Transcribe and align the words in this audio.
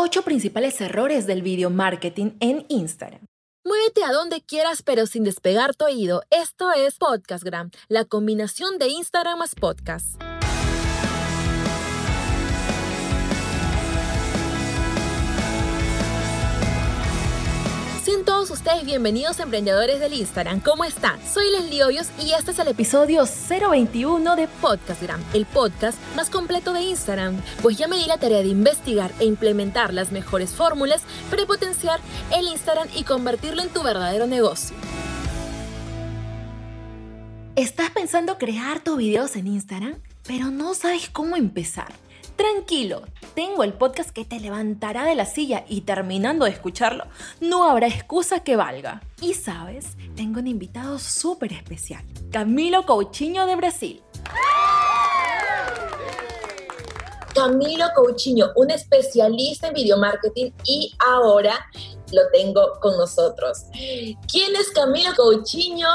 8 0.00 0.22
principales 0.22 0.80
errores 0.80 1.26
del 1.26 1.42
video 1.42 1.68
marketing 1.68 2.30
en 2.40 2.64
Instagram. 2.68 3.20
Muévete 3.66 4.02
a 4.02 4.12
donde 4.12 4.40
quieras 4.40 4.82
pero 4.82 5.04
sin 5.04 5.24
despegar 5.24 5.74
tu 5.74 5.84
oído. 5.84 6.22
Esto 6.30 6.72
es 6.72 6.96
Podcastgram, 6.96 7.70
la 7.88 8.06
combinación 8.06 8.78
de 8.78 8.88
Instagram 8.88 9.40
más 9.40 9.54
podcast. 9.54 10.29
Sean 18.10 18.24
todos 18.24 18.50
ustedes 18.50 18.84
bienvenidos 18.84 19.38
emprendedores 19.38 20.00
del 20.00 20.14
Instagram. 20.14 20.58
¿Cómo 20.58 20.84
están? 20.84 21.20
Soy 21.24 21.48
Leslie 21.52 22.02
y 22.18 22.32
este 22.32 22.50
es 22.50 22.58
el 22.58 22.66
episodio 22.66 23.22
021 23.24 24.34
de 24.34 24.48
Podcastgram, 24.48 25.22
el 25.32 25.46
podcast 25.46 25.96
más 26.16 26.28
completo 26.28 26.72
de 26.72 26.82
Instagram. 26.82 27.40
Pues 27.62 27.78
ya 27.78 27.86
me 27.86 27.98
di 27.98 28.06
la 28.06 28.18
tarea 28.18 28.42
de 28.42 28.48
investigar 28.48 29.12
e 29.20 29.26
implementar 29.26 29.94
las 29.94 30.10
mejores 30.10 30.50
fórmulas 30.50 31.02
para 31.30 31.46
potenciar 31.46 32.00
el 32.36 32.48
Instagram 32.48 32.88
y 32.96 33.04
convertirlo 33.04 33.62
en 33.62 33.68
tu 33.68 33.80
verdadero 33.84 34.26
negocio. 34.26 34.74
¿Estás 37.54 37.90
pensando 37.90 38.38
crear 38.38 38.80
tus 38.80 38.98
videos 38.98 39.36
en 39.36 39.46
Instagram, 39.46 39.94
pero 40.26 40.50
no 40.50 40.74
sabes 40.74 41.10
cómo 41.10 41.36
empezar? 41.36 41.92
Tranquilo, 42.40 43.02
tengo 43.34 43.64
el 43.64 43.74
podcast 43.74 44.08
que 44.08 44.24
te 44.24 44.40
levantará 44.40 45.04
de 45.04 45.14
la 45.14 45.26
silla 45.26 45.66
y 45.68 45.82
terminando 45.82 46.46
de 46.46 46.52
escucharlo, 46.52 47.04
no 47.42 47.68
habrá 47.68 47.86
excusa 47.86 48.40
que 48.40 48.56
valga. 48.56 49.02
Y 49.20 49.34
sabes, 49.34 49.88
tengo 50.16 50.40
un 50.40 50.46
invitado 50.46 50.98
súper 50.98 51.52
especial, 51.52 52.02
Camilo 52.32 52.86
Coutinho 52.86 53.44
de 53.44 53.56
Brasil. 53.56 54.02
Camilo 57.34 57.84
Coutinho, 57.94 58.46
un 58.56 58.70
especialista 58.70 59.68
en 59.68 59.74
video 59.74 59.98
marketing 59.98 60.50
y 60.64 60.94
ahora 61.10 61.58
lo 62.10 62.22
tengo 62.32 62.62
con 62.80 62.96
nosotros. 62.96 63.66
¿Quién 64.32 64.56
es 64.56 64.70
Camilo 64.70 65.10
Coutinho? 65.14 65.90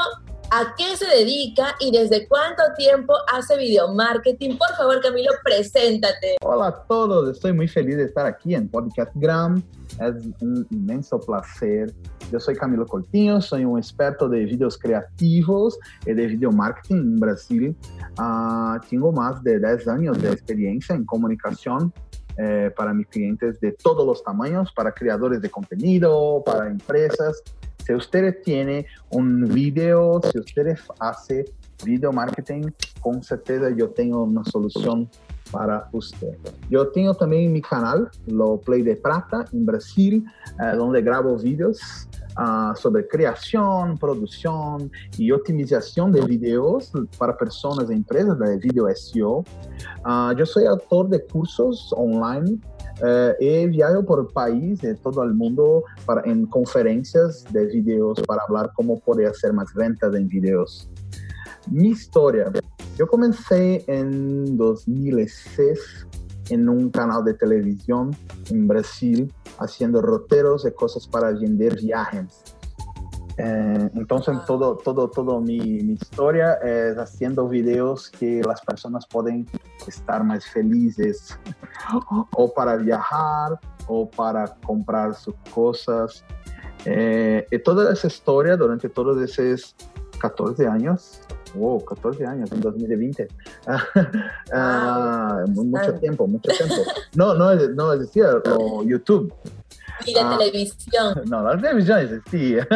A 0.50 0.74
qué 0.76 0.96
se 0.96 1.06
dedica 1.06 1.74
y 1.80 1.90
desde 1.90 2.26
cuánto 2.28 2.62
tiempo 2.76 3.14
hace 3.32 3.56
video 3.56 3.92
marketing. 3.92 4.56
Por 4.56 4.76
favor, 4.76 5.00
Camilo, 5.00 5.30
preséntate. 5.42 6.36
Hola 6.42 6.68
a 6.68 6.84
todos, 6.84 7.30
estoy 7.30 7.52
muy 7.52 7.68
feliz 7.68 7.96
de 7.96 8.04
estar 8.04 8.26
aquí 8.26 8.54
en 8.54 8.68
Podcast 8.68 9.10
Gram. 9.16 9.62
Es 10.00 10.14
un 10.40 10.66
inmenso 10.70 11.18
placer. 11.20 11.92
Yo 12.30 12.40
soy 12.40 12.54
Camilo 12.56 12.86
Cortinho, 12.86 13.40
soy 13.40 13.64
un 13.64 13.78
experto 13.78 14.28
de 14.28 14.44
videos 14.44 14.78
creativos 14.78 15.78
y 16.04 16.12
de 16.12 16.26
video 16.26 16.52
marketing 16.52 16.96
en 16.96 17.20
Brasil. 17.20 17.76
Uh, 18.18 18.78
tengo 18.88 19.12
más 19.12 19.42
de 19.42 19.58
10 19.58 19.88
años 19.88 20.20
de 20.20 20.32
experiencia 20.32 20.94
en 20.94 21.04
comunicación 21.04 21.92
eh, 22.38 22.70
para 22.76 22.92
mis 22.92 23.06
clientes 23.06 23.58
de 23.60 23.72
todos 23.72 24.06
los 24.06 24.22
tamaños, 24.22 24.70
para 24.72 24.92
creadores 24.92 25.40
de 25.40 25.50
contenido, 25.50 26.42
para 26.44 26.68
empresas 26.68 27.42
si 27.86 27.94
usted 27.94 28.42
tiene 28.42 28.86
un 29.10 29.44
video, 29.44 30.20
si 30.32 30.40
usted 30.40 30.76
hace 30.98 31.44
video 31.84 32.12
marketing, 32.12 32.70
con 33.00 33.22
certeza 33.22 33.70
yo 33.70 33.90
tengo 33.90 34.24
una 34.24 34.44
solución 34.44 35.08
para 35.52 35.88
usted. 35.92 36.36
Yo 36.68 36.88
tengo 36.88 37.14
también 37.14 37.52
mi 37.52 37.62
canal, 37.62 38.10
lo 38.26 38.58
Play 38.58 38.82
de 38.82 38.96
Prata, 38.96 39.44
en 39.52 39.64
Brasil, 39.64 40.24
eh, 40.60 40.76
donde 40.76 41.00
grabo 41.00 41.36
videos 41.38 42.08
uh, 42.38 42.74
sobre 42.76 43.06
creación, 43.08 43.98
producción 43.98 44.90
y 45.18 45.30
optimización 45.30 46.12
de 46.12 46.22
videos 46.22 46.92
para 47.18 47.36
personas 47.36 47.90
e 47.90 47.94
empresas 47.94 48.38
de 48.38 48.58
video 48.58 48.88
SEO. 48.94 49.44
Uh, 50.04 50.32
yo 50.36 50.46
soy 50.46 50.66
autor 50.66 51.08
de 51.08 51.24
cursos 51.26 51.92
online 51.96 52.58
Uh, 53.02 53.34
he 53.40 53.66
viajado 53.66 54.06
por 54.06 54.20
el 54.20 54.26
país, 54.28 54.80
de 54.80 54.94
todo 54.94 55.22
el 55.22 55.34
mundo, 55.34 55.84
para, 56.06 56.22
en 56.22 56.46
conferencias 56.46 57.44
de 57.52 57.66
videos 57.66 58.22
para 58.22 58.42
hablar 58.48 58.70
cómo 58.74 58.98
poder 59.00 59.28
hacer 59.28 59.52
más 59.52 59.72
ventas 59.74 60.14
en 60.14 60.26
videos. 60.28 60.88
Mi 61.70 61.88
historia, 61.88 62.50
yo 62.96 63.06
comencé 63.06 63.84
en 63.86 64.56
2006 64.56 66.06
en 66.50 66.68
un 66.68 66.90
canal 66.90 67.24
de 67.24 67.34
televisión 67.34 68.16
en 68.50 68.68
Brasil 68.68 69.32
haciendo 69.58 70.00
roteros 70.00 70.64
de 70.64 70.72
cosas 70.72 71.06
para 71.06 71.30
vender 71.32 71.76
viajes. 71.76 72.56
Eh, 73.38 73.90
entonces, 73.94 74.38
todo, 74.46 74.76
todo, 74.78 75.10
todo 75.10 75.40
mi, 75.40 75.58
mi, 75.58 75.92
historia 75.92 76.54
es 76.54 76.96
haciendo 76.96 77.46
videos 77.48 78.08
que 78.08 78.40
las 78.42 78.62
personas 78.62 79.06
pueden 79.06 79.46
estar 79.86 80.24
más 80.24 80.46
felices 80.46 81.38
o 82.32 82.54
para 82.54 82.76
viajar 82.76 83.60
o 83.88 84.08
para 84.08 84.46
comprar 84.66 85.14
sus 85.14 85.34
cosas. 85.54 86.24
Eh, 86.86 87.46
y 87.50 87.58
toda 87.58 87.92
esa 87.92 88.06
historia 88.06 88.56
durante 88.56 88.88
todos 88.88 89.20
esos 89.20 89.74
14 90.18 90.66
años, 90.66 91.20
wow, 91.56 91.84
14 91.84 92.26
años 92.26 92.52
en 92.52 92.60
2020, 92.60 93.28
uh, 93.66 95.50
mucho 95.50 95.94
tiempo, 95.94 96.26
mucho 96.26 96.50
tiempo. 96.50 96.76
No, 97.14 97.34
no, 97.34 97.54
no 97.54 97.92
es 97.92 98.00
decir, 98.00 98.24
YouTube. 98.84 99.32
Y 100.04 100.14
la 100.14 100.30
ah, 100.30 100.38
televisión. 100.38 101.22
No, 101.26 101.42
la 101.42 101.56
televisión 101.56 101.98
existía. 102.00 102.66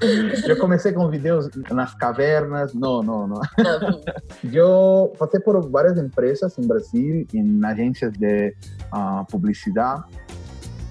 Yo 0.46 0.58
comencé 0.58 0.94
con 0.94 1.10
videos 1.10 1.50
en 1.68 1.76
las 1.76 1.94
cavernas. 1.96 2.74
No, 2.74 3.02
no, 3.02 3.26
no. 3.26 3.40
Yo 4.42 5.12
pasé 5.18 5.40
por 5.40 5.68
varias 5.70 5.98
empresas 5.98 6.56
en 6.58 6.68
Brasil, 6.68 7.26
en 7.32 7.64
agencias 7.64 8.12
de 8.18 8.54
uh, 8.92 9.24
publicidad. 9.26 9.96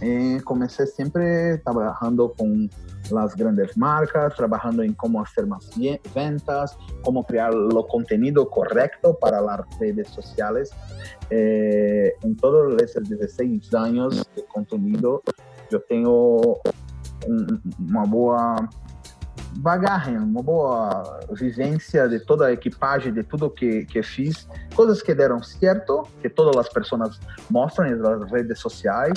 Y 0.02 0.40
comencé 0.40 0.88
siempre 0.88 1.60
trabajando 1.60 2.34
con 2.34 2.70
las 3.12 3.36
grandes 3.36 3.78
marcas, 3.78 4.36
trabajando 4.36 4.82
en 4.84 4.94
cómo 4.94 5.22
hacer 5.22 5.46
más 5.46 5.70
ventas, 6.16 6.76
cómo 7.04 7.24
crear 7.24 7.54
lo 7.54 7.88
contenido 7.88 8.50
correcto 8.50 9.18
para 9.20 9.42
las 9.42 9.62
redes 9.80 10.08
sociales. 10.10 10.72
Eh, 11.30 12.14
en 12.24 12.36
todos 12.38 12.82
esos 12.82 13.08
16 13.08 13.74
años 13.76 14.28
de 14.36 14.44
contenido, 14.46 15.22
yo 15.70 15.80
tengo 15.82 16.62
una 17.28 18.04
buena 18.06 18.70
bagagem, 19.58 20.18
uma 20.18 20.42
boa 20.42 21.20
vivência 21.32 22.08
de 22.08 22.20
toda 22.20 22.48
a 22.48 22.52
equipagem, 22.52 23.14
de 23.14 23.24
tudo 23.24 23.50
que, 23.50 23.86
que 23.86 24.02
fiz, 24.02 24.48
coisas 24.76 25.02
que 25.02 25.14
deram 25.14 25.42
certo, 25.44 26.08
que 26.22 26.30
todas 26.30 26.56
as 26.58 26.70
pessoas 26.70 27.20
mostram 27.50 27.90
nas 27.98 28.32
redes 28.32 28.60
sociais, 28.60 29.14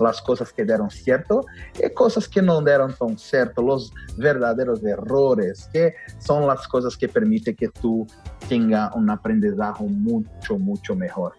as 0.00 0.20
coisas 0.20 0.52
que 0.52 0.64
deram 0.64 0.88
certo, 0.90 1.40
e 1.80 1.88
coisas 1.88 2.26
que 2.26 2.40
não 2.40 2.62
deram 2.62 2.88
tão 2.88 3.16
certo, 3.16 3.62
os 3.62 3.90
verdadeiros 4.16 4.82
errores, 4.82 5.66
que 5.72 5.94
são 6.18 6.48
as 6.50 6.66
coisas 6.66 6.94
que 6.94 7.08
permitem 7.08 7.54
que 7.54 7.68
tu 7.68 8.06
tenha 8.48 8.90
um 8.94 9.10
aprendizado 9.10 9.84
muito, 9.84 10.58
muito 10.58 10.94
melhor. 10.94 11.34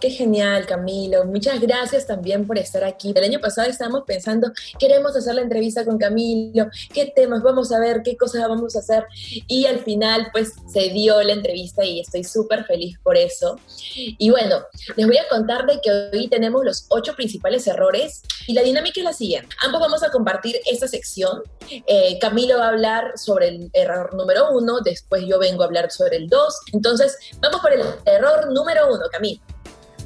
Qué 0.00 0.10
genial, 0.10 0.66
Camilo. 0.66 1.24
Muchas 1.24 1.60
gracias 1.60 2.06
también 2.06 2.46
por 2.46 2.58
estar 2.58 2.84
aquí. 2.84 3.12
El 3.14 3.24
año 3.24 3.40
pasado 3.40 3.68
estábamos 3.68 4.02
pensando, 4.06 4.52
queremos 4.78 5.16
hacer 5.16 5.34
la 5.34 5.42
entrevista 5.42 5.84
con 5.84 5.98
Camilo, 5.98 6.68
qué 6.92 7.06
temas 7.06 7.42
vamos 7.42 7.72
a 7.72 7.80
ver, 7.80 8.02
qué 8.02 8.16
cosas 8.16 8.46
vamos 8.48 8.76
a 8.76 8.80
hacer. 8.80 9.04
Y 9.46 9.66
al 9.66 9.80
final, 9.80 10.28
pues 10.32 10.52
se 10.72 10.90
dio 10.90 11.22
la 11.22 11.32
entrevista 11.32 11.84
y 11.84 12.00
estoy 12.00 12.24
súper 12.24 12.64
feliz 12.64 12.98
por 13.02 13.16
eso. 13.16 13.58
Y 13.94 14.30
bueno, 14.30 14.58
les 14.96 15.06
voy 15.06 15.18
a 15.18 15.28
contar 15.28 15.66
de 15.66 15.80
que 15.80 15.90
hoy 15.90 16.28
tenemos 16.28 16.64
los 16.64 16.86
ocho 16.88 17.14
principales 17.14 17.66
errores 17.66 18.22
y 18.46 18.52
la 18.52 18.62
dinámica 18.62 19.00
es 19.00 19.04
la 19.04 19.12
siguiente. 19.12 19.54
Ambos 19.64 19.80
vamos 19.80 20.02
a 20.02 20.10
compartir 20.10 20.60
esta 20.70 20.88
sección. 20.88 21.42
Eh, 21.68 22.18
Camilo 22.20 22.58
va 22.58 22.66
a 22.66 22.68
hablar 22.68 23.12
sobre 23.16 23.48
el 23.48 23.70
error 23.72 24.14
número 24.14 24.50
uno, 24.52 24.80
después 24.80 25.24
yo 25.26 25.38
vengo 25.38 25.62
a 25.62 25.66
hablar 25.66 25.90
sobre 25.90 26.16
el 26.16 26.28
dos. 26.28 26.54
Entonces, 26.72 27.16
vamos 27.40 27.60
por 27.60 27.72
el 27.72 27.82
error 28.04 28.52
número 28.52 28.94
uno, 28.94 28.95
Camilo. 29.10 29.40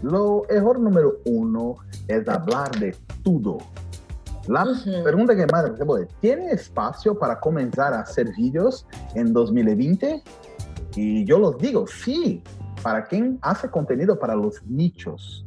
Lo 0.03 0.49
error 0.49 0.79
número 0.79 1.19
uno 1.27 1.77
es 2.09 2.27
hablar 2.29 2.71
de 2.79 2.97
todo. 3.23 3.59
La 4.47 4.67
pregunta 5.05 5.37
que 5.37 5.47
más 5.47 5.71
¿tiene 6.21 6.51
espacio 6.53 7.19
para 7.19 7.39
comenzar 7.39 7.93
a 7.93 8.01
hacer 8.01 8.33
vídeos 8.37 8.87
en 9.15 9.33
2020? 9.33 10.23
Y 10.97 11.25
yo 11.25 11.39
los 11.39 11.59
digo, 11.59 11.87
sí, 11.87 12.43
para 12.83 13.05
quien 13.05 13.39
hace 13.43 13.69
contenido 13.69 14.19
para 14.19 14.35
los 14.35 14.63
nichos. 14.65 15.45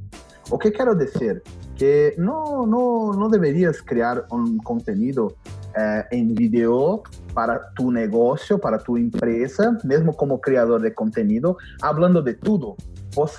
¿O 0.50 0.60
qué 0.60 0.72
quiero 0.72 0.94
decir? 0.94 1.42
Que 1.76 2.14
no, 2.18 2.66
no, 2.68 3.14
no 3.14 3.30
deberías 3.30 3.82
crear 3.82 4.26
un 4.30 4.60
contenido 4.60 5.36
eh, 5.76 6.04
en 6.12 6.36
video 6.36 7.02
para 7.34 7.74
tu 7.74 7.92
negocio, 7.92 8.60
para 8.60 8.78
tu 8.78 8.96
empresa, 8.96 9.78
mesmo 9.84 10.16
como 10.16 10.40
creador 10.40 10.82
de 10.82 10.94
contenido, 10.94 11.58
hablando 11.82 12.22
de 12.22 12.36
todo. 12.36 12.76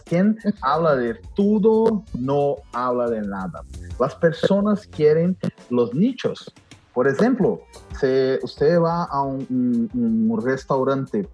Quien 0.05 0.39
habla 0.61 0.97
de 0.97 1.15
todo 1.35 2.05
no 2.15 2.57
habla 2.73 3.11
de 3.11 3.23
nada. 3.23 3.63
Las 3.99 4.15
personas 4.15 4.87
quieren 4.87 5.37
los 5.71 5.95
nichos. 5.95 6.53
Por 6.93 7.09
ejemplo, 7.09 7.61
si 7.99 8.39
usted 8.43 8.81
va 8.81 9.05
a 9.05 9.23
un, 9.23 10.41
restaurante 10.45 11.29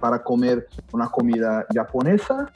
para 0.00 0.22
comer 0.22 0.68
una 0.92 1.08
comida 1.08 1.66
japonesa, 1.72 2.50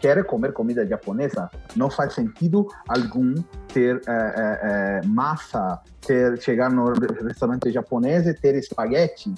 quer 0.00 0.24
comer 0.24 0.52
comida 0.52 0.86
japonesa, 0.86 1.50
não 1.74 1.90
faz 1.90 2.14
sentido 2.14 2.68
algum 2.88 3.34
ter 3.72 4.00
é, 4.06 5.00
é, 5.02 5.06
massa, 5.06 5.80
ter 6.00 6.40
chegar 6.40 6.70
no 6.70 6.92
restaurante 6.92 7.70
japonês 7.72 8.26
e 8.26 8.34
ter 8.34 8.54
espaguete. 8.54 9.34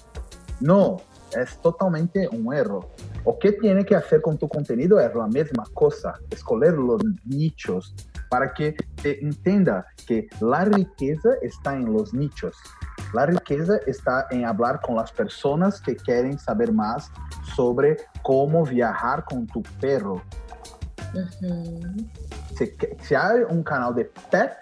Não, 0.60 1.00
é 1.34 1.44
totalmente 1.62 2.28
um 2.32 2.52
erro. 2.52 2.84
O 3.24 3.32
que 3.34 3.52
tem 3.52 3.82
que 3.84 3.98
fazer 4.00 4.20
com 4.20 4.36
tu 4.36 4.48
conteúdo 4.48 4.98
é 4.98 5.06
a 5.06 5.28
mesma 5.28 5.64
coisa, 5.74 6.14
escolher 6.32 6.78
os 6.78 7.02
nichos 7.24 7.94
para 8.30 8.48
que 8.48 8.72
te 8.96 9.22
entenda 9.22 9.84
que 10.06 10.28
a 10.42 10.64
riqueza 10.64 11.38
está 11.42 11.76
em 11.76 11.84
los 11.84 12.12
nichos. 12.12 12.56
A 13.14 13.26
riqueza 13.26 13.78
está 13.86 14.26
em 14.32 14.42
falar 14.42 14.78
com 14.78 14.98
as 14.98 15.10
pessoas 15.10 15.78
que 15.80 15.94
querem 15.94 16.38
saber 16.38 16.72
mais 16.72 17.10
sobre 17.54 17.96
como 18.22 18.64
viajar 18.64 19.22
com 19.22 19.44
tu 19.44 19.62
perro. 19.78 20.22
Se, 22.56 22.74
se 23.02 23.14
há 23.14 23.46
um 23.50 23.62
canal 23.62 23.92
de 23.92 24.04
pet 24.30 24.56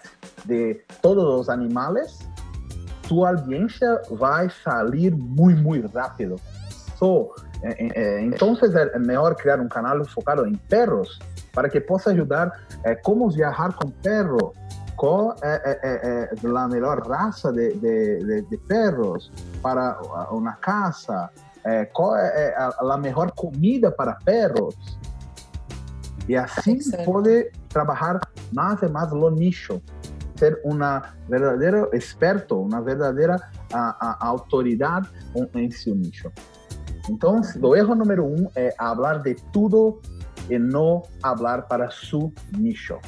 de 0.45 0.81
todos 1.01 1.23
os 1.23 1.47
animais, 1.47 2.19
tu 3.07 3.25
audiência 3.25 4.01
vai 4.09 4.49
sair 4.49 5.15
muito, 5.15 5.61
muito 5.61 5.87
rápido. 5.87 6.35
So, 7.01 7.33
eh, 7.63 7.89
eh, 7.95 8.21
então 8.21 8.55
é 8.61 8.99
melhor 8.99 9.33
criar 9.33 9.59
um 9.59 9.67
canal 9.67 10.05
focado 10.05 10.45
em 10.45 10.53
perros 10.53 11.17
para 11.51 11.67
que 11.67 11.81
possa 11.81 12.11
ajudar 12.11 12.61
eh, 12.83 12.93
como 12.93 13.27
viajar 13.27 13.73
com 13.73 13.89
perro, 13.89 14.53
qual 14.95 15.35
é, 15.41 15.79
é, 15.81 16.29
é, 16.43 16.57
a 16.57 16.67
melhor 16.67 17.01
raça 17.07 17.51
de, 17.51 17.73
de, 17.73 18.43
de, 18.43 18.57
perros 18.67 19.31
para 19.63 19.99
uma 20.29 20.53
casa, 20.53 21.31
qual 21.91 22.15
é 22.15 22.53
a, 22.55 22.93
a 22.93 22.97
melhor 22.99 23.31
comida 23.31 23.91
para 23.91 24.13
perros. 24.23 24.75
E 26.29 26.35
assim 26.35 26.77
pode 27.03 27.51
trabalhar 27.69 28.19
mais 28.53 28.79
e 28.83 28.87
mais 28.87 29.11
no 29.11 29.31
nicho, 29.31 29.81
ser 30.35 30.61
uma 30.63 31.01
verdadeira 31.27 31.89
experto, 31.93 32.61
uma 32.61 32.79
verdadeira 32.79 33.37
a, 33.73 34.17
a 34.23 34.27
autoridade 34.27 35.09
em 35.55 35.71
seu 35.71 35.95
nicho. 35.95 36.31
O 37.61 37.75
erro 37.75 37.95
número 37.95 38.25
um 38.25 38.49
é 38.55 38.71
falar 38.71 39.21
de 39.21 39.35
tudo 39.51 40.01
e 40.49 40.57
não 40.57 41.03
falar 41.21 41.67
para 41.67 41.89
su 41.89 42.31
nicho. 42.57 42.99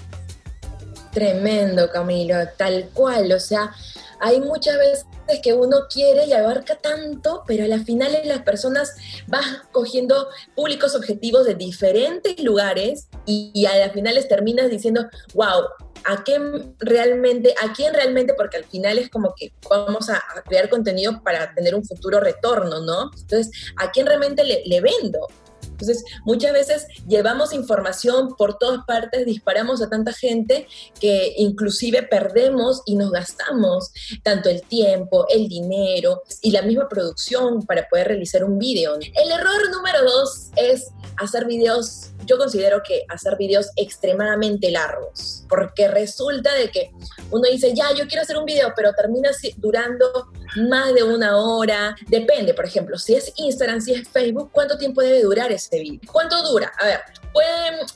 Tremendo, 1.12 1.90
Camilo, 1.92 2.34
tal 2.58 2.84
cual. 2.94 3.32
O 3.32 3.40
sea, 3.40 3.72
hay 4.20 4.40
muchas 4.42 4.78
veces 4.78 5.06
que 5.42 5.54
uno 5.54 5.78
quiere 5.90 6.26
y 6.26 6.34
abarca 6.34 6.76
tanto, 6.76 7.44
pero 7.46 7.66
a 7.66 7.68
la 7.68 7.80
final 7.80 8.12
las 8.26 8.42
personas 8.42 8.96
van 9.28 9.44
cogiendo 9.72 10.28
públicos 10.56 10.96
objetivos 10.96 11.46
de 11.46 11.56
diferentes 11.56 12.42
lugares 12.44 13.08
y, 13.26 13.52
y 13.54 13.66
a 13.66 13.78
las 13.78 13.94
finales 13.94 14.28
terminas 14.28 14.70
diciendo, 14.70 15.06
wow, 15.34 15.64
a 16.06 16.24
quién 16.24 16.76
realmente, 16.80 17.54
a 17.62 17.74
quién 17.74 17.94
realmente, 17.94 18.34
porque 18.34 18.58
al 18.58 18.66
final 18.66 18.98
es 18.98 19.10
como 19.10 19.34
que 19.36 19.54
vamos 19.70 20.10
a, 20.10 20.22
crear 20.46 20.70
contenido 20.70 21.22
para 21.24 21.54
tener 21.54 21.76
un 21.76 21.84
futuro 21.84 22.20
retorno, 22.20 22.82
¿no? 22.82 23.12
Entonces, 23.18 23.52
¿a 23.78 23.92
quién 23.92 24.06
realmente 24.06 24.44
le, 24.44 24.64
le 24.66 24.82
vendo? 24.82 25.28
Entonces, 25.74 26.04
muchas 26.24 26.54
veces 26.54 26.88
llevamos 27.08 27.54
información 27.54 28.36
por 28.38 28.58
todas 28.58 28.86
partes, 28.86 29.26
disparamos 29.26 29.82
a 29.82 29.90
tanta 29.90 30.14
gente 30.14 30.68
que 31.00 31.34
inclusive 31.38 32.04
perdemos 32.04 32.82
y 32.86 32.96
nos 32.96 33.12
gastamos 33.12 33.92
tanto 34.24 34.50
el 34.50 34.62
tiempo, 34.62 35.26
el 35.30 35.48
dinero 35.48 36.22
y 36.42 36.52
la 36.52 36.62
misma 36.62 36.88
producción 36.88 37.66
para 37.66 37.88
poder 37.90 38.08
realizar 38.08 38.44
un 38.44 38.60
video. 38.60 38.96
El 38.96 39.32
error 39.32 39.72
número 39.72 40.04
dos 40.04 40.52
es 40.56 40.90
hacer 41.18 41.46
videos 41.46 42.13
yo 42.26 42.38
considero 42.38 42.82
que 42.84 43.06
hacer 43.10 43.38
videos 43.38 43.72
extremadamente 43.76 44.72
largos, 44.72 45.46
porque 45.50 45.88
resulta 45.88 46.54
de 46.54 46.70
que 46.70 46.92
uno 47.32 47.44
dice, 47.50 47.74
ya, 47.74 47.94
yo 47.94 48.08
quiero 48.08 48.22
hacer 48.22 48.38
un 48.38 48.46
video, 48.46 48.74
pero 48.76 48.94
termina 48.94 49.30
durando 49.58 50.32
más 50.70 50.94
de 50.94 51.04
una 51.04 51.38
hora. 51.38 51.96
Depende, 52.08 52.54
por 52.54 52.66
ejemplo, 52.66 52.98
si 52.98 53.16
es 53.16 53.34
Instagram, 53.36 53.82
si 53.82 53.94
es 53.94 54.08
Facebook, 54.08 54.50
¿cuánto 54.52 54.78
tiempo 54.78 55.02
debe 55.02 55.22
durar 55.22 55.52
ese 55.52 55.80
video? 55.80 56.02
¿Cuánto 56.12 56.42
dura? 56.44 56.72
A 56.80 56.86
ver, 56.86 57.00
puede 57.34 57.48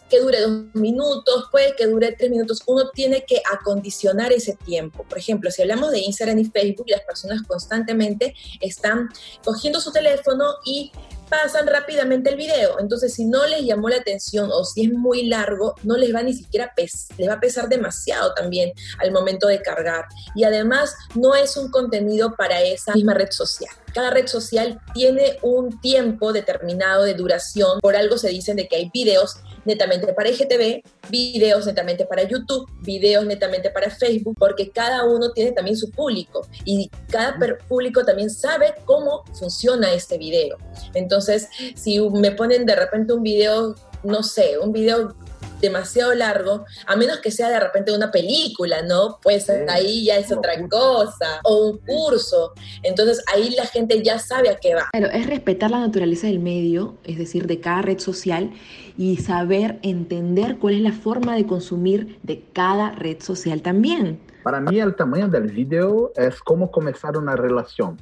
que 0.09 0.19
dure 0.19 0.41
dos 0.41 0.63
minutos, 0.73 1.45
puede 1.51 1.75
que 1.75 1.88
dure 1.88 2.13
tres 2.13 2.30
minutos. 2.30 2.62
Uno 2.65 2.89
tiene 2.89 3.23
que 3.25 3.41
acondicionar 3.51 4.33
ese 4.33 4.56
tiempo. 4.56 5.03
Por 5.03 5.18
ejemplo, 5.18 5.51
si 5.51 5.62
hablamos 5.62 5.91
de 5.91 6.00
Instagram 6.00 6.39
y 6.39 6.45
Facebook, 6.45 6.88
las 6.89 7.01
personas 7.01 7.41
constantemente 7.44 8.35
están 8.59 9.09
cogiendo 9.44 9.80
su 9.80 9.91
teléfono 9.91 10.56
y 10.65 10.91
pasan 11.29 11.68
rápidamente 11.68 12.29
el 12.29 12.38
video. 12.38 12.79
Entonces, 12.79 13.13
si 13.13 13.25
no 13.25 13.45
les 13.45 13.62
llamó 13.62 13.89
la 13.89 13.97
atención 13.97 14.50
o 14.51 14.63
si 14.63 14.85
es 14.85 14.94
muy 14.94 15.27
largo, 15.27 15.75
no 15.83 15.97
les 15.97 16.13
va 16.13 16.24
ni 16.24 16.33
siquiera 16.33 16.74
pes 16.75 17.07
les 17.18 17.29
va 17.29 17.33
a 17.33 17.39
pesar 17.39 17.69
demasiado 17.69 18.33
también 18.33 18.71
al 19.00 19.12
momento 19.12 19.47
de 19.47 19.62
cargar. 19.62 20.06
Y 20.35 20.44
además, 20.44 20.95
no 21.15 21.35
es 21.35 21.57
un 21.57 21.69
contenido 21.69 22.35
para 22.35 22.62
esa 22.62 22.94
misma 22.94 23.13
red 23.13 23.31
social. 23.31 23.71
Cada 23.97 24.11
red 24.11 24.27
social 24.27 24.79
tiene 24.94 25.39
un 25.41 25.81
tiempo 25.81 26.31
determinado 26.31 27.03
de 27.03 27.15
duración. 27.15 27.79
Por 27.79 27.95
algo 27.95 28.19
se 28.19 28.29
dicen 28.29 28.55
de 28.55 28.67
que 28.67 28.75
hay 28.75 28.91
videos 28.94 29.38
netamente 29.65 30.13
para 30.13 30.29
IGTV, 30.29 30.83
videos 31.09 31.65
netamente 31.65 32.05
para 32.05 32.21
YouTube, 32.21 32.69
videos 32.83 33.25
netamente 33.25 33.71
para 33.71 33.89
Facebook, 33.89 34.35
porque 34.38 34.69
cada 34.69 35.03
uno 35.03 35.31
tiene 35.31 35.51
también 35.51 35.75
su 35.75 35.89
público 35.89 36.47
y 36.63 36.91
cada 37.09 37.39
público 37.67 38.05
también 38.05 38.29
sabe 38.29 38.75
cómo 38.85 39.23
funciona 39.33 39.91
este 39.91 40.19
video. 40.19 40.57
Entonces, 40.94 41.49
si 41.73 41.99
me 41.99 42.33
ponen 42.33 42.67
de 42.67 42.75
repente 42.75 43.13
un 43.13 43.23
video, 43.23 43.73
no 44.03 44.21
sé, 44.21 44.59
un 44.59 44.73
video 44.73 45.15
demasiado 45.62 46.13
largo, 46.13 46.66
a 46.86 46.95
menos 46.95 47.18
que 47.18 47.31
sea 47.31 47.50
de 47.50 47.60
repente 47.60 47.95
una 47.95 48.12
película, 48.12 48.84
¿no? 48.84 49.19
Pues 49.22 49.50
ahí 49.69 50.06
ya 50.06 50.18
es 50.18 50.31
otra 50.31 50.54
cosa, 50.68 51.42
o 51.44 51.68
un 51.68 51.78
curso. 51.80 52.54
Entonces 52.84 53.24
ahí 53.34 53.56
la 53.56 53.66
gente 53.66 54.01
ya 54.04 54.19
sabe 54.19 54.50
a 54.50 54.57
qué 54.57 54.75
va. 54.75 54.89
Claro, 54.92 55.07
es 55.12 55.28
respetar 55.28 55.72
la 55.72 55.80
naturaleza 55.80 56.28
del 56.28 56.39
medio, 56.39 56.98
es 57.04 57.18
decir, 57.18 57.48
de 57.48 57.60
cada 57.60 57.81
red 57.81 58.00
social, 58.00 58.51
y 58.98 59.18
saber 59.18 59.80
entender 59.84 60.57
cuál 60.57 60.75
es 60.75 60.81
la 60.81 60.92
forma 60.92 61.36
de 61.36 61.45
consumir 61.45 62.19
de 62.24 62.44
cada 62.54 62.92
red 62.92 63.22
social 63.22 63.62
también. 63.62 64.19
Para 64.44 64.62
mí 64.62 64.80
el 64.80 64.95
tamaño 64.95 65.28
del 65.28 65.51
video 65.51 66.13
es 66.16 66.40
como 66.40 66.72
comenzar 66.72 67.18
una 67.18 67.36
relación. 67.36 68.00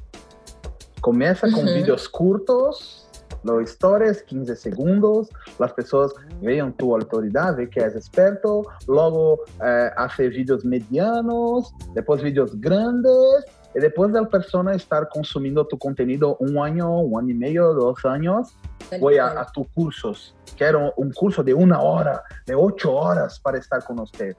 Comienza 1.00 1.50
con 1.50 1.64
videos 1.64 2.08
cortos, 2.08 3.05
los 3.46 3.70
stories, 3.70 4.22
15 4.24 4.56
segundos, 4.56 5.30
las 5.58 5.72
personas 5.72 6.12
vean 6.40 6.72
tu 6.74 6.94
autoridad, 6.94 7.56
ve 7.56 7.70
que 7.70 7.80
es 7.80 7.94
experto, 7.94 8.62
luego 8.86 9.40
eh, 9.64 9.90
hace 9.96 10.28
vídeos 10.28 10.64
medianos, 10.64 11.72
después 11.94 12.22
vídeos 12.22 12.60
grandes, 12.60 13.44
y 13.74 13.78
después 13.78 14.12
de 14.12 14.22
la 14.22 14.28
persona 14.28 14.74
estar 14.74 15.08
consumiendo 15.10 15.66
tu 15.66 15.76
contenido 15.76 16.36
un 16.40 16.58
año, 16.58 16.98
un 17.00 17.20
año 17.20 17.30
y 17.30 17.38
medio, 17.38 17.74
dos 17.74 18.04
años, 18.06 18.56
voy 19.00 19.18
a, 19.18 19.38
a 19.38 19.46
tus 19.52 19.68
cursos. 19.68 20.34
Quiero 20.56 20.94
un 20.96 21.12
curso 21.12 21.42
de 21.44 21.52
una 21.52 21.82
hora, 21.82 22.22
de 22.46 22.54
ocho 22.54 22.94
horas 22.94 23.38
para 23.38 23.58
estar 23.58 23.84
con 23.84 24.00
usted. 24.00 24.34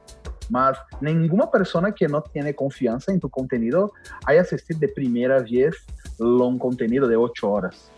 Mas 0.50 0.78
ninguna 1.02 1.52
persona 1.52 1.92
que 1.92 2.08
no 2.08 2.24
tiene 2.24 2.56
confianza 2.56 3.12
en 3.12 3.20
tu 3.20 3.30
contenido 3.30 3.92
haya 4.26 4.42
asistido 4.42 4.80
de 4.80 4.88
primera 4.88 5.40
vez 5.42 5.76
a 6.20 6.24
un 6.24 6.58
contenido 6.58 7.08
de 7.08 7.18
ocho 7.18 7.52
horas 7.52 7.92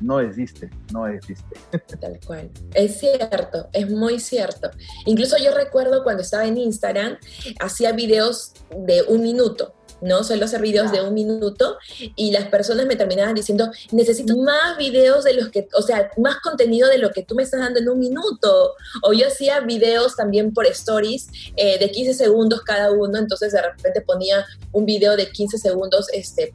no 0.00 0.20
existe, 0.20 0.70
no 0.92 1.06
existe. 1.06 1.56
Tal 2.00 2.18
cual. 2.26 2.50
Es 2.74 2.98
cierto, 2.98 3.68
es 3.72 3.90
muy 3.90 4.20
cierto. 4.20 4.70
Incluso 5.06 5.36
yo 5.38 5.54
recuerdo 5.54 6.02
cuando 6.02 6.22
estaba 6.22 6.46
en 6.46 6.58
Instagram, 6.58 7.18
hacía 7.60 7.92
videos 7.92 8.52
de 8.76 9.02
un 9.02 9.22
minuto 9.22 9.74
¿no? 10.04 10.22
Suelo 10.22 10.44
hacer 10.44 10.60
videos 10.60 10.92
de 10.92 11.00
un 11.00 11.14
minuto 11.14 11.78
y 12.14 12.30
las 12.30 12.46
personas 12.46 12.86
me 12.86 12.94
terminaban 12.94 13.34
diciendo, 13.34 13.70
necesito 13.90 14.36
más 14.36 14.76
videos 14.76 15.24
de 15.24 15.32
los 15.32 15.48
que, 15.48 15.66
o 15.74 15.82
sea, 15.82 16.10
más 16.18 16.36
contenido 16.40 16.88
de 16.88 16.98
lo 16.98 17.10
que 17.10 17.22
tú 17.22 17.34
me 17.34 17.42
estás 17.42 17.60
dando 17.60 17.80
en 17.80 17.88
un 17.88 17.98
minuto. 17.98 18.74
O 19.02 19.12
yo 19.12 19.26
hacía 19.26 19.60
videos 19.60 20.14
también 20.14 20.52
por 20.52 20.66
stories 20.66 21.28
eh, 21.56 21.78
de 21.78 21.90
15 21.90 22.14
segundos 22.14 22.60
cada 22.62 22.92
uno, 22.92 23.18
entonces 23.18 23.52
de 23.52 23.62
repente 23.62 24.02
ponía 24.02 24.44
un 24.72 24.84
video 24.84 25.16
de 25.16 25.30
15 25.30 25.58
segundos, 25.58 26.08
este, 26.12 26.54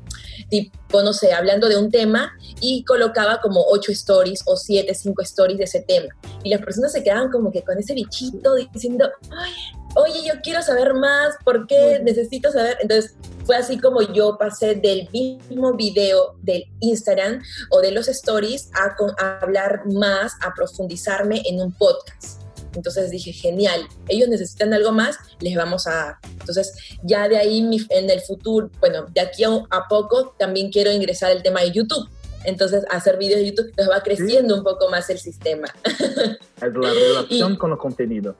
tipo, 0.49 1.01
no 1.01 1.13
sé, 1.13 1.33
hablando 1.33 1.67
de 1.67 1.77
un 1.77 1.89
tema 1.89 2.31
y 2.61 2.83
colocaba 2.83 3.41
como 3.41 3.65
8 3.67 3.91
stories 3.91 4.43
o 4.45 4.55
7, 4.55 4.93
5 4.93 5.21
stories 5.23 5.57
de 5.57 5.63
ese 5.63 5.81
tema. 5.81 6.09
Y 6.43 6.49
las 6.49 6.61
personas 6.61 6.91
se 6.91 7.03
quedaban 7.03 7.31
como 7.31 7.51
que 7.51 7.63
con 7.63 7.77
ese 7.79 7.93
bichito 7.93 8.55
diciendo, 8.55 9.09
Ay, 9.31 9.53
oye, 9.95 10.27
yo 10.27 10.33
quiero 10.41 10.61
saber 10.61 10.93
más, 10.93 11.35
¿por 11.43 11.67
qué 11.67 11.99
necesito 12.03 12.51
saber? 12.51 12.77
Entonces, 12.81 13.15
fue 13.45 13.55
así 13.55 13.79
como 13.79 14.01
yo 14.01 14.37
pasé 14.37 14.75
del 14.75 15.09
mismo 15.11 15.73
video 15.73 16.35
del 16.41 16.65
Instagram 16.81 17.41
o 17.71 17.81
de 17.81 17.91
los 17.91 18.07
stories 18.07 18.69
a, 18.73 18.95
a 19.23 19.39
hablar 19.39 19.81
más, 19.87 20.33
a 20.41 20.53
profundizarme 20.53 21.41
en 21.45 21.61
un 21.61 21.71
podcast. 21.73 22.41
Entonces 22.75 23.09
dije, 23.09 23.33
genial, 23.33 23.87
ellos 24.07 24.29
necesitan 24.29 24.73
algo 24.73 24.91
más, 24.91 25.17
les 25.39 25.55
vamos 25.55 25.87
a 25.87 25.95
dar. 25.95 26.15
Entonces, 26.39 26.73
ya 27.03 27.27
de 27.27 27.37
ahí 27.37 27.67
en 27.89 28.09
el 28.09 28.21
futuro, 28.21 28.69
bueno, 28.79 29.07
de 29.11 29.21
aquí 29.21 29.43
a, 29.43 29.87
poco 29.89 30.35
también 30.37 30.71
quiero 30.71 30.91
ingresar 30.91 31.31
al 31.31 31.41
tema 31.41 31.61
de 31.61 31.71
YouTube 31.71 32.07
entonces 32.45 32.85
hacer 32.89 33.17
videos 33.17 33.41
de 33.41 33.47
YouTube, 33.47 33.67
entonces 33.69 33.93
va 33.93 34.01
creciendo 34.01 34.55
un 34.55 34.63
poco 34.63 34.89
más 34.89 35.09
el 35.09 35.19
sistema. 35.19 35.67
Es 35.85 36.73
la 36.73 36.93
relación 36.93 37.55
con 37.57 37.71
el 37.71 37.77
contenido. 37.77 38.35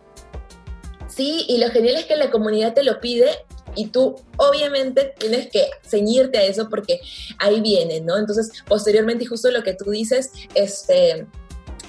Sí, 1.19 1.43
y 1.49 1.57
lo 1.57 1.69
genial 1.69 1.97
es 1.97 2.05
que 2.05 2.15
la 2.15 2.31
comunidad 2.31 2.73
te 2.73 2.81
lo 2.81 3.01
pide 3.01 3.29
y 3.75 3.87
tú 3.87 4.15
obviamente 4.37 5.13
tienes 5.17 5.49
que 5.49 5.69
ceñirte 5.85 6.37
a 6.37 6.45
eso 6.45 6.69
porque 6.69 7.01
ahí 7.39 7.59
viene, 7.59 7.99
¿no? 7.99 8.17
Entonces, 8.17 8.63
posteriormente, 8.65 9.25
justo 9.25 9.51
lo 9.51 9.61
que 9.61 9.73
tú 9.73 9.91
dices, 9.91 10.31
este, 10.55 11.27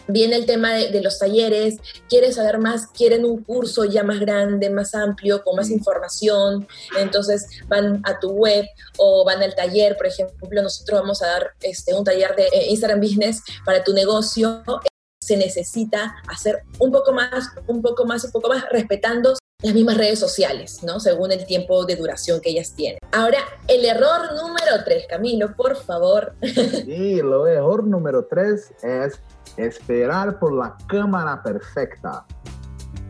viene 0.09 0.35
el 0.35 0.47
tema 0.47 0.73
de, 0.73 1.01
los 1.01 1.21
talleres, 1.21 1.77
quieres 2.09 2.35
saber 2.35 2.59
más, 2.59 2.89
quieren 2.89 3.25
un 3.25 3.45
curso 3.45 3.85
ya 3.85 4.03
más 4.03 4.19
grande, 4.19 4.69
más 4.69 4.97
amplio, 4.97 5.45
con 5.45 5.55
más 5.55 5.71
información, 5.71 6.67
entonces 6.99 7.47
van 7.69 8.03
a 8.07 8.19
tu 8.19 8.33
web 8.33 8.67
o 8.97 9.25
van 9.25 9.45
al 9.45 9.55
taller, 9.55 9.97
por 9.97 10.09
ejemplo, 10.09 10.61
nosotros 10.61 11.03
vamos 11.03 11.23
a 11.23 11.29
dar 11.29 11.53
este, 11.61 11.95
un 11.95 12.03
taller 12.03 12.35
de 12.35 12.47
eh, 12.47 12.67
Instagram 12.71 13.01
Business 13.01 13.43
para 13.65 13.85
tu 13.85 13.93
negocio, 13.93 14.65
se 15.31 15.37
necesita 15.37 16.17
hacer 16.27 16.65
un 16.81 16.91
poco 16.91 17.13
más, 17.13 17.53
un 17.69 17.81
poco 17.81 18.05
más, 18.05 18.25
un 18.25 18.33
poco 18.33 18.49
más, 18.49 18.69
respetando 18.69 19.35
las 19.63 19.75
mismas 19.75 19.97
redes 19.97 20.19
sociales, 20.19 20.83
¿no? 20.83 20.99
Según 20.99 21.31
el 21.31 21.47
tiempo 21.47 21.87
de 21.87 21.95
duración 21.95 22.41
que 22.41 22.51
ellas 22.51 22.75
tienen. 22.75 22.99
Ahora, 23.13 23.39
el 23.69 23.85
error 23.85 24.35
número 24.35 24.83
tres, 24.85 25.07
Camilo, 25.09 25.55
por 25.55 25.77
favor. 25.77 26.35
Sí, 26.41 27.21
el 27.21 27.33
error 27.47 27.87
número 27.87 28.25
tres 28.25 28.75
es 28.83 29.21
esperar 29.57 30.41
por 30.41 30.53
la 30.53 30.77
cámara 30.89 31.41
perfecta. 31.45 32.27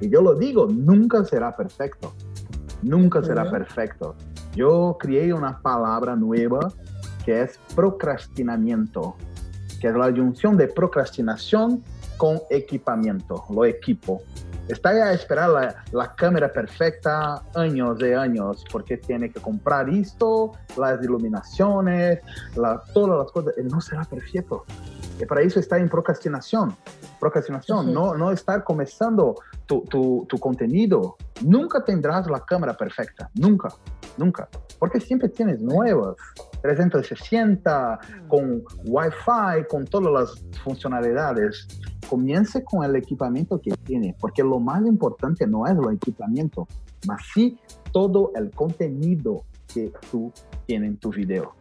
Y 0.02 0.10
yo 0.10 0.20
lo 0.20 0.34
digo, 0.34 0.66
nunca 0.66 1.24
será 1.24 1.56
perfecto. 1.56 2.12
Nunca 2.82 3.22
será 3.22 3.50
perfecto. 3.50 4.14
Yo 4.54 4.98
creé 5.00 5.32
una 5.32 5.62
palabra 5.62 6.16
nueva 6.16 6.70
que 7.24 7.40
es 7.40 7.58
procrastinamiento, 7.74 9.16
que 9.80 9.88
es 9.88 9.94
la 9.94 10.12
junción 10.12 10.58
de 10.58 10.66
procrastinación 10.66 11.82
con 12.20 12.38
equipamiento, 12.50 13.46
lo 13.48 13.64
equipo. 13.64 14.22
Está 14.70 14.90
a 14.90 15.12
esperar 15.12 15.50
la, 15.50 15.84
la, 15.90 16.14
cámara 16.14 16.52
perfecta 16.52 17.42
años 17.54 17.98
de 17.98 18.14
años 18.14 18.64
porque 18.70 18.96
tiene 18.96 19.30
que 19.30 19.40
comprar 19.40 19.88
esto, 19.88 20.52
las 20.76 21.02
iluminaciones, 21.02 22.20
la, 22.54 22.80
todas 22.94 23.18
las 23.18 23.32
cosas. 23.32 23.54
No 23.64 23.80
será 23.80 24.04
perfecto. 24.04 24.64
Y 25.20 25.26
para 25.26 25.42
eso 25.42 25.58
está 25.60 25.76
en 25.76 25.88
procrastinación. 25.88 26.76
Procrastinación, 27.18 27.92
no, 27.92 28.14
no 28.14 28.30
estar 28.30 28.64
comenzando 28.64 29.34
tu, 29.66 29.82
tu, 29.82 30.24
tu, 30.28 30.38
contenido. 30.38 31.16
Nunca 31.42 31.84
tendrás 31.84 32.26
la 32.30 32.40
cámara 32.40 32.74
perfecta, 32.74 33.28
nunca, 33.34 33.68
nunca. 34.16 34.48
Porque 34.78 35.00
siempre 35.00 35.28
tienes 35.28 35.60
nuevas, 35.60 36.16
360, 36.62 37.98
con 38.28 38.62
Wi-Fi, 38.84 39.66
con 39.68 39.84
todas 39.84 40.12
las 40.12 40.60
funcionalidades. 40.62 41.66
Comience 42.08 42.64
con 42.64 42.84
el 42.84 42.96
equipamiento 42.96 43.60
que 43.60 43.72
tiene, 43.84 44.16
porque 44.18 44.42
lo 44.42 44.58
más 44.60 44.84
importante 44.86 45.46
no 45.46 45.66
es 45.66 45.72
el 45.72 45.94
equipamiento, 45.94 46.68
más 47.06 47.20
sí 47.34 47.58
todo 47.92 48.32
el 48.36 48.50
contenido 48.50 49.44
que 49.72 49.92
tú 50.10 50.32
tienes 50.66 50.90
en 50.90 50.96
tu 50.98 51.10
video. 51.10 51.54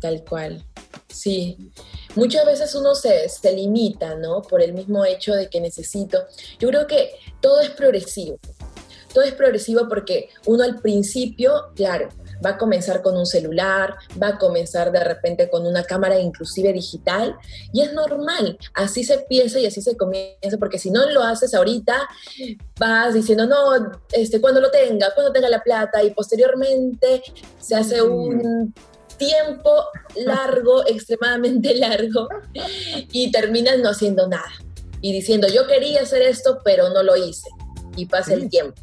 Tal 0.00 0.24
cual. 0.28 0.64
Sí, 1.08 1.70
muchas 2.16 2.44
veces 2.44 2.74
uno 2.74 2.94
se, 2.94 3.28
se, 3.28 3.52
limita, 3.52 4.16
¿no? 4.16 4.42
Por 4.42 4.62
el 4.62 4.74
mismo 4.74 5.04
hecho 5.04 5.32
de 5.32 5.48
que 5.48 5.60
necesito. 5.60 6.18
Yo 6.58 6.68
creo 6.68 6.86
que 6.86 7.10
todo 7.40 7.60
es 7.60 7.70
progresivo. 7.70 8.38
Todo 9.12 9.24
es 9.24 9.32
progresivo 9.32 9.88
porque 9.88 10.28
uno 10.46 10.64
al 10.64 10.80
principio, 10.80 11.52
claro, 11.76 12.08
va 12.44 12.50
a 12.50 12.58
comenzar 12.58 13.02
con 13.02 13.16
un 13.16 13.26
celular, 13.26 13.94
va 14.20 14.28
a 14.28 14.38
comenzar 14.38 14.92
de 14.92 15.02
repente 15.02 15.48
con 15.48 15.66
una 15.66 15.84
cámara 15.84 16.18
inclusive 16.18 16.72
digital 16.72 17.36
y 17.72 17.82
es 17.82 17.92
normal, 17.92 18.58
así 18.74 19.04
se 19.04 19.14
empieza 19.14 19.58
y 19.58 19.66
así 19.66 19.80
se 19.80 19.96
comienza, 19.96 20.58
porque 20.58 20.78
si 20.78 20.90
no 20.90 21.08
lo 21.10 21.22
haces 21.22 21.54
ahorita, 21.54 22.08
vas 22.78 23.14
diciendo, 23.14 23.46
no, 23.46 23.92
este, 24.12 24.40
cuando 24.40 24.60
lo 24.60 24.70
tenga, 24.70 25.12
cuando 25.14 25.32
tenga 25.32 25.48
la 25.48 25.62
plata 25.62 26.02
y 26.02 26.10
posteriormente 26.10 27.22
se 27.58 27.74
hace 27.74 28.02
un 28.02 28.74
tiempo 29.16 29.84
largo, 30.16 30.84
extremadamente 30.86 31.74
largo, 31.74 32.28
y 33.12 33.30
terminas 33.30 33.78
no 33.78 33.90
haciendo 33.90 34.28
nada. 34.28 34.50
Y 35.00 35.12
diciendo, 35.12 35.48
yo 35.48 35.66
quería 35.66 36.00
hacer 36.00 36.22
esto, 36.22 36.60
pero 36.64 36.88
no 36.88 37.02
lo 37.02 37.14
hice. 37.16 37.48
Y 37.96 38.06
pasa 38.06 38.32
el 38.34 38.48
tiempo. 38.48 38.80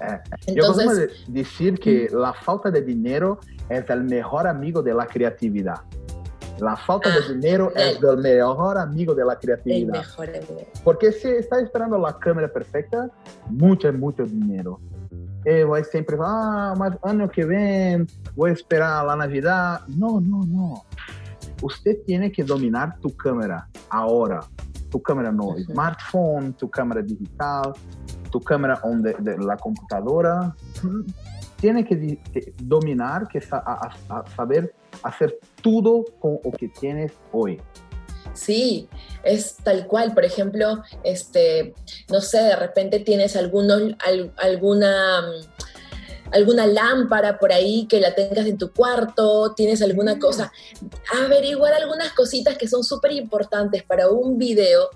Eh, 0.00 0.18
Entonces, 0.46 0.84
yo 0.84 0.84
puedo 0.84 1.06
decir 1.28 1.78
que 1.78 2.08
la 2.12 2.32
falta 2.32 2.70
de 2.70 2.82
dinero 2.82 3.38
es 3.68 3.88
el 3.88 4.04
mejor 4.04 4.46
amigo 4.46 4.82
de 4.82 4.94
la 4.94 5.06
creatividad. 5.06 5.80
La 6.58 6.76
falta 6.76 7.10
de 7.10 7.18
ah, 7.18 7.32
dinero 7.32 7.72
es 7.74 8.02
el 8.02 8.16
mejor 8.18 8.78
amigo 8.78 9.14
de 9.14 9.24
la 9.24 9.38
creatividad. 9.38 10.02
Porque 10.82 11.12
si 11.12 11.28
está 11.28 11.60
esperando 11.60 11.98
la 11.98 12.18
cámara 12.18 12.48
perfecta, 12.48 13.10
mucho, 13.50 13.92
mucho 13.92 14.24
dinero. 14.24 14.80
eh, 15.46 15.64
vai 15.64 15.84
sempre 15.84 16.16
ah, 16.20 16.74
mas 16.76 16.94
ano 17.02 17.28
que 17.28 17.46
vem 17.46 18.04
vou 18.34 18.48
esperar 18.48 19.08
a 19.08 19.16
Navidad. 19.16 19.82
Não, 19.88 20.20
não, 20.20 20.40
não. 20.40 20.82
Você 21.62 21.94
tem 21.94 22.28
que 22.28 22.42
dominar 22.42 22.98
tu 23.00 23.10
câmera 23.10 23.66
agora. 23.88 24.40
Tu 24.96 25.02
câmera 25.02 25.30
no 25.30 25.54
smartphone, 25.58 26.54
tu 26.54 26.70
câmera 26.70 27.02
digital, 27.02 27.74
tu 28.30 28.40
câmera 28.40 28.80
on 28.82 29.02
de, 29.02 29.12
de 29.20 29.36
la 29.36 29.54
computadora. 29.58 30.56
Tiene 31.60 31.84
que 31.84 32.18
dominar, 32.62 33.28
que 33.28 33.42
a, 33.50 33.56
a, 34.08 34.18
a 34.20 34.26
saber 34.34 34.74
hacer 35.02 35.38
todo 35.62 36.02
con 36.18 36.38
lo 36.42 36.50
que 36.52 36.68
tienes 36.68 37.12
hoy. 37.30 37.60
Sí, 38.32 38.88
es 39.22 39.56
tal 39.56 39.86
cual. 39.86 40.14
Por 40.14 40.24
ejemplo, 40.24 40.82
este, 41.04 41.74
no 42.10 42.22
sé, 42.22 42.38
de 42.38 42.56
repente 42.56 43.00
tienes 43.00 43.36
algunos, 43.36 43.82
alguna 44.38 45.20
alguna 46.32 46.66
lámpara 46.66 47.38
por 47.38 47.52
ahí 47.52 47.86
que 47.86 48.00
la 48.00 48.14
tengas 48.14 48.46
en 48.46 48.58
tu 48.58 48.72
cuarto, 48.72 49.52
tienes 49.54 49.82
alguna 49.82 50.16
mm. 50.16 50.18
cosa, 50.18 50.52
averiguar 51.22 51.72
algunas 51.74 52.12
cositas 52.12 52.56
que 52.56 52.68
son 52.68 52.84
súper 52.84 53.12
importantes 53.12 53.82
para 53.82 54.08
un 54.08 54.38
video 54.38 54.88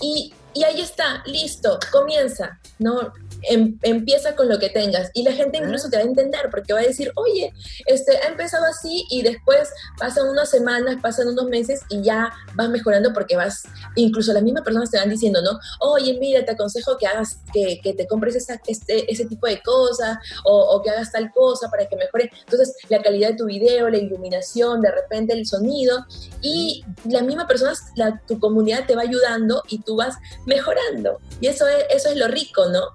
y, 0.00 0.32
y, 0.54 0.64
ahí 0.64 0.80
está, 0.80 1.22
listo, 1.26 1.78
comienza, 1.90 2.60
¿no? 2.78 3.12
Em, 3.42 3.76
empieza 3.82 4.36
con 4.36 4.48
lo 4.48 4.58
que 4.58 4.68
tengas 4.68 5.10
y 5.14 5.24
la 5.24 5.32
gente 5.32 5.58
incluso 5.58 5.90
te 5.90 5.96
va 5.96 6.02
a 6.02 6.06
entender 6.06 6.48
porque 6.50 6.72
va 6.72 6.80
a 6.80 6.84
decir, 6.84 7.12
oye, 7.16 7.52
este, 7.86 8.16
ha 8.18 8.28
empezado 8.28 8.64
así 8.66 9.04
y 9.10 9.22
después 9.22 9.68
pasan 9.98 10.28
unas 10.28 10.48
semanas, 10.48 10.96
pasan 11.02 11.28
unos 11.28 11.46
meses 11.46 11.80
y 11.88 12.02
ya 12.02 12.32
vas 12.54 12.68
mejorando 12.68 13.12
porque 13.12 13.36
vas, 13.36 13.64
incluso 13.96 14.32
las 14.32 14.42
mismas 14.42 14.62
personas 14.62 14.90
te 14.90 14.98
van 14.98 15.10
diciendo, 15.10 15.42
¿no? 15.42 15.58
Oye, 15.80 16.16
mira, 16.20 16.44
te 16.44 16.52
aconsejo 16.52 16.96
que 16.98 17.06
hagas, 17.06 17.38
que, 17.52 17.80
que 17.82 17.94
te 17.94 18.06
compres 18.06 18.36
esa, 18.36 18.60
este, 18.66 19.10
ese 19.10 19.24
tipo 19.26 19.46
de 19.46 19.60
cosas 19.60 20.18
o, 20.44 20.56
o, 20.56 20.82
que 20.82 20.90
hagas 20.90 21.10
tal 21.10 21.32
cosa 21.32 21.68
para 21.68 21.86
que 21.86 21.96
mejore. 21.96 22.30
Entonces, 22.44 22.76
la 22.88 23.02
calidad 23.02 23.30
de 23.30 23.36
tu 23.36 23.46
video, 23.46 23.88
la 23.88 23.98
iluminación, 23.98 24.80
de 24.80 24.92
repente 24.92 25.32
el 25.32 25.46
sonido 25.46 26.06
y 26.40 26.84
las 27.08 27.22
mismas 27.22 27.46
personas, 27.46 27.82
la, 27.96 28.20
tu 28.26 28.38
comunidad 28.38 28.86
te 28.86 28.94
va 28.94 29.02
ayudando 29.02 29.62
y 29.68 29.78
tú 29.78 29.96
vas 29.96 30.16
mejorando. 30.46 31.20
Y 31.40 31.48
eso 31.48 31.66
es, 31.66 31.84
eso 31.90 32.08
es 32.10 32.16
lo 32.16 32.28
rico, 32.28 32.66
¿no? 32.66 32.92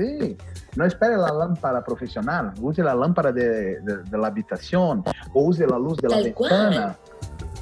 Sí, 0.00 0.36
no 0.76 0.86
espere 0.86 1.16
la 1.18 1.30
lámpara 1.30 1.84
profesional, 1.84 2.52
use 2.58 2.82
la 2.82 2.94
lámpara 2.94 3.32
de, 3.32 3.80
de, 3.80 3.96
de 4.04 4.18
la 4.18 4.28
habitación 4.28 5.04
o 5.34 5.42
use 5.42 5.66
la 5.66 5.78
luz 5.78 5.98
de 5.98 6.08
la 6.08 6.16
ventana, 6.22 6.96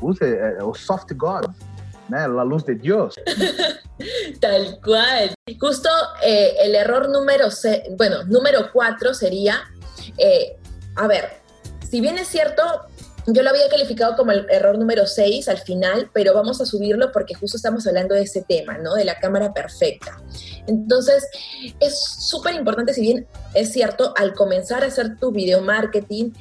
use 0.00 0.25
eh, 0.25 0.62
o 0.62 0.73
soft 0.73 1.12
God. 1.16 1.47
¿no? 2.09 2.28
la 2.28 2.45
luz 2.45 2.64
de 2.64 2.76
Dios. 2.76 3.16
Tal 4.40 4.78
cual. 4.83 5.35
Justo 5.61 5.90
eh, 6.25 6.54
el 6.62 6.75
error 6.75 7.11
número, 7.11 7.49
bueno, 7.97 8.25
número 8.25 8.71
cuatro 8.73 9.12
sería, 9.12 9.57
eh, 10.16 10.57
a 10.97 11.07
ver, 11.07 11.40
si 11.90 12.00
bien 12.00 12.16
es 12.18 12.28
cierto, 12.28 12.62
yo 13.30 13.42
lo 13.42 13.50
había 13.50 13.68
calificado 13.68 14.16
como 14.16 14.32
el 14.32 14.47
error 14.49 14.78
número 14.78 15.06
6 15.06 15.49
al 15.49 15.58
final, 15.58 16.11
pero 16.14 16.32
vamos 16.32 16.61
a 16.61 16.66
subirlo 16.66 17.12
porque 17.12 17.35
justo 17.35 17.58
estamos 17.58 17.87
hablando 17.87 18.14
de 18.14 18.23
ese 18.23 18.42
tema, 18.42 18.78
¿no? 18.78 18.94
De 18.94 19.04
la 19.04 19.18
cámara 19.18 19.52
perfecta. 19.52 20.18
Entonces, 20.66 21.26
es 21.78 21.99
súper 21.99 22.54
importante, 22.54 22.94
si 22.94 23.02
bien 23.02 23.26
es 23.54 23.73
cierto, 23.73 24.14
al 24.16 24.35
comenzar 24.35 24.82
a 24.82 24.87
hacer 24.87 25.18
tu 25.18 25.30
video 25.30 25.61
marketing, 25.61 26.32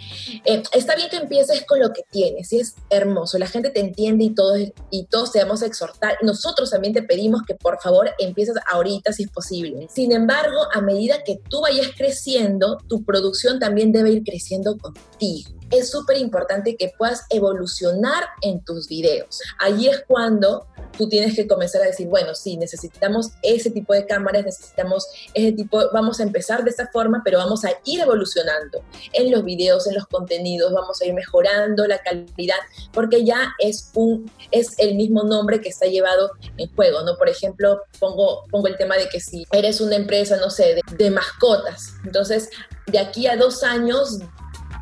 eh, 0.46 0.64
está 0.74 0.96
bien 0.96 1.10
que 1.10 1.18
empieces 1.18 1.66
con 1.66 1.80
lo 1.80 1.92
que 1.92 2.04
tienes, 2.10 2.54
y 2.54 2.60
es 2.60 2.76
hermoso, 2.90 3.38
la 3.38 3.48
gente 3.48 3.70
te 3.70 3.82
entiende 3.82 4.26
y 4.26 4.30
todos, 4.34 4.60
y 4.90 5.06
todos 5.06 5.34
te 5.34 5.40
vamos 5.40 5.64
a 5.64 5.66
exhortar. 5.66 6.18
Nosotros 6.22 6.70
también 6.70 6.94
te 6.94 7.04
pedimos 7.04 7.42
que 7.46 7.56
por 7.56 7.82
favor 7.82 8.12
empieces 8.18 8.56
ahorita 8.72 9.12
si 9.12 9.24
es 9.24 9.30
posible. 9.30 9.88
Sin 9.94 10.14
embargo, 10.14 10.60
a 10.74 10.82
medida 10.82 11.24
que 11.26 11.40
tú 11.50 11.62
vayas 11.62 11.88
creciendo, 11.98 12.78
tu 12.88 13.04
producción 13.04 13.60
también 13.60 13.92
debe 13.92 14.12
ir 14.12 14.24
creciendo 14.24 14.78
contigo 14.78 15.57
es 15.72 15.90
súper 15.90 16.18
importante 16.18 16.76
que 16.76 16.94
puedas 16.98 17.26
evolucionar 17.30 18.24
en 18.42 18.64
tus 18.64 18.88
videos. 18.88 19.42
Allí 19.60 19.88
es 19.88 20.04
cuando 20.08 20.68
tú 20.98 21.08
tienes 21.08 21.36
que 21.36 21.48
comenzar 21.48 21.82
a 21.82 21.86
decir, 21.86 22.08
bueno, 22.08 22.34
sí, 22.34 22.58
necesitamos 22.58 23.32
ese 23.44 23.70
tipo 23.72 23.94
de 23.94 24.06
cámaras, 24.06 24.46
necesitamos 24.46 25.06
ese 25.34 25.52
tipo, 25.52 25.82
vamos 25.94 26.20
a 26.20 26.24
empezar 26.24 26.64
de 26.64 26.72
esta 26.72 26.88
forma, 26.88 27.22
pero 27.24 27.38
vamos 27.38 27.66
a 27.66 27.72
ir 27.86 28.00
evolucionando 28.02 28.84
en 29.14 29.32
los 29.32 29.44
videos, 29.44 29.88
en 29.88 29.96
los 29.96 30.08
contenidos, 30.08 30.74
vamos 30.74 31.02
a 31.02 31.06
ir 31.06 31.14
mejorando 31.14 31.86
la 31.86 32.00
calidad, 32.00 32.58
porque 32.92 33.24
ya 33.24 33.54
es, 33.60 33.92
un, 33.94 34.32
es 34.52 34.78
el 34.80 34.96
mismo 34.96 35.24
nombre 35.24 35.62
que 35.62 35.70
está 35.70 35.86
llevado 35.86 36.32
en 36.58 36.74
juego, 36.76 37.02
¿no? 37.04 37.18
Por 37.18 37.30
ejemplo, 37.30 37.82
pongo, 38.00 38.46
pongo 38.50 38.68
el 38.68 38.78
tema 38.78 38.98
de 38.98 39.08
que 39.10 39.20
si 39.20 39.46
eres 39.52 39.82
una 39.82 39.96
empresa, 39.96 40.38
no 40.38 40.50
sé, 40.50 40.76
de, 40.76 40.82
de 40.98 41.12
mascotas, 41.12 41.94
entonces 42.04 42.50
de 42.88 43.00
aquí 43.00 43.28
a 43.28 43.36
dos 43.36 43.64
años 43.64 44.20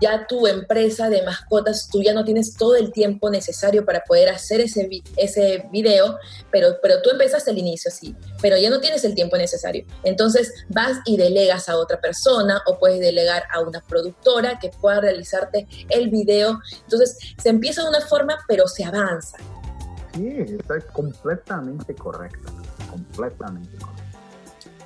ya 0.02 0.26
tu 0.28 0.48
empresa 0.48 1.10
de 1.10 1.24
mascotas, 1.24 1.90
tú 1.92 2.02
ya 2.02 2.14
no 2.14 2.24
tienes 2.24 2.56
todo 2.56 2.76
el 2.76 2.92
tiempo 2.92 3.30
necesario 3.30 3.86
para 3.86 4.04
poder 4.04 4.30
hacer 4.30 4.62
ese, 4.62 4.90
ese 5.18 5.68
video, 5.72 6.18
pero, 6.52 6.78
pero 6.82 7.02
tú 7.02 7.10
empezaste 7.10 7.52
al 7.52 7.58
inicio, 7.58 7.92
sí, 7.92 8.16
pero 8.42 8.58
ya 8.58 8.70
no 8.70 8.80
tienes 8.80 9.04
el 9.04 9.16
tiempo 9.16 9.38
necesario. 9.38 9.86
Entonces 10.04 10.54
vas 10.70 11.00
y 11.06 11.18
delegas 11.18 11.70
a 11.70 11.78
otra 11.78 12.00
persona 12.00 12.62
o 12.68 12.78
puedes 12.78 13.00
delegar 13.00 13.44
a 13.54 13.62
una 13.62 13.82
productora 13.82 14.60
que 14.60 14.70
pueda 14.70 15.02
realizarte 15.02 15.68
el 15.90 16.10
video. 16.10 16.60
Entonces 16.84 17.18
se 17.38 17.50
empieza 17.50 17.84
de 17.84 17.90
una 17.90 18.02
forma, 18.02 18.38
pero 18.48 18.68
se 18.68 18.84
avanza. 18.84 19.38
Sí, 20.14 20.30
está 20.60 20.80
completamente 20.94 21.94
correcto, 21.96 22.52
completamente 22.90 23.78
correcto. 23.78 24.04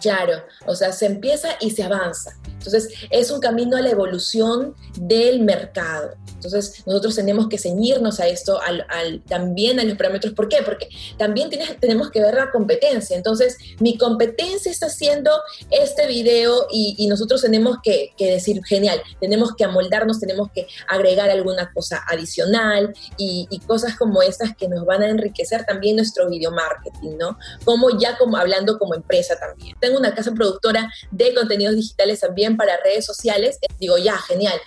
Claro, 0.01 0.43
o 0.65 0.75
sea, 0.75 0.91
se 0.91 1.05
empieza 1.05 1.49
y 1.59 1.71
se 1.71 1.83
avanza. 1.83 2.31
Entonces, 2.59 2.89
es 3.09 3.31
un 3.31 3.39
camino 3.39 3.77
a 3.77 3.81
la 3.81 3.89
evolución 3.89 4.75
del 4.97 5.41
mercado. 5.41 6.15
Entonces, 6.39 6.83
nosotros 6.85 7.15
tenemos 7.15 7.49
que 7.49 7.57
ceñirnos 7.57 8.19
a 8.21 8.27
esto, 8.27 8.59
al, 8.61 9.21
también 9.27 9.79
a 9.79 9.83
los 9.83 9.97
parámetros. 9.97 10.33
¿Por 10.33 10.47
qué? 10.47 10.61
Porque 10.63 10.87
también 11.17 11.49
tenemos 11.79 12.11
que 12.11 12.21
ver 12.21 12.33
la 12.33 12.49
competencia. 12.49 13.17
Entonces, 13.17 13.57
mi 13.79 13.97
competencia 13.97 14.71
está 14.71 14.85
haciendo 14.85 15.31
este 15.69 16.07
video 16.07 16.67
y, 16.71 17.07
nosotros 17.09 17.41
tenemos 17.41 17.77
que, 17.83 18.13
decir, 18.17 18.63
genial, 18.63 19.01
tenemos 19.19 19.55
que 19.55 19.65
amoldarnos, 19.65 20.19
tenemos 20.19 20.49
que 20.53 20.67
agregar 20.87 21.29
alguna 21.29 21.71
cosa 21.73 22.03
adicional 22.07 22.93
y, 23.17 23.47
cosas 23.67 23.97
como 23.97 24.21
estas 24.21 24.55
que 24.55 24.67
nos 24.67 24.85
van 24.85 25.03
a 25.03 25.09
enriquecer 25.09 25.65
también 25.65 25.97
nuestro 25.97 26.29
video 26.29 26.51
marketing, 26.51 27.17
¿no? 27.19 27.37
Como 27.65 27.99
ya 27.99 28.17
como 28.17 28.37
hablando 28.37 28.79
como 28.79 28.95
empresa 28.95 29.35
también. 29.37 29.75
Tengo 29.79 29.97
una 29.97 30.15
casa 30.15 30.31
productora 30.31 30.91
de 31.11 31.33
contenidos 31.33 31.75
digitales 31.75 32.21
también 32.21 32.55
para 32.57 32.77
redes 32.77 33.05
sociales, 33.05 33.59
digo, 33.79 33.97
ya, 33.97 34.17
genial, 34.17 34.59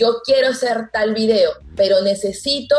yo 0.00 0.22
quiero 0.24 0.48
hacer 0.48 0.88
tal 0.90 1.12
video, 1.12 1.50
pero 1.76 2.00
necesito 2.00 2.74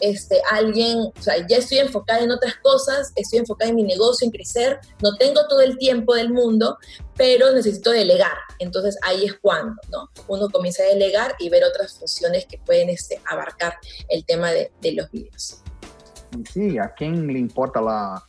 este, 0.00 0.40
alguien, 0.50 1.00
o 1.00 1.22
sea, 1.22 1.46
ya 1.46 1.58
estoy 1.58 1.78
enfocada 1.78 2.20
en 2.20 2.30
otras 2.30 2.56
cosas, 2.62 3.12
estoy 3.14 3.40
enfocada 3.40 3.68
en 3.70 3.76
mi 3.76 3.82
negocio, 3.82 4.24
en 4.24 4.30
crecer, 4.30 4.80
no 5.02 5.14
tengo 5.16 5.46
todo 5.48 5.60
el 5.60 5.76
tiempo 5.76 6.14
del 6.14 6.32
mundo, 6.32 6.78
pero 7.14 7.52
necesito 7.52 7.90
delegar. 7.90 8.38
Entonces 8.58 8.96
ahí 9.02 9.26
es 9.26 9.34
cuando, 9.34 9.74
¿no? 9.90 10.08
Uno 10.28 10.48
comienza 10.48 10.82
a 10.82 10.86
delegar 10.86 11.34
y 11.38 11.50
ver 11.50 11.62
otras 11.62 11.92
funciones 11.98 12.46
que 12.46 12.56
pueden 12.56 12.88
este, 12.88 13.20
abarcar 13.30 13.74
el 14.08 14.24
tema 14.24 14.50
de, 14.50 14.72
de 14.80 14.92
los 14.92 15.10
videos. 15.10 15.62
Sí, 16.50 16.78
¿a 16.78 16.94
quién 16.94 17.26
le 17.26 17.38
importa 17.38 17.82
la, 17.82 18.24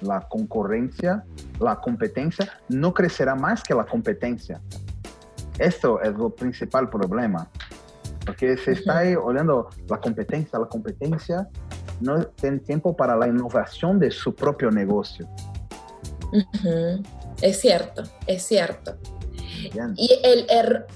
la 0.00 0.20
concurrencia, 0.28 1.24
la 1.60 1.80
competencia? 1.80 2.60
No 2.68 2.92
crecerá 2.92 3.36
más 3.36 3.62
que 3.62 3.72
la 3.72 3.86
competencia. 3.86 4.60
Esto 5.60 6.00
es 6.00 6.08
el 6.08 6.32
principal 6.32 6.90
problema. 6.90 7.48
Porque 8.24 8.56
se 8.56 8.72
está 8.72 8.98
ahí 8.98 9.14
olhando 9.14 9.68
la 9.88 10.00
competencia, 10.00 10.58
la 10.58 10.66
competencia 10.66 11.48
no 12.00 12.24
tiene 12.26 12.58
tiempo 12.58 12.96
para 12.96 13.16
la 13.16 13.28
innovación 13.28 13.98
de 13.98 14.10
su 14.10 14.34
propio 14.34 14.70
negocio. 14.70 15.28
Es 17.40 17.60
cierto, 17.60 18.02
es 18.26 18.42
cierto. 18.42 18.96
Y, 19.96 20.20
el 20.22 20.46
er 20.48 20.86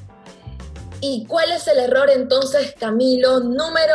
¿Y 1.01 1.27
cuál 1.27 1.53
es 1.53 1.69
el 1.69 1.79
error 1.79 2.11
entonces, 2.11 2.75
Camilo? 2.79 3.41
Número 3.41 3.95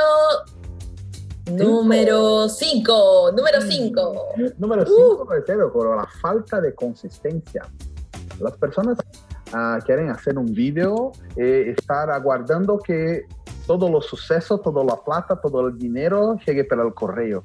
Número 1.51 2.47
5, 2.47 3.33
número 3.35 3.61
5. 3.61 4.13
Número 4.57 4.85
5 4.85 5.23
uh. 5.23 5.71
por 5.73 5.97
la 5.97 6.07
falta 6.21 6.61
de 6.61 6.73
consistencia. 6.73 7.63
Las 8.39 8.57
personas 8.57 8.97
uh, 9.53 9.83
quieren 9.85 10.09
hacer 10.09 10.37
un 10.37 10.53
video, 10.53 11.11
eh, 11.35 11.73
estar 11.77 12.09
aguardando 12.09 12.79
que 12.79 13.25
todos 13.65 13.89
los 13.89 14.05
sucesos, 14.05 14.61
toda 14.61 14.83
la 14.83 14.95
plata, 14.95 15.39
todo 15.39 15.67
el 15.67 15.77
dinero 15.77 16.37
llegue 16.45 16.63
por 16.63 16.79
el 16.79 16.93
correo. 16.93 17.43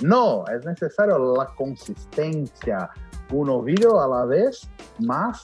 No, 0.00 0.44
es 0.48 0.64
necesario 0.64 1.34
la 1.36 1.46
consistencia. 1.46 2.90
Uno 3.30 3.62
video 3.62 4.00
a 4.00 4.08
la 4.08 4.24
vez, 4.24 4.68
más 4.98 5.42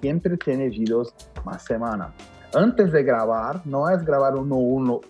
siempre 0.00 0.36
tiene 0.36 0.68
videos 0.68 1.14
más 1.44 1.64
semana 1.64 2.12
antes 2.54 2.92
de 2.92 3.02
grabar, 3.02 3.62
no 3.64 3.88
es 3.88 4.04
grabar 4.04 4.36
uno, 4.36 4.56
uno, 4.56 5.00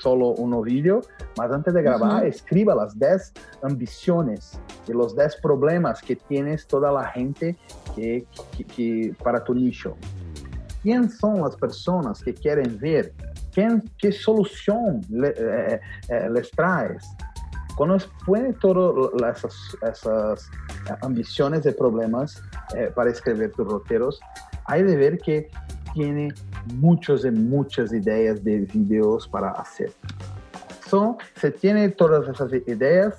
solo 0.00 0.28
uno 0.28 0.62
vídeo, 0.62 1.02
mas 1.36 1.50
antes 1.50 1.74
de 1.74 1.82
grabar, 1.82 2.24
escriba 2.26 2.74
las 2.74 2.98
10 2.98 3.32
ambiciones 3.62 4.58
y 4.86 4.92
los 4.92 5.16
10 5.16 5.36
problemas 5.36 6.00
que 6.00 6.16
tienes 6.16 6.66
toda 6.66 6.92
la 6.92 7.04
gente 7.08 7.56
que, 7.94 8.26
que, 8.74 9.14
para 9.22 9.42
tu 9.42 9.54
nicho. 9.54 9.96
¿Quién 10.82 11.10
son 11.10 11.40
las 11.42 11.56
personas 11.56 12.22
que 12.22 12.34
quieren 12.34 12.78
ver? 12.78 13.12
¿Quién, 13.52 13.82
¿Qué 13.98 14.10
solución 14.10 15.00
eh, 15.24 15.80
eh, 16.08 16.28
les 16.30 16.50
traes? 16.50 17.04
Cuando 17.76 17.96
pone 18.26 18.52
todas 18.54 19.38
esas, 19.38 19.54
esas, 19.82 20.50
ambiciones 21.00 21.64
y 21.64 21.70
problemas 21.70 22.42
eh, 22.76 22.90
para 22.94 23.10
escribir 23.10 23.52
tus 23.52 23.66
roteros, 23.66 24.20
hay 24.66 24.82
de 24.82 24.96
ver 24.96 25.18
que 25.18 25.48
tiene 25.94 26.32
muchas 26.74 27.24
y 27.24 27.30
muchas 27.30 27.92
ideas 27.92 28.42
de 28.42 28.60
videos 28.60 29.28
para 29.28 29.50
hacer. 29.50 29.92
So, 30.88 31.16
si 31.40 31.50
tiene 31.50 31.88
todas 31.90 32.28
esas 32.28 32.52
ideas, 32.66 33.14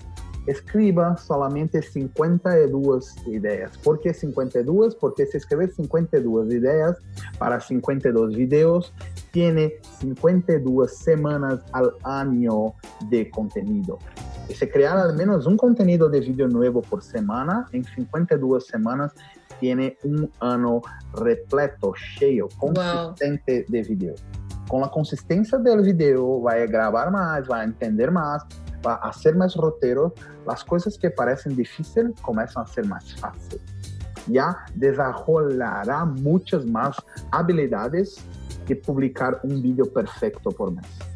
escriba 0.46 1.18
solamente 1.18 1.82
52 1.82 3.28
ideas. 3.28 3.78
¿Por 3.78 4.00
qué 4.00 4.14
52? 4.14 4.96
Porque 4.96 5.26
si 5.26 5.38
escribe 5.38 5.68
52 5.68 6.54
ideas 6.54 6.98
para 7.38 7.60
52 7.60 8.36
videos, 8.36 8.94
tiene 9.32 9.74
52 10.00 10.92
semanas 10.96 11.62
al 11.72 11.94
año 12.04 12.74
de 13.10 13.30
contenido. 13.30 14.00
Y 14.50 14.54
si 14.54 14.68
crear 14.68 14.98
al 14.98 15.16
menos 15.16 15.46
un 15.46 15.58
contenido 15.58 16.10
de 16.10 16.20
video 16.20 16.48
nuevo 16.48 16.82
por 16.82 17.02
semana, 17.02 17.68
en 17.72 17.84
52 17.86 18.68
semanas 18.68 19.14
tiene 19.60 19.98
un 20.04 20.30
año 20.40 20.82
repleto, 21.14 21.94
cheio, 22.18 22.48
consistente 22.58 23.66
de 23.68 23.84
video. 23.84 24.16
Con 24.68 24.82
la 24.82 24.90
consistencia 24.90 25.58
del 25.58 25.82
video, 25.82 26.42
va 26.42 26.54
a 26.54 26.66
grabar 26.66 27.12
más, 27.12 27.50
va 27.50 27.60
a 27.60 27.64
entender 27.64 28.12
más, 28.12 28.44
va 28.86 28.96
a 28.96 29.10
hacer 29.10 29.36
más 29.36 29.56
roteros. 29.56 30.14
Las 30.48 30.64
cosas 30.64 30.98
que 30.98 31.10
parecen 31.10 31.56
difíciles 31.56 32.14
comienzan 32.22 32.64
a 32.64 32.68
ser 32.68 32.88
más 32.88 33.14
fáciles. 33.16 33.62
Ya 34.28 34.58
desarrollará 34.76 36.06
muchas 36.06 36.66
más 36.66 36.96
habilidades 37.32 38.24
que 38.66 38.76
publicar 38.76 39.40
un 39.44 39.62
video 39.62 39.86
perfecto 39.92 40.50
por 40.52 40.72
mes. 40.72 41.13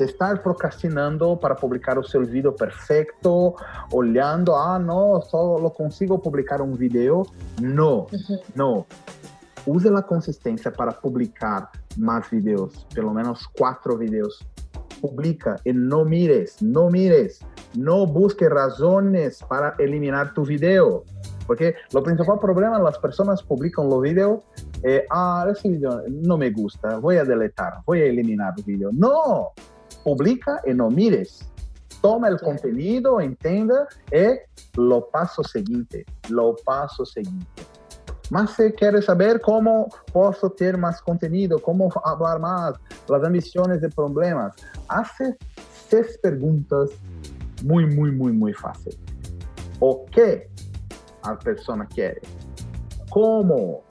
Está 0.00 0.34
procrastinando 0.36 1.36
para 1.36 1.54
publicar 1.54 1.98
o 1.98 2.04
seu 2.04 2.24
vídeo 2.24 2.52
perfeito, 2.52 3.54
olhando, 3.92 4.54
ah, 4.54 4.78
não, 4.78 5.20
só 5.20 5.58
consigo 5.70 6.18
publicar 6.18 6.62
um 6.62 6.72
vídeo. 6.72 7.26
Não, 7.60 8.06
uhum. 8.10 8.38
não. 8.54 8.86
Use 9.66 9.88
a 9.88 10.02
consistência 10.02 10.70
para 10.70 10.90
publicar 10.92 11.70
mais 11.96 12.26
vídeos, 12.28 12.86
pelo 12.94 13.12
menos 13.12 13.46
quatro 13.46 13.96
vídeos. 13.98 14.40
Publica 15.02 15.56
e 15.64 15.72
não 15.72 16.04
mires, 16.04 16.56
não 16.60 16.90
mires, 16.90 17.40
não 17.76 18.06
busque 18.06 18.46
razões 18.46 19.40
para 19.42 19.74
eliminar 19.78 20.32
tu 20.34 20.42
vídeo. 20.42 21.04
Porque 21.46 21.74
o 21.92 22.00
principal 22.00 22.38
problema, 22.38 22.88
as 22.88 22.96
pessoas 22.96 23.42
publicam 23.42 23.88
o 23.88 24.00
vídeo, 24.00 24.42
eh, 24.82 25.06
ah, 25.10 25.46
esse 25.50 25.68
vídeo 25.68 25.90
não 26.08 26.38
me 26.38 26.48
gusta, 26.50 27.00
vou 27.00 27.10
a 27.10 27.24
deletar, 27.24 27.82
vou 27.86 27.94
a 27.94 27.98
eliminar 27.98 28.54
o 28.58 28.62
vídeo. 28.62 28.90
Não! 28.92 29.50
Publica 30.04 30.60
y 30.66 30.74
no 30.74 30.90
mires. 30.90 31.46
Toma 32.02 32.28
el 32.28 32.40
contenido, 32.40 33.20
entienda 33.20 33.86
y 34.10 34.38
lo 34.78 35.08
paso 35.08 35.42
siguiente, 35.44 36.06
lo 36.28 36.56
paso 36.64 37.04
siguiente. 37.04 37.62
Más 38.30 38.54
si 38.54 38.70
quieres 38.72 39.06
saber 39.06 39.40
cómo 39.40 39.88
puedo 40.12 40.32
tener 40.52 40.78
más 40.78 41.02
contenido, 41.02 41.58
cómo 41.58 41.90
hablar 42.04 42.38
más, 42.38 42.74
las 43.08 43.24
ambiciones 43.24 43.82
y 43.82 43.88
problemas, 43.88 44.54
hace 44.88 45.36
seis 45.88 46.18
preguntas 46.22 46.90
muy, 47.64 47.86
muy, 47.86 48.12
muy, 48.12 48.32
muy 48.32 48.52
fácil. 48.52 48.96
¿O 49.80 50.06
qué 50.12 50.48
la 51.24 51.38
persona 51.38 51.86
quiere? 51.86 52.20
¿Cómo? 53.10 53.82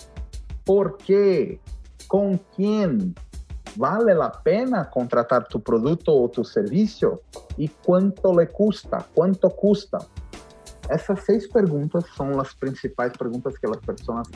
¿Por 0.64 0.98
qué? 0.98 1.60
¿Con 2.08 2.38
quién? 2.56 3.14
¿Vale 3.80 4.14
la 4.14 4.30
pena 4.30 4.90
contratar 4.90 5.48
tu 5.48 5.64
producto 5.64 6.14
o 6.14 6.30
tu 6.30 6.44
servicio? 6.44 7.22
¿Y 7.56 7.70
cuánto 7.70 8.38
le 8.38 8.50
cuesta? 8.50 9.08
¿Cuánto 9.14 9.50
custa? 9.52 10.00
Esas 10.90 11.22
seis 11.26 11.48
preguntas 11.48 12.04
son 12.18 12.36
las 12.36 12.54
principales 12.56 13.18
preguntas 13.18 13.54
que 13.58 13.70
las 13.70 13.78
personas 13.78 14.28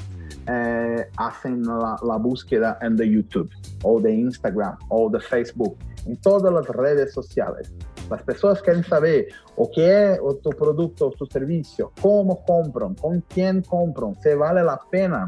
eh, 0.47 1.10
hacen 1.17 1.62
la, 1.63 1.97
la 2.08 2.15
búsqueda 2.15 2.77
en 2.79 2.95
de 2.95 3.10
YouTube 3.10 3.49
o 3.84 3.99
de 3.99 4.13
Instagram 4.13 4.77
o 4.88 5.10
de 5.10 5.19
Facebook, 5.19 5.77
en 6.06 6.15
todas 6.21 6.53
las 6.53 6.65
redes 6.67 7.12
sociales. 7.12 7.69
Las 8.10 8.23
personas 8.23 8.62
quieren 8.62 8.86
saber 8.86 9.27
o 9.58 9.69
qué 9.75 10.13
es 10.13 10.19
tu 10.41 10.51
producto 10.51 11.08
o 11.08 11.12
tu 11.12 11.25
servicio, 11.25 11.91
cómo 12.01 12.45
compran, 12.45 12.95
con 12.95 13.19
quién 13.27 13.62
compran, 13.62 14.15
si 14.21 14.36
vale 14.36 14.63
la 14.63 14.79
pena. 14.89 15.27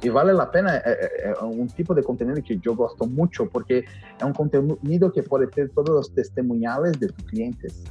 Y 0.00 0.08
vale 0.10 0.32
la 0.32 0.50
pena 0.50 0.76
eh, 0.76 0.82
eh, 0.86 1.08
eh, 1.24 1.44
un 1.44 1.66
tipo 1.68 1.92
de 1.94 2.02
contenido 2.02 2.40
que 2.44 2.58
yo 2.58 2.76
gosto 2.76 3.06
mucho 3.06 3.48
porque 3.48 3.78
es 3.78 4.24
un 4.24 4.32
contenido 4.32 5.12
que 5.12 5.22
puede 5.24 5.48
tener 5.48 5.70
todos 5.70 5.90
los 5.90 6.14
testimoniales 6.14 6.98
de 7.00 7.08
tus 7.08 7.24
clientes. 7.26 7.82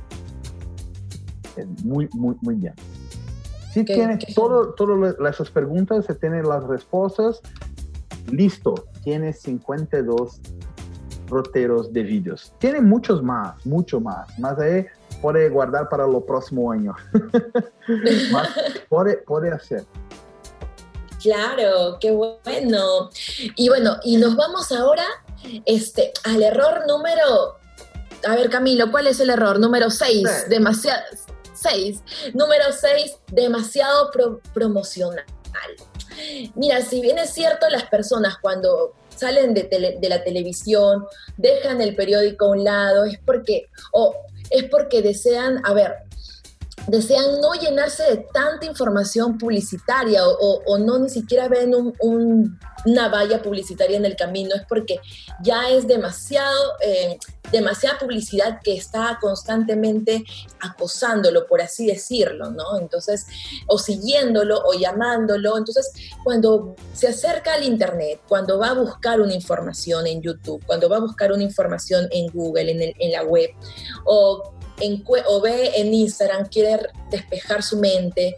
Es 1.58 1.68
muy, 1.84 2.08
muy, 2.14 2.36
muy 2.42 2.56
bien. 2.56 2.74
Si 3.74 3.84
tienes 3.84 4.34
todas 4.34 5.34
esas 5.34 5.52
preguntas, 5.52 6.06
se 6.06 6.16
tienen 6.16 6.48
las 6.48 6.64
respuestas, 6.64 7.42
listo, 8.32 8.74
tienes 9.04 9.42
52 9.42 10.42
roteros 11.28 11.92
de 11.92 12.04
vídeos. 12.04 12.54
Tiene 12.58 12.82
muchos 12.82 13.22
más, 13.22 13.64
mucho 13.66 14.00
más, 14.00 14.40
más 14.40 14.58
ahí 14.60 14.86
puede 15.22 15.50
guardar 15.50 15.90
para 15.90 16.06
el 16.06 16.24
próximo 16.24 16.72
año. 16.72 16.96
puede, 18.90 19.18
puede 19.18 19.52
hacer. 19.52 19.84
Claro, 21.22 21.98
qué 22.00 22.12
bueno. 22.12 23.10
Y 23.56 23.70
bueno, 23.70 23.98
y 24.04 24.18
nos 24.18 24.36
vamos 24.36 24.72
ahora 24.72 25.06
este, 25.66 26.14
al 26.24 26.44
error 26.44 26.86
número, 26.88 27.58
a 28.26 28.36
ver 28.36 28.50
Camilo, 28.50 28.92
¿cuál 28.92 29.08
es 29.08 29.20
el 29.20 29.30
error? 29.30 29.60
Número 29.60 29.90
6, 29.90 30.50
demasiado, 30.50 31.02
6, 31.54 32.00
número 32.34 32.66
6, 32.72 33.16
demasiado 33.32 34.12
promocional. 34.54 35.26
Mira, 36.56 36.82
si 36.82 37.02
bien 37.02 37.20
es 37.20 37.32
cierto, 37.32 37.70
las 37.70 37.86
personas 37.86 38.38
cuando 38.42 38.94
salen 39.16 39.54
de, 39.54 39.64
de, 40.00 40.10
la 40.10 40.24
televisión, 40.24 41.06
dejan 41.38 41.82
el 41.82 41.96
periódico 41.96 42.46
a 42.46 42.50
un 42.50 42.64
lado, 42.64 43.06
es 43.06 43.20
porque, 43.26 43.70
o 43.92 44.16
es 44.50 44.66
porque 44.66 45.02
desean, 45.02 45.62
a 45.66 45.74
ver, 45.74 45.96
desean 46.88 47.42
no 47.42 47.54
llenarse 47.54 48.04
de 48.04 48.18
tanta 48.34 48.66
información 48.66 49.38
publicitaria 49.38 50.22
o, 50.26 50.78
no 50.78 51.00
ni 51.00 51.10
siquiera 51.10 51.48
ven 51.48 51.74
una 52.04 53.10
valla 53.10 53.42
publicitaria 53.42 53.98
en 53.98 54.06
el 54.06 54.16
camino, 54.16 54.56
es 54.56 54.64
porque 54.68 55.00
ya 55.42 55.70
es 55.70 55.88
demasiado, 55.88 56.74
eh, 56.82 57.18
demasiada 57.52 58.00
publicidad 58.00 58.60
que 58.64 58.76
está 58.76 59.18
constantemente 59.22 60.24
acosándolo, 60.60 61.46
por 61.48 61.62
así 61.62 61.88
decirlo, 61.88 62.52
¿no? 62.52 62.78
Entonces, 62.80 63.26
o 63.68 63.78
siguiéndolo 63.78 64.62
o 64.66 64.74
llamándolo. 64.74 65.58
Entonces, 65.58 65.92
cuando 66.24 66.76
se 66.94 67.10
acerca 67.10 67.54
al 67.54 67.64
Internet, 67.64 68.22
cuando 68.28 68.60
va 68.60 68.70
a 68.70 68.74
buscar 68.74 69.22
una 69.22 69.34
información 69.34 70.08
en 70.08 70.22
YouTube, 70.22 70.64
cuando 70.66 70.90
va 70.90 70.98
a 70.98 71.02
buscar 71.02 71.32
una 71.32 71.44
información 71.44 72.08
en 72.12 72.28
Google, 72.28 72.72
en, 72.72 72.94
en 72.98 73.12
la 73.12 73.24
web, 73.24 73.50
o 74.06 74.57
o 75.28 75.42
ve 75.42 75.72
en 75.76 75.94
Instagram, 75.94 76.48
quiere 76.50 76.90
despejar 77.10 77.64
su 77.64 77.78
mente, 77.78 78.38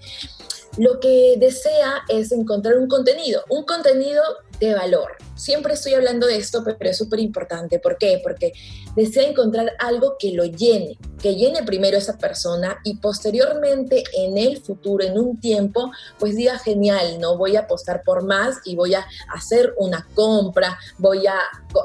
lo 0.78 1.00
que 1.00 1.36
desea 1.38 2.04
es 2.08 2.32
encontrar 2.32 2.78
un 2.78 2.88
contenido, 2.88 3.44
un 3.50 3.66
contenido 3.66 4.24
de 4.60 4.74
valor. 4.74 5.18
Siempre 5.40 5.74
estoy 5.74 5.94
hablando 5.94 6.28
de 6.28 6.38
esto, 6.38 6.64
pero 6.64 6.90
es 6.90 6.98
súper 6.98 7.20
importante. 7.20 7.80
¿Por 7.80 7.98
qué? 7.98 8.20
Porque 8.22 8.52
desea 8.96 9.24
encontrar 9.24 9.72
algo 9.80 10.18
que 10.20 10.34
lo 10.34 10.44
llene, 10.44 10.98
que 11.22 11.36
llene 11.36 11.64
primero 11.64 11.98
esa 11.98 12.18
persona 12.18 12.80
y 12.84 12.98
posteriormente 12.98 14.04
en 14.18 14.38
el 14.38 14.62
futuro, 14.62 15.06
en 15.06 15.18
un 15.18 15.40
tiempo, 15.40 15.92
pues 16.18 16.36
diga, 16.36 16.60
genial, 16.60 17.20
¿no? 17.20 17.38
Voy 17.38 17.56
a 17.56 17.62
apostar 17.62 18.04
por 18.04 18.26
más 18.26 18.58
y 18.66 18.76
voy 18.76 18.96
a 18.96 19.06
hacer 19.34 19.74
una 19.78 20.06
compra, 20.14 20.78
voy 20.98 21.26
a 21.28 21.40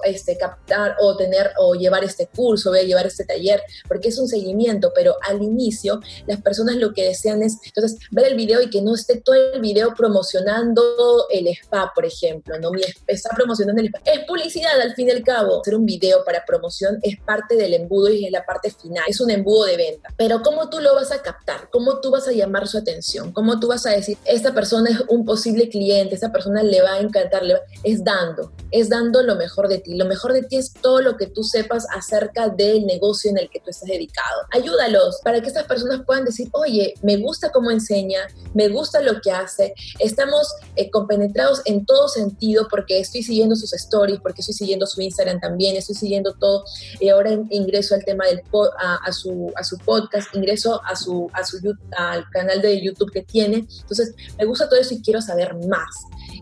este, 0.04 0.36
captar 0.36 0.96
o 1.00 1.16
tener 1.16 1.52
o 1.58 1.74
llevar 1.74 2.02
este 2.02 2.26
curso, 2.26 2.70
voy 2.70 2.80
a 2.80 2.84
llevar 2.84 3.06
este 3.06 3.24
taller, 3.24 3.62
porque 3.86 4.08
es 4.08 4.18
un 4.18 4.26
seguimiento, 4.26 4.92
pero 4.94 5.16
al 5.22 5.42
inicio 5.42 6.00
las 6.26 6.40
personas 6.42 6.76
lo 6.76 6.92
que 6.92 7.04
desean 7.04 7.42
es, 7.42 7.58
entonces, 7.64 7.98
ver 8.10 8.26
el 8.26 8.34
video 8.34 8.60
y 8.60 8.70
que 8.70 8.82
no 8.82 8.94
esté 8.94 9.20
todo 9.20 9.36
el 9.36 9.60
video 9.60 9.94
promocionando 9.94 11.26
el 11.30 11.46
spa, 11.48 11.92
por 11.94 12.04
ejemplo, 12.04 12.58
¿no? 12.58 12.70
Mi 12.70 12.82
está 13.06 13.30
promocionando 13.44 13.80
el 13.82 13.88
spa. 13.88 14.00
Es 14.04 14.24
publicidad 14.24 14.80
al 14.80 14.94
fin 14.94 15.08
y 15.08 15.10
al 15.10 15.22
cabo. 15.22 15.60
Hacer 15.60 15.76
un 15.76 15.84
video 15.84 16.24
para 16.24 16.44
promoción 16.44 16.98
es 17.02 17.18
parte 17.20 17.56
del 17.56 17.74
embudo 17.74 18.10
y 18.10 18.24
es 18.24 18.32
la 18.32 18.44
parte 18.44 18.70
final. 18.70 19.04
Es 19.06 19.20
un 19.20 19.30
embudo 19.30 19.64
de 19.64 19.76
venta. 19.76 20.08
Pero 20.16 20.42
¿cómo 20.42 20.70
tú 20.70 20.80
lo 20.80 20.94
vas 20.94 21.12
a 21.12 21.20
captar? 21.20 21.68
¿Cómo 21.70 22.00
tú 22.00 22.10
vas 22.10 22.26
a 22.26 22.32
llamar 22.32 22.66
su 22.66 22.78
atención? 22.78 23.32
¿Cómo 23.32 23.60
tú 23.60 23.68
vas 23.68 23.84
a 23.86 23.90
decir, 23.90 24.16
esta 24.24 24.54
persona 24.54 24.90
es 24.90 25.02
un 25.08 25.24
posible 25.24 25.68
cliente, 25.68 26.14
esta 26.14 26.32
persona 26.32 26.62
le 26.62 26.80
va 26.80 26.94
a 26.94 27.00
encantar? 27.00 27.42
Es 27.82 28.04
dando, 28.04 28.52
es 28.70 28.88
dando 28.88 29.22
lo 29.22 29.36
mejor 29.36 29.68
de 29.68 29.78
ti. 29.78 29.96
Lo 29.96 30.06
mejor 30.06 30.32
de 30.32 30.42
ti 30.42 30.56
es 30.56 30.72
todo 30.72 31.00
lo 31.00 31.16
que 31.16 31.26
tú 31.26 31.42
sepas 31.42 31.86
acerca 31.94 32.48
del 32.48 32.86
negocio 32.86 33.30
en 33.30 33.38
el 33.38 33.50
que 33.50 33.60
tú 33.60 33.70
estás 33.70 33.88
dedicado. 33.88 34.42
Ayúdalos 34.52 35.20
para 35.22 35.40
que 35.40 35.48
estas 35.48 35.64
personas 35.64 36.02
puedan 36.06 36.24
decir, 36.24 36.48
oye, 36.52 36.94
me 37.02 37.16
gusta 37.16 37.50
cómo 37.50 37.70
enseña, 37.70 38.20
me 38.54 38.68
gusta 38.68 39.00
lo 39.00 39.20
que 39.20 39.30
hace, 39.30 39.74
estamos 39.98 40.54
eh, 40.76 40.90
compenetrados 40.90 41.60
en 41.64 41.84
todo 41.84 42.08
sentido 42.08 42.68
porque 42.70 43.00
estoy 43.00 43.22
siguiendo 43.22 43.33
sus 43.56 43.72
stories, 43.72 44.20
porque 44.20 44.40
estoy 44.40 44.54
siguiendo 44.54 44.86
su 44.86 45.00
Instagram 45.00 45.40
también, 45.40 45.76
estoy 45.76 45.94
siguiendo 45.94 46.34
todo. 46.34 46.64
Y 47.00 47.08
ahora 47.08 47.32
ingreso 47.50 47.94
al 47.94 48.04
tema 48.04 48.24
del 48.26 48.42
a, 48.78 49.12
su, 49.12 49.52
a 49.56 49.64
su 49.64 49.78
podcast, 49.78 50.34
ingreso 50.34 50.80
a 50.84 50.96
su, 50.96 51.28
a 51.32 51.44
su 51.44 51.58
al 51.96 52.28
canal 52.30 52.62
de 52.62 52.82
YouTube 52.82 53.10
que 53.12 53.22
tiene. 53.22 53.66
Entonces, 53.80 54.14
me 54.38 54.44
gusta 54.44 54.68
todo 54.68 54.80
eso 54.80 54.94
y 54.94 55.02
quiero 55.02 55.20
saber 55.20 55.54
más. 55.66 55.90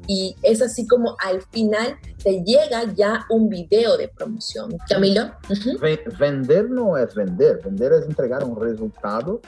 Y 0.06 0.36
es 0.42 0.62
así 0.62 0.86
como 0.86 1.16
al 1.24 1.42
final 1.42 1.96
te 2.22 2.42
llega 2.44 2.92
ya 2.94 3.24
un 3.30 3.48
video 3.48 3.96
de 3.96 4.08
promoción. 4.08 4.76
Camilo. 4.88 5.32
Vender 6.18 6.70
no 6.70 6.96
es 6.96 7.14
vender, 7.14 7.60
vender 7.64 7.92
es 7.92 8.06
entregar 8.06 8.44
un 8.44 8.60
resultado 8.60 9.40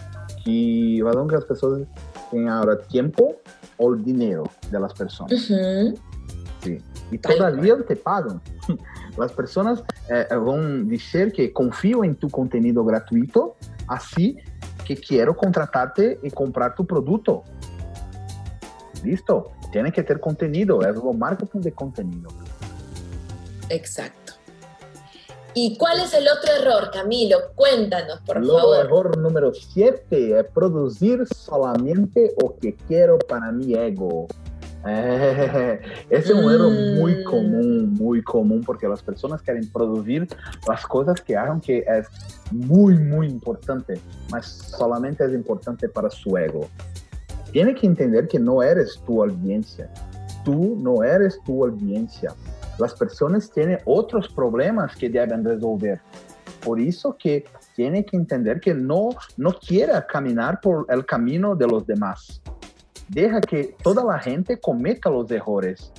que 0.44 1.00
va 1.02 1.11
a 1.11 1.26
que 1.26 1.35
las 1.35 1.44
personas 1.44 1.87
tengan 2.30 2.59
ahora 2.59 2.78
tiempo 2.78 3.37
o 3.76 3.94
el 3.94 4.04
dinero 4.04 4.44
de 4.70 4.80
las 4.80 4.92
personas. 4.94 5.40
Sí. 5.40 5.54
Y 7.11 7.19
todavía 7.19 7.77
te 7.87 7.97
pagan. 7.97 8.40
Las 9.17 9.33
personas 9.33 9.83
eh, 10.09 10.27
van 10.31 10.87
a 10.87 10.90
decir 10.90 11.33
que 11.33 11.53
confío 11.53 12.05
en 12.05 12.17
tu 12.17 12.29
contenido 12.29 12.85
gratuito, 12.85 13.57
así 13.87 14.37
que 14.85 14.97
quiero 14.97 15.37
contratarte 15.37 16.19
y 16.23 16.31
comprar 16.31 16.75
tu 16.75 16.87
producto. 16.87 17.45
Listo, 19.03 19.53
tiene 19.71 19.93
que 19.93 20.03
tener 20.03 20.21
contenido, 20.21 20.83
es 20.83 20.95
lo 20.95 21.12
marketing 21.12 21.61
de 21.61 21.73
contenido. 21.73 22.31
Exacto. 23.69 24.35
¿Y 25.57 25.79
cuál 25.79 26.01
es 26.01 26.12
el 26.14 26.27
otro 26.27 26.53
error, 26.53 26.90
Camilo? 26.93 27.38
Cuéntanos, 27.55 28.21
por 28.27 28.38
el 28.38 28.47
favor. 28.47 28.77
El 28.77 28.87
error 28.87 29.17
número 29.17 29.55
7 29.55 30.40
es 30.40 30.45
producir 30.53 31.25
solamente 31.29 32.35
lo 32.43 32.57
que 32.57 32.75
quiero 32.75 33.19
para 33.21 33.53
mi 33.53 33.75
ego. 33.75 34.27
Ese 34.87 35.81
es 36.11 36.31
un 36.31 36.51
error 36.51 36.70
muy 36.70 37.16
mm. 37.16 37.25
común, 37.25 37.92
muy 37.94 38.23
común, 38.23 38.62
porque 38.64 38.87
las 38.87 39.03
personas 39.03 39.40
quieren 39.40 39.66
producir 39.70 40.29
las 40.68 40.85
cosas 40.87 41.20
que 41.23 41.37
hagan 41.37 41.61
que 41.61 41.79
es 41.79 42.07
muy, 42.51 42.94
muy 42.99 43.29
importante, 43.29 43.99
mas 44.31 44.47
solamente 44.47 45.25
es 45.25 45.33
importante 45.33 45.88
para 45.88 46.11
su 46.11 46.37
ego. 46.37 46.68
Tiene 47.51 47.75
que 47.75 47.87
entender 47.87 48.29
que 48.29 48.38
no 48.38 48.62
eres 48.62 49.01
tu 49.07 49.23
audiencia. 49.23 49.88
Tú 50.44 50.77
no 50.79 51.03
eres 51.03 51.40
tu 51.47 51.64
audiencia. 51.64 52.35
Las 52.79 52.92
personas 52.94 53.51
tienen 53.51 53.79
otros 53.87 54.29
problemas 54.29 54.94
que 54.97 55.09
deben 55.09 55.44
resolver. 55.44 56.01
Por 56.62 56.81
eso 56.81 57.16
que 57.18 57.44
tiene 57.75 58.05
que 58.05 58.16
entender 58.16 58.61
que 58.61 58.75
no, 58.75 59.11
no 59.37 59.53
quiere 59.53 59.92
caminar 60.11 60.61
por 60.61 60.85
el 60.90 61.07
camino 61.07 61.55
de 61.55 61.66
los 61.66 61.87
demás 61.87 62.42
deja 63.09 63.40
que 63.40 63.77
toda 63.83 64.05
la 64.05 64.19
gente 64.19 64.59
cometa 64.59 65.11
los 65.11 65.31
errores. 65.31 65.93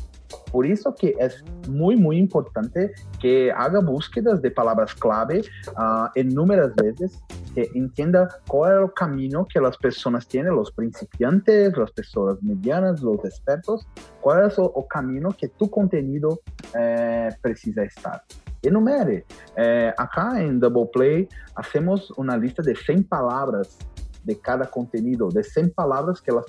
Por 0.52 0.66
eso 0.66 0.94
que 0.96 1.16
es 1.20 1.44
muy, 1.68 1.96
muy 1.96 2.18
importante 2.18 2.94
que 3.20 3.52
haga 3.52 3.80
búsquedas 3.80 4.42
de 4.42 4.52
palabras 4.52 4.94
clave 4.96 5.42
uh, 5.78 6.08
en 6.16 6.30
númeras 6.30 6.74
veces, 6.76 7.22
que 7.54 7.70
entienda 7.74 8.28
cuál 8.48 8.74
es 8.74 8.84
el 8.84 8.94
camino 8.94 9.46
que 9.46 9.60
las 9.60 9.78
personas 9.78 10.28
tienen, 10.28 10.56
los 10.56 10.72
principiantes, 10.72 11.76
las 11.78 11.92
personas 11.92 12.42
medianas, 12.42 13.02
los 13.02 13.24
expertos, 13.24 13.88
cuál 14.22 14.48
es 14.48 14.58
el, 14.58 14.66
el 14.66 14.84
camino 14.90 15.30
que 15.38 15.48
tu 15.50 15.70
contenido 15.70 16.40
eh, 16.78 17.30
precisa 17.42 17.84
estar. 17.84 18.24
Enumere. 18.62 19.26
Eh, 19.56 19.94
acá 19.96 20.42
en 20.42 20.60
Double 20.60 20.90
Play 20.92 21.30
hacemos 21.56 22.12
una 22.18 22.36
lista 22.38 22.64
de 22.64 22.76
100 22.76 23.04
palabras 23.06 23.78
de 24.26 24.36
cada 24.36 24.66
contenido, 24.66 25.30
de 25.30 25.44
100 25.44 25.72
palabras 25.72 26.20
que 26.20 26.32
las 26.32 26.46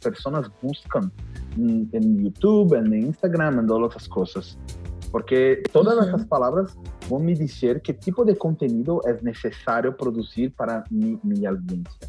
personas 0.00 0.50
buscan 0.60 1.10
en, 1.56 2.24
YouTube, 2.24 2.74
en 2.74 2.92
Instagram, 2.92 3.60
en 3.60 3.66
todas 3.66 3.96
esas 3.96 4.08
cosas. 4.08 4.58
porque 5.10 5.62
todas 5.72 5.96
uh 5.96 6.00
-huh. 6.00 6.06
essas 6.06 6.24
palavras 6.24 6.76
vão 7.08 7.18
me 7.18 7.34
dizer 7.34 7.80
que 7.80 7.92
tipo 7.92 8.24
de 8.24 8.34
conteúdo 8.36 9.00
é 9.04 9.12
necessário 9.22 9.92
produzir 9.92 10.50
para 10.50 10.84
mi, 10.88 11.18
minha 11.24 11.50
audiência. 11.50 12.08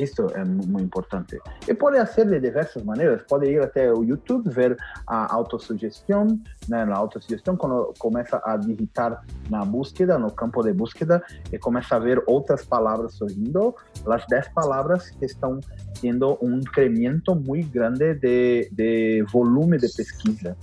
Isso 0.00 0.26
é 0.34 0.44
muito 0.44 0.80
importante. 0.80 1.38
E 1.68 1.74
pode 1.74 2.04
ser 2.12 2.26
de 2.26 2.40
diversas 2.40 2.82
maneiras. 2.82 3.22
Pode 3.28 3.46
ir 3.46 3.60
até 3.62 3.92
o 3.92 4.02
YouTube, 4.02 4.48
ver 4.48 4.76
a 5.06 5.32
autossugestão. 5.34 6.40
Né? 6.68 6.84
Na 6.84 6.96
autossugestão, 6.96 7.56
quando 7.56 7.92
começa 7.98 8.40
a 8.44 8.56
digitar 8.56 9.22
na 9.50 9.64
búsqueda, 9.64 10.18
no 10.18 10.30
campo 10.30 10.62
de 10.62 10.72
búsqueda, 10.72 11.22
e 11.52 11.58
começa 11.58 11.96
a 11.96 11.98
ver 11.98 12.22
outras 12.26 12.64
palavras 12.64 13.14
surgindo, 13.14 13.74
as 14.06 14.26
10 14.26 14.48
palavras 14.54 15.10
que 15.10 15.26
estão 15.26 15.60
tendo 16.00 16.38
um 16.40 16.58
incremento 16.58 17.34
muito 17.34 17.70
grande 17.70 18.14
de, 18.14 18.70
de 18.72 19.22
volume 19.30 19.76
de 19.76 19.88
pesquisa. 19.88 20.56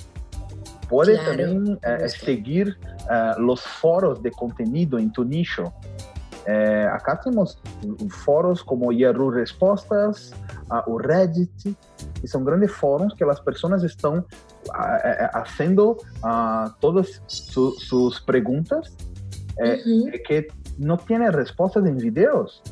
Pode 0.90 1.14
claro, 1.14 1.32
também 1.32 1.78
eh, 1.84 2.08
seguir 2.08 2.78
uh, 3.04 3.52
os 3.52 3.62
fóruns 3.62 4.20
de 4.20 4.32
conteúdo 4.32 4.98
em 4.98 5.10
tu 5.10 5.24
nicho. 5.24 5.72
Eh, 6.48 6.88
acá 6.94 7.18
temos 7.18 7.62
fóruns 8.10 8.64
como 8.64 8.94
Yahoo 8.94 9.30
Respostas, 9.30 10.32
uh, 10.72 10.90
o 10.90 10.96
Reddit, 10.96 11.78
que 12.22 12.28
são 12.28 12.42
grandes 12.42 12.72
fóruns 12.72 13.14
que 13.14 13.24
as 13.26 13.40
pessoas 13.42 13.84
estão 13.84 14.24
fazendo 15.34 15.92
uh, 15.92 16.74
todas 16.80 17.22
su, 17.28 17.72
suas 17.72 18.22
perguntas 18.22 18.96
eh, 19.60 19.76
uh 19.76 20.06
-huh. 20.06 20.24
que 20.24 20.48
não 20.80 20.96
têm 20.96 21.20
respostas 21.30 21.86
em 21.86 21.98
vídeos. 21.98 22.64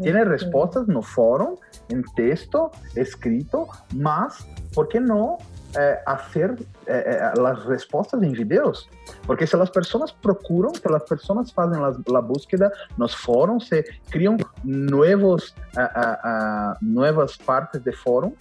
Tem 0.00 0.14
respostas 0.24 0.86
no 0.86 1.02
fórum, 1.02 1.56
em 1.90 2.00
texto, 2.14 2.70
escrito, 2.96 3.66
mas 3.92 4.46
por 4.72 4.86
que 4.86 4.98
não 4.98 5.36
eh, 5.76 5.98
hacer 6.06 6.56
eh, 6.86 7.30
las 7.36 7.64
respuestas 7.66 8.22
en 8.22 8.32
videos. 8.32 8.88
Porque 9.26 9.46
si 9.46 9.56
las 9.56 9.70
personas 9.70 10.12
procuran, 10.12 10.74
si 10.74 10.88
las 10.88 11.02
personas 11.02 11.52
hacen 11.54 11.82
la, 11.82 11.94
la 12.06 12.20
búsqueda 12.20 12.70
nos 12.96 13.14
foros, 13.14 13.68
se 13.68 13.84
crean 14.08 14.38
nuevos, 14.64 15.54
uh, 15.76 17.44
partes 17.44 17.84
de 17.84 17.92
foro, 17.92 18.32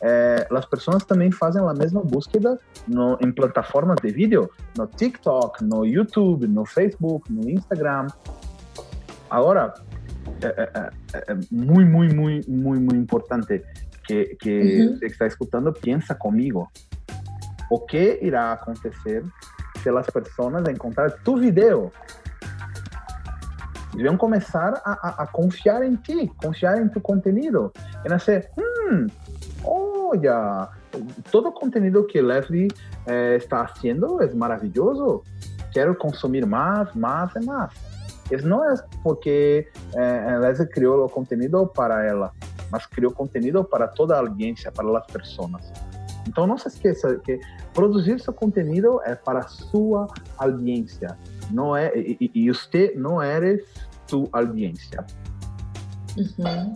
eh, 0.00 0.46
as 0.50 0.64
pessoas 0.66 1.04
também 1.04 1.30
fazem 1.30 1.60
a 1.62 1.74
mesma 1.74 2.00
búsqueda 2.02 2.58
no, 2.88 3.18
em 3.20 3.30
plataformas 3.32 3.96
de 4.02 4.10
vídeo, 4.10 4.50
no 4.76 4.86
TikTok, 4.86 5.62
no 5.64 5.84
YouTube, 5.84 6.46
no 6.46 6.64
Facebook, 6.64 7.30
no 7.30 7.50
Instagram. 7.50 8.06
Agora, 9.28 9.74
é, 10.42 10.90
é, 11.14 11.32
é 11.32 11.34
muito, 11.50 11.90
muito, 11.90 12.14
muito, 12.14 12.50
muito, 12.50 12.80
muito 12.80 12.96
importante 12.96 13.62
que, 14.10 14.36
que 14.36 14.60
uhum. 14.60 14.94
você 14.94 15.06
que 15.06 15.12
está 15.12 15.26
escutando 15.26 15.72
pensa 15.72 16.14
comigo. 16.14 16.68
O 17.70 17.78
que 17.78 18.18
irá 18.20 18.52
acontecer 18.52 19.24
se 19.80 19.88
as 19.88 20.06
pessoas 20.06 20.68
encontrar 20.68 21.10
tu 21.24 21.36
vídeo? 21.36 21.92
Vão 23.94 24.16
começar 24.16 24.80
a, 24.84 24.92
a, 24.92 25.22
a, 25.22 25.26
confiar 25.26 25.82
em 25.84 25.94
ti, 25.96 26.30
confiar 26.42 26.80
em 26.80 26.88
tu 26.88 27.00
conteúdo. 27.00 27.72
E 28.04 28.08
nascer, 28.08 28.50
hum, 28.56 29.06
olha, 29.64 30.68
todo 31.30 31.48
o 31.48 31.52
conteúdo 31.52 32.06
que 32.06 32.20
Leslie 32.20 32.68
eh, 33.06 33.36
está 33.36 33.66
fazendo 33.66 34.22
é 34.22 34.32
maravilhoso. 34.32 35.22
Quero 35.72 35.94
consumir 35.94 36.46
mais, 36.46 36.92
mais 36.94 37.30
e 37.36 37.44
mais. 37.44 37.72
Isso 38.30 38.46
não 38.46 38.64
é 38.64 38.74
porque 39.02 39.68
eh, 39.94 40.38
Leslie 40.38 40.68
criou 40.68 41.04
o 41.04 41.08
conteúdo 41.08 41.66
para 41.66 42.04
ela, 42.04 42.32
mas 42.70 42.86
criou 42.86 43.12
conteúdo 43.12 43.64
para 43.64 43.88
toda 43.88 44.16
a 44.16 44.20
audiência, 44.20 44.70
para 44.70 44.98
as 44.98 45.06
pessoas. 45.06 45.72
Então 46.28 46.46
não 46.46 46.58
se 46.58 46.68
esqueça 46.68 47.16
que 47.18 47.40
produzir 47.72 48.20
seu 48.20 48.32
conteúdo 48.32 49.00
é 49.04 49.14
para 49.14 49.42
sua 49.48 50.06
audiência, 50.38 51.18
não 51.50 51.76
é 51.76 51.92
e, 51.96 52.30
e 52.34 52.48
você 52.48 52.92
não 52.96 53.20
é 53.22 53.58
sua 54.06 54.28
audiência. 54.32 55.04
Uhum. 56.16 56.74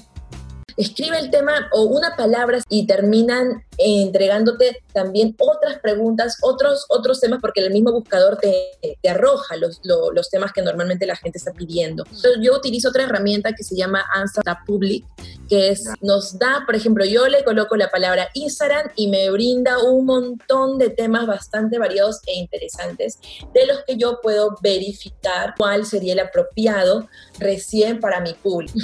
Escribe 0.77 1.19
el 1.19 1.31
tema 1.31 1.69
o 1.73 1.83
una 1.83 2.17
palabra 2.17 2.61
y 2.69 2.87
terminan 2.87 3.65
entregándote 3.79 4.83
también 4.93 5.35
otras 5.39 5.79
preguntas, 5.81 6.37
otros, 6.43 6.87
otros 6.89 7.21
temas, 7.21 7.41
porque 7.41 7.61
el 7.61 7.73
mismo 7.73 7.93
buscador 7.93 8.39
te, 8.39 8.55
te 9.03 9.09
arroja 9.09 9.57
los, 9.57 9.81
los, 9.83 10.11
los, 10.15 10.31
temas 10.31 10.53
que 10.53 10.63
normalmente 10.63 11.07
la 11.07 11.17
gente 11.17 11.39
está 11.39 11.53
pidiendo. 11.53 12.05
Entonces, 12.05 12.39
yo 12.41 12.57
utilizo 12.57 12.89
otra 12.89 13.05
herramienta 13.05 13.53
que 13.53 13.65
se 13.65 13.77
llama 13.77 14.05
Answer 14.15 14.45
Public, 14.67 15.05
que 15.49 15.71
es, 15.71 15.89
nos 16.01 16.39
da, 16.39 16.63
por 16.65 16.75
ejemplo, 16.75 17.05
yo 17.05 17.27
le 17.29 17.45
coloco 17.45 17.77
la 17.77 17.91
palabra 17.91 18.29
Instagram 18.35 18.91
y 18.97 19.09
me 19.09 19.31
brinda 19.31 19.79
un 19.83 20.07
montón 20.07 20.79
de 20.79 20.91
temas 20.91 21.27
bastante 21.27 21.79
variados 21.79 22.21
e 22.27 22.35
interesantes, 22.35 23.19
de 23.53 23.67
los 23.67 23.85
que 23.85 23.97
yo 23.97 24.21
puedo 24.23 24.57
verificar 24.63 25.55
cuál 25.57 25.85
sería 25.85 26.15
el 26.15 26.21
apropiado 26.21 27.09
recién 27.39 28.01
para 28.01 28.21
mi 28.21 28.35
público. 28.35 28.79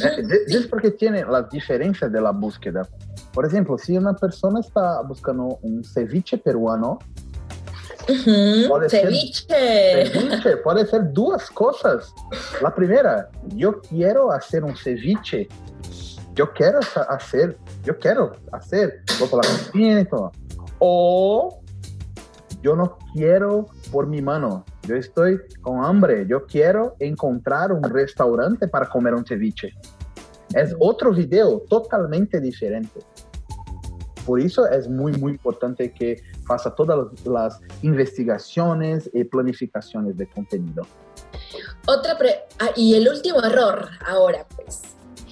Es 0.46 0.66
porque 0.66 0.90
tiene 0.90 1.24
las 1.24 1.48
diferencias 1.50 1.79
de 1.80 2.20
la 2.20 2.32
búsqueda. 2.32 2.86
Por 3.32 3.46
ejemplo, 3.46 3.78
si 3.78 3.96
una 3.96 4.14
persona 4.14 4.60
está 4.60 5.02
buscando 5.02 5.58
un 5.62 5.82
ceviche 5.84 6.38
peruano, 6.38 6.98
Uhum, 8.08 8.68
pode 8.68 8.88
ceviche. 8.88 9.46
Ser, 9.46 10.12
ceviche 10.12 10.56
pode 10.58 10.86
ser 10.86 11.12
duas 11.12 11.48
coisas. 11.50 12.12
A 12.64 12.70
primeira, 12.70 13.28
eu 13.56 13.80
quero 13.80 14.28
fazer 14.28 14.64
um 14.64 14.74
ceviche. 14.74 15.48
Eu 16.36 16.46
quero 16.46 16.82
fazer, 16.82 17.56
eu 17.84 17.94
quero 17.94 18.32
fazer, 18.50 19.02
vou 19.18 19.28
falar 19.28 19.42
com 19.42 20.30
Ou 20.80 21.62
eu 22.62 22.76
não 22.76 22.96
quero 23.14 23.66
por 23.90 24.06
mi 24.06 24.20
mano. 24.20 24.64
Eu 24.88 24.96
estou 24.96 25.24
com 25.62 25.82
hambre. 25.82 26.26
Eu 26.28 26.40
quero 26.40 26.92
encontrar 27.00 27.72
um 27.72 27.80
restaurante 27.80 28.66
para 28.66 28.86
comer 28.86 29.14
um 29.14 29.24
ceviche. 29.24 29.72
É 30.54 30.64
outro 30.78 31.12
vídeo 31.12 31.60
totalmente 31.68 32.40
diferente. 32.40 32.98
Por 34.24 34.40
isso 34.40 34.64
é 34.66 34.80
muito, 34.88 35.18
muito 35.18 35.36
importante 35.36 35.88
que 35.88 36.16
faça 36.46 36.70
todas 36.70 37.08
as 37.36 37.60
investigações 37.82 39.08
e 39.14 39.24
planificações 39.24 40.14
de 40.14 40.26
conteúdo. 40.26 40.86
Otra 41.86 42.16
pre 42.16 42.46
ah, 42.58 42.70
y 42.76 42.94
el 42.94 43.08
último 43.08 43.40
error 43.42 43.88
ahora, 44.06 44.46
pues. 44.56 44.82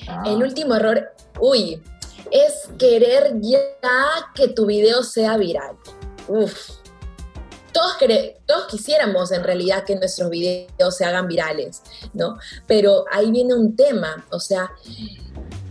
Ah. 0.09 0.23
El 0.27 0.43
último 0.43 0.75
error, 0.75 1.09
uy, 1.41 1.83
es 2.33 2.69
querer 2.79 3.35
ya 3.41 3.59
que 4.35 4.49
tu 4.49 4.67
video 4.67 5.03
sea 5.03 5.37
viral. 5.37 5.77
Uf. 6.29 6.79
Todos, 7.79 7.97
todos 8.45 8.67
quisiéramos 8.67 9.31
en 9.31 9.45
realidad 9.45 9.85
que 9.85 9.95
nuestros 9.95 10.31
videos 10.31 10.97
se 10.97 11.05
hagan 11.05 11.29
virales, 11.29 11.83
¿no? 12.13 12.37
Pero 12.67 13.05
ahí 13.13 13.31
viene 13.31 13.55
un 13.55 13.77
tema, 13.77 14.27
o 14.31 14.41
sea, 14.41 14.73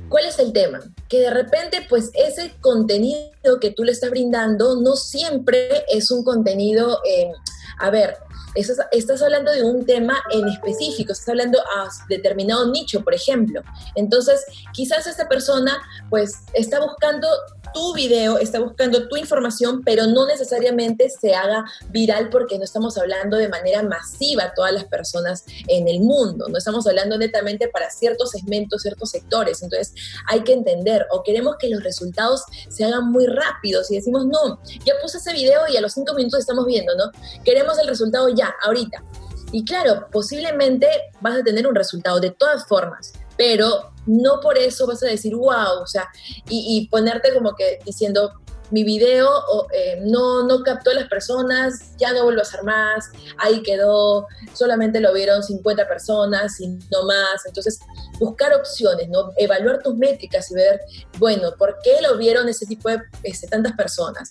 ¿Cuál 0.10 0.26
es 0.26 0.40
el 0.40 0.54
tema? 0.54 0.80
Que 1.10 1.20
de 1.20 1.30
repente, 1.30 1.86
pues 1.90 2.12
ese 2.14 2.56
contenido 2.62 3.60
que 3.60 3.72
tú 3.72 3.84
le 3.84 3.92
estás 3.92 4.10
brindando 4.10 4.80
no 4.80 4.96
siempre 4.96 5.84
es 5.90 6.12
un 6.12 6.24
contenido, 6.24 7.02
eh, 7.06 7.32
a 7.80 7.90
ver, 7.90 8.18
estás, 8.62 8.86
estás, 8.92 9.22
hablando 9.22 9.52
de 9.52 9.64
un 9.64 9.86
tema 9.86 10.22
en 10.32 10.48
específico, 10.48 11.14
estás 11.14 11.30
hablando 11.30 11.60
a 11.60 11.90
determinado 12.10 12.72
nicho, 12.72 13.04
por 13.04 13.14
ejemplo. 13.14 13.62
Entonces, 13.96 14.46
quizás 14.74 15.08
esta 15.08 15.28
persona, 15.28 15.78
pues, 16.10 16.34
está 16.54 16.80
buscando 16.80 17.28
tu 17.74 17.94
video, 17.94 18.38
está 18.38 18.60
buscando 18.60 19.08
tu 19.08 19.18
información, 19.18 19.82
pero 19.84 20.08
no 20.08 20.26
necesariamente 20.26 21.10
se 21.10 21.36
haga 21.36 21.66
viral 21.90 22.30
porque 22.30 22.58
no 22.58 22.64
estamos 22.64 22.98
hablando 22.98 23.38
de 23.38 23.50
manera 23.50 23.84
masiva 23.84 24.46
a 24.46 24.54
todas 24.54 24.72
las 24.72 24.86
personas 24.86 25.44
en 25.68 25.88
el 25.88 26.00
mundo, 26.00 26.48
no 26.50 26.58
estamos 26.58 26.88
hablando 26.88 27.18
netamente 27.18 27.68
para 27.68 27.90
ciertos 27.90 28.32
segmentos, 28.32 28.82
ciertos 28.82 29.12
sectores. 29.12 29.62
Entonces 29.62 29.94
hay 30.28 30.42
que 30.42 30.54
entender 30.54 31.06
o 31.12 31.24
queremos 31.24 31.58
que 31.58 31.70
los 31.70 31.84
resultados 31.84 32.44
se 32.70 32.86
hagan 32.86 33.12
muy 33.12 33.28
rápidos 33.28 33.92
y 33.92 33.96
decimos, 33.96 34.26
no, 34.26 34.60
ya 34.86 34.94
puse 35.02 35.18
ese 35.18 35.34
video 35.34 35.62
y 35.70 35.78
a 35.78 35.82
los 35.82 35.94
cinco 35.94 36.14
minutos 36.14 36.40
estamos 36.40 36.66
viendo, 36.66 36.96
¿no? 36.96 37.12
Queremos 37.44 37.78
el 37.80 37.88
resultado 37.88 38.30
ya, 38.30 38.47
ahorita. 38.64 39.04
Y 39.52 39.64
claro, 39.64 40.08
posiblemente 40.12 40.88
vas 41.22 41.38
a 41.38 41.44
tener 41.44 41.68
un 41.68 41.76
resultado 41.76 42.20
de 42.20 42.32
todas 42.32 42.68
formas, 42.68 43.14
pero 43.38 43.92
no 44.06 44.40
por 44.42 44.58
eso 44.58 44.88
vas 44.88 45.02
a 45.04 45.08
decir, 45.08 45.36
wow, 45.36 45.82
o 45.82 45.88
sea, 45.88 46.10
y, 46.50 46.78
y 46.78 46.88
ponerte 46.90 47.34
como 47.34 47.56
que 47.56 47.80
diciendo, 47.86 48.34
mi 48.72 48.84
video 48.84 49.30
eh, 49.74 50.00
no, 50.04 50.46
no 50.46 50.64
captó 50.64 50.92
a 50.92 50.94
las 50.94 51.08
personas, 51.08 51.96
ya 51.98 52.14
no 52.14 52.24
vuelvo 52.24 52.40
a 52.40 52.44
hacer 52.44 52.64
más, 52.64 53.10
ahí 53.38 53.62
quedó, 53.64 54.28
solamente 54.54 55.00
lo 55.00 55.14
vieron 55.14 55.44
50 55.44 55.88
personas 55.88 56.60
y 56.60 56.68
no 56.68 57.04
más. 57.06 57.46
Entonces, 57.46 57.80
buscar 58.20 58.54
opciones, 58.54 59.10
¿no? 59.10 59.32
Evaluar 59.38 59.82
tus 59.82 59.96
métricas 59.96 60.50
y 60.52 60.56
ver, 60.56 60.82
bueno, 61.18 61.54
¿por 61.58 61.78
qué 61.84 62.02
lo 62.02 62.18
vieron 62.18 62.50
ese 62.50 62.66
tipo 62.66 62.90
de 62.90 63.00
este, 63.24 63.48
tantas 63.48 63.74
personas? 63.74 64.30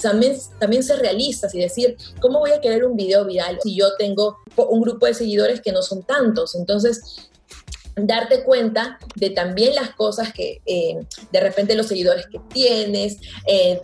También, 0.00 0.36
también 0.58 0.82
ser 0.82 1.00
realistas 1.00 1.54
y 1.54 1.60
decir, 1.60 1.96
¿cómo 2.20 2.40
voy 2.40 2.52
a 2.52 2.60
querer 2.60 2.84
un 2.84 2.96
video 2.96 3.24
viral 3.24 3.58
si 3.62 3.76
yo 3.76 3.94
tengo 3.96 4.38
un 4.56 4.80
grupo 4.80 5.06
de 5.06 5.14
seguidores 5.14 5.60
que 5.60 5.72
no 5.72 5.82
son 5.82 6.02
tantos? 6.02 6.54
Entonces, 6.54 7.30
darte 7.96 8.44
cuenta 8.44 8.98
de 9.14 9.30
también 9.30 9.74
las 9.74 9.90
cosas 9.90 10.32
que 10.32 10.60
eh, 10.66 10.98
de 11.32 11.40
repente 11.40 11.74
los 11.74 11.86
seguidores 11.86 12.26
que 12.26 12.40
tienes, 12.52 13.18
eh, 13.46 13.80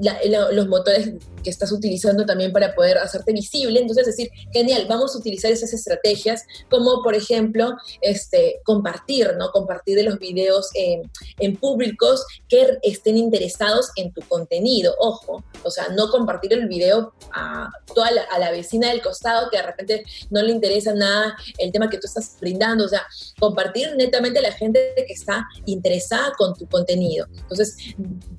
la, 0.00 0.18
los 0.52 0.68
motores 0.68 1.14
que 1.46 1.50
estás 1.50 1.70
utilizando 1.70 2.26
también 2.26 2.52
para 2.52 2.74
poder 2.74 2.98
hacerte 2.98 3.32
visible. 3.32 3.78
Entonces, 3.78 4.04
decir, 4.04 4.30
genial, 4.52 4.86
vamos 4.88 5.14
a 5.14 5.18
utilizar 5.18 5.52
esas 5.52 5.72
estrategias 5.72 6.42
como, 6.68 7.04
por 7.04 7.14
ejemplo, 7.14 7.76
este, 8.00 8.60
compartir, 8.64 9.34
¿no? 9.38 9.52
Compartir 9.52 9.94
de 9.94 10.02
los 10.02 10.18
videos 10.18 10.70
en 10.74 11.56
públicos 11.56 12.26
que 12.48 12.78
estén 12.82 13.16
interesados 13.16 13.90
en 13.94 14.12
tu 14.12 14.22
contenido. 14.22 14.96
Ojo, 14.98 15.44
o 15.62 15.70
sea, 15.70 15.86
no 15.90 16.10
compartir 16.10 16.52
el 16.52 16.66
video 16.66 17.14
a 17.32 17.70
toda 17.94 18.10
la, 18.10 18.22
a 18.22 18.40
la 18.40 18.50
vecina 18.50 18.88
del 18.88 19.00
costado 19.00 19.48
que 19.48 19.58
de 19.58 19.62
repente 19.62 20.04
no 20.30 20.42
le 20.42 20.50
interesa 20.50 20.94
nada 20.94 21.36
el 21.58 21.70
tema 21.70 21.88
que 21.88 21.98
tú 21.98 22.08
estás 22.08 22.36
brindando. 22.40 22.86
O 22.86 22.88
sea, 22.88 23.06
compartir 23.38 23.94
netamente 23.96 24.40
a 24.40 24.42
la 24.42 24.52
gente 24.52 24.94
que 24.96 25.12
está 25.12 25.46
interesada 25.64 26.32
con 26.36 26.56
tu 26.56 26.66
contenido. 26.66 27.28
Entonces, 27.36 27.76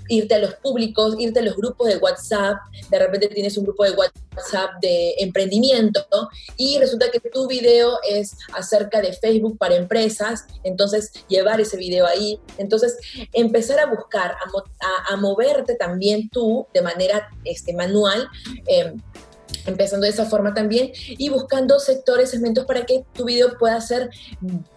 irte 0.10 0.36
a 0.36 0.40
los 0.40 0.56
públicos, 0.56 1.16
irte 1.18 1.40
a 1.40 1.44
los 1.44 1.56
grupos 1.56 1.88
de 1.88 1.98
WhatsApp, 1.98 2.58
repente 3.00 3.28
tienes 3.28 3.58
un 3.58 3.66
grupo 3.66 3.84
de 3.84 3.92
WhatsApp 3.92 4.72
de 4.82 5.16
emprendimiento 5.20 6.06
y 6.56 6.78
resulta 6.78 7.10
que 7.12 7.20
tu 7.20 7.48
video 7.48 8.00
es 8.10 8.38
acerca 8.54 9.02
de 9.02 9.14
Facebook 9.14 9.58
para 9.58 9.76
empresas, 9.76 10.46
entonces 10.64 11.12
llevar 11.28 11.60
ese 11.62 11.78
video 11.78 12.06
ahí, 12.06 12.40
entonces 12.58 12.98
empezar 13.34 13.80
a 13.80 13.86
buscar, 13.86 14.36
a, 15.10 15.16
moverte 15.18 15.76
también 15.76 16.30
tú 16.30 16.68
de 16.74 16.82
manera 16.82 17.30
este, 17.44 17.74
manual. 17.74 18.28
Eh, 18.68 18.94
empezando 19.66 20.06
de 20.06 20.12
esa 20.12 20.26
forma 20.26 20.54
también 20.54 20.92
y 20.94 21.30
buscando 21.30 21.80
sectores, 21.80 22.30
segmentos 22.30 22.66
para 22.66 22.86
que 22.86 23.06
tu 23.14 23.26
video 23.26 23.58
pueda 23.58 23.80
ser 23.82 24.10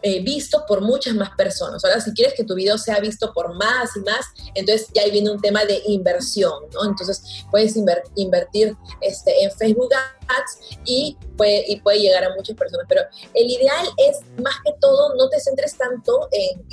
eh, 0.03 0.23
visto 0.23 0.65
por 0.67 0.81
muchas 0.81 1.15
más 1.15 1.31
personas. 1.37 1.85
Ahora, 1.85 2.01
si 2.01 2.13
quieres 2.13 2.35
que 2.35 2.45
tu 2.45 2.55
video 2.55 2.79
sea 2.79 3.01
visto 3.01 3.33
por 3.33 3.55
más 3.55 3.97
y 3.97 4.01
más, 4.01 4.27
entonces 4.55 4.89
ya 4.95 5.03
ahí 5.03 5.11
viene 5.11 5.31
un 5.31 5.41
tema 5.41 5.65
de 5.65 5.83
inversión, 5.87 6.53
¿no? 6.73 6.85
Entonces 6.85 7.45
puedes 7.51 7.77
invertir 7.77 8.77
este, 9.01 9.45
en 9.45 9.51
Facebook 9.53 9.91
Ads 9.95 10.79
y 10.85 11.17
puede, 11.37 11.65
y 11.69 11.81
puede 11.81 12.01
llegar 12.01 12.25
a 12.25 12.35
muchas 12.35 12.57
personas, 12.57 12.87
pero 12.89 13.03
el 13.35 13.51
ideal 13.51 13.87
es 13.97 14.19
más 14.43 14.55
que 14.65 14.73
todo 14.81 15.15
no 15.17 15.29
te 15.29 15.41
centres 15.41 15.77
tanto 15.77 16.29
en, 16.33 16.65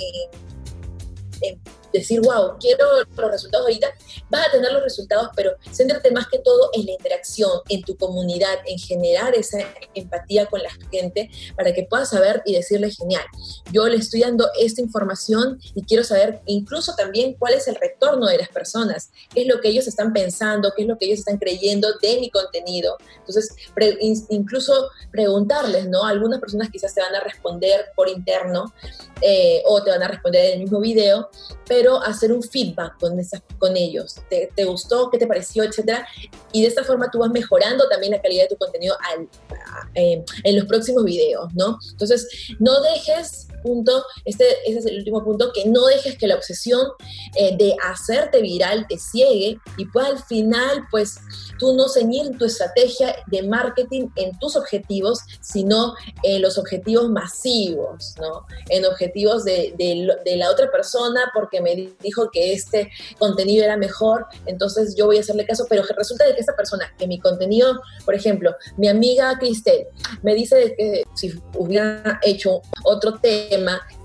en 1.42 1.60
decir, 1.92 2.20
wow, 2.20 2.56
quiero 2.60 2.84
los 3.16 3.30
resultados 3.30 3.66
ahorita, 3.66 3.88
vas 4.30 4.48
a 4.48 4.50
tener 4.50 4.72
los 4.72 4.82
resultados, 4.82 5.28
pero 5.34 5.52
céntrate 5.72 6.10
más 6.10 6.28
que 6.28 6.38
todo 6.38 6.70
en 6.72 6.86
la 6.86 6.92
interacción, 6.92 7.50
en 7.68 7.82
tu 7.82 7.96
comunidad, 7.96 8.58
en 8.66 8.78
generar 8.78 9.34
esa 9.34 9.58
empatía 9.94 10.46
con 10.46 10.62
la 10.62 10.70
gente 10.90 11.30
para 11.56 11.72
que 11.72 11.84
puedas 11.84 12.10
saber 12.10 12.42
y 12.44 12.54
decirle, 12.54 12.90
genial, 12.90 13.24
yo 13.72 13.86
le 13.86 13.96
estoy 13.96 14.20
dando 14.20 14.48
esta 14.60 14.80
información 14.80 15.60
y 15.74 15.82
quiero 15.82 16.04
saber 16.04 16.40
incluso 16.46 16.94
también 16.94 17.34
cuál 17.34 17.54
es 17.54 17.68
el 17.68 17.76
retorno 17.76 18.26
de 18.26 18.38
las 18.38 18.48
personas, 18.48 19.10
qué 19.34 19.42
es 19.42 19.48
lo 19.48 19.60
que 19.60 19.68
ellos 19.68 19.86
están 19.86 20.12
pensando, 20.12 20.72
qué 20.76 20.82
es 20.82 20.88
lo 20.88 20.98
que 20.98 21.06
ellos 21.06 21.20
están 21.20 21.38
creyendo 21.38 21.88
de 22.00 22.18
mi 22.20 22.30
contenido. 22.30 22.96
Entonces, 23.18 23.54
incluso 24.28 24.90
preguntarles, 25.10 25.88
¿no? 25.88 26.04
Algunas 26.04 26.40
personas 26.40 26.70
quizás 26.70 26.94
te 26.94 27.00
van 27.00 27.14
a 27.14 27.20
responder 27.20 27.86
por 27.94 28.08
interno 28.08 28.72
eh, 29.20 29.62
o 29.66 29.82
te 29.82 29.90
van 29.90 30.02
a 30.02 30.08
responder 30.08 30.46
en 30.46 30.52
el 30.54 30.58
mismo 30.60 30.80
video, 30.80 31.28
pero 31.66 31.77
hacer 32.04 32.32
un 32.32 32.42
feedback 32.42 32.98
con, 32.98 33.20
con 33.58 33.76
ellos. 33.76 34.16
¿Te, 34.28 34.64
gustó? 34.64 35.10
¿Qué 35.10 35.18
te 35.18 35.26
pareció? 35.26 35.64
Etcétera. 35.64 36.06
Y 36.52 36.62
de 36.62 36.68
esta 36.68 36.84
forma 36.84 37.10
tú 37.10 37.18
vas 37.18 37.30
mejorando 37.30 37.88
también 37.88 38.12
la 38.12 38.22
calidad 38.22 38.44
de 38.44 38.48
tu 38.50 38.56
contenido 38.56 38.96
eh, 39.94 40.24
en 40.44 40.56
los 40.56 40.66
próximos 40.66 41.04
videos, 41.04 41.52
¿no? 41.54 41.78
Entonces, 41.90 42.28
no 42.58 42.80
dejes 42.80 43.47
punto, 43.62 44.04
este, 44.24 44.44
ese 44.66 44.78
es 44.80 44.86
el 44.86 44.98
último 44.98 45.24
punto, 45.24 45.52
que 45.52 45.66
no 45.66 45.86
dejes 45.86 46.16
que 46.18 46.26
la 46.26 46.36
obsesión 46.36 46.86
eh, 47.36 47.56
de 47.56 47.76
hacerte 47.84 48.40
viral 48.40 48.86
te 48.88 48.98
ciegue 48.98 49.58
y 49.76 49.84
pues 49.86 50.06
al 50.06 50.18
final, 50.24 50.86
pues 50.90 51.18
tú 51.58 51.74
no 51.74 51.88
ceñir 51.88 52.36
tu 52.38 52.44
estrategia 52.44 53.16
de 53.26 53.42
marketing 53.42 54.08
en 54.16 54.38
tus 54.38 54.56
objetivos, 54.56 55.20
sino 55.40 55.94
en 56.22 56.42
los 56.42 56.58
objetivos 56.58 57.10
masivos, 57.10 58.14
¿no? 58.20 58.46
En 58.68 58.84
objetivos 58.84 59.44
de, 59.44 59.74
de, 59.76 60.36
la 60.36 60.50
otra 60.50 60.70
persona 60.70 61.32
porque 61.34 61.60
me 61.60 61.92
dijo 62.00 62.30
que 62.30 62.52
este 62.52 62.90
contenido 63.18 63.64
era 63.64 63.76
mejor, 63.76 64.26
entonces 64.46 64.94
yo 64.96 65.06
voy 65.06 65.16
a 65.16 65.20
hacerle 65.20 65.46
caso, 65.46 65.66
pero 65.68 65.82
resulta 65.96 66.26
de 66.26 66.34
que 66.34 66.40
esta 66.40 66.54
persona, 66.54 66.92
que 66.96 67.06
mi 67.06 67.18
contenido, 67.18 67.80
por 68.04 68.14
ejemplo, 68.14 68.54
mi 68.76 68.88
amiga 68.88 69.36
Cristel, 69.38 69.86
me 70.22 70.34
dice 70.34 70.74
que 70.76 71.02
si 71.14 71.34
hubiera 71.56 72.20
hecho 72.22 72.62
otro 72.84 73.18
tema, 73.18 73.47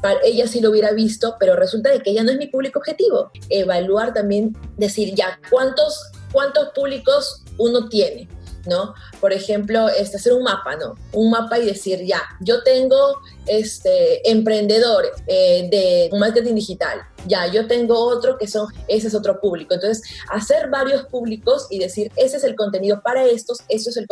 para 0.01 0.19
ella 0.23 0.47
sí 0.47 0.61
lo 0.61 0.69
hubiera 0.69 0.91
visto, 0.91 1.35
pero 1.39 1.55
resulta 1.55 1.89
de 1.89 1.99
que 2.01 2.11
ella 2.11 2.23
no 2.23 2.31
es 2.31 2.37
mi 2.37 2.47
público 2.47 2.79
objetivo. 2.79 3.31
Evaluar 3.49 4.13
también, 4.13 4.55
decir 4.77 5.13
ya, 5.15 5.39
¿cuántos, 5.49 6.11
cuántos 6.31 6.69
públicos 6.69 7.43
uno 7.57 7.89
tiene? 7.89 8.27
¿no? 8.65 8.93
Por 9.19 9.33
ejemplo, 9.33 9.89
este, 9.89 10.17
hacer 10.17 10.33
un 10.33 10.43
mapa, 10.43 10.75
¿no? 10.75 10.95
Un 11.11 11.31
mapa 11.31 11.59
y 11.59 11.65
decir, 11.65 12.03
ya, 12.05 12.21
yo 12.41 12.63
tengo 12.63 13.19
este, 13.45 14.29
emprendedores 14.29 15.11
eh, 15.27 15.67
de 15.69 16.17
marketing 16.17 16.55
digital, 16.55 17.01
ya, 17.27 17.47
yo 17.47 17.67
tengo 17.67 17.97
otro 17.97 18.37
que 18.37 18.47
son, 18.47 18.67
ese 18.87 19.07
es 19.07 19.15
otro 19.15 19.39
público. 19.39 19.73
Entonces, 19.73 20.03
hacer 20.29 20.69
varios 20.69 21.05
públicos 21.05 21.67
y 21.69 21.79
decir, 21.79 22.11
ese 22.15 22.37
es 22.37 22.43
el 22.43 22.55
contenido 22.55 23.01
para 23.01 23.25
estos, 23.25 23.59
eso 23.69 23.89
es 23.89 23.97
el 23.97 24.07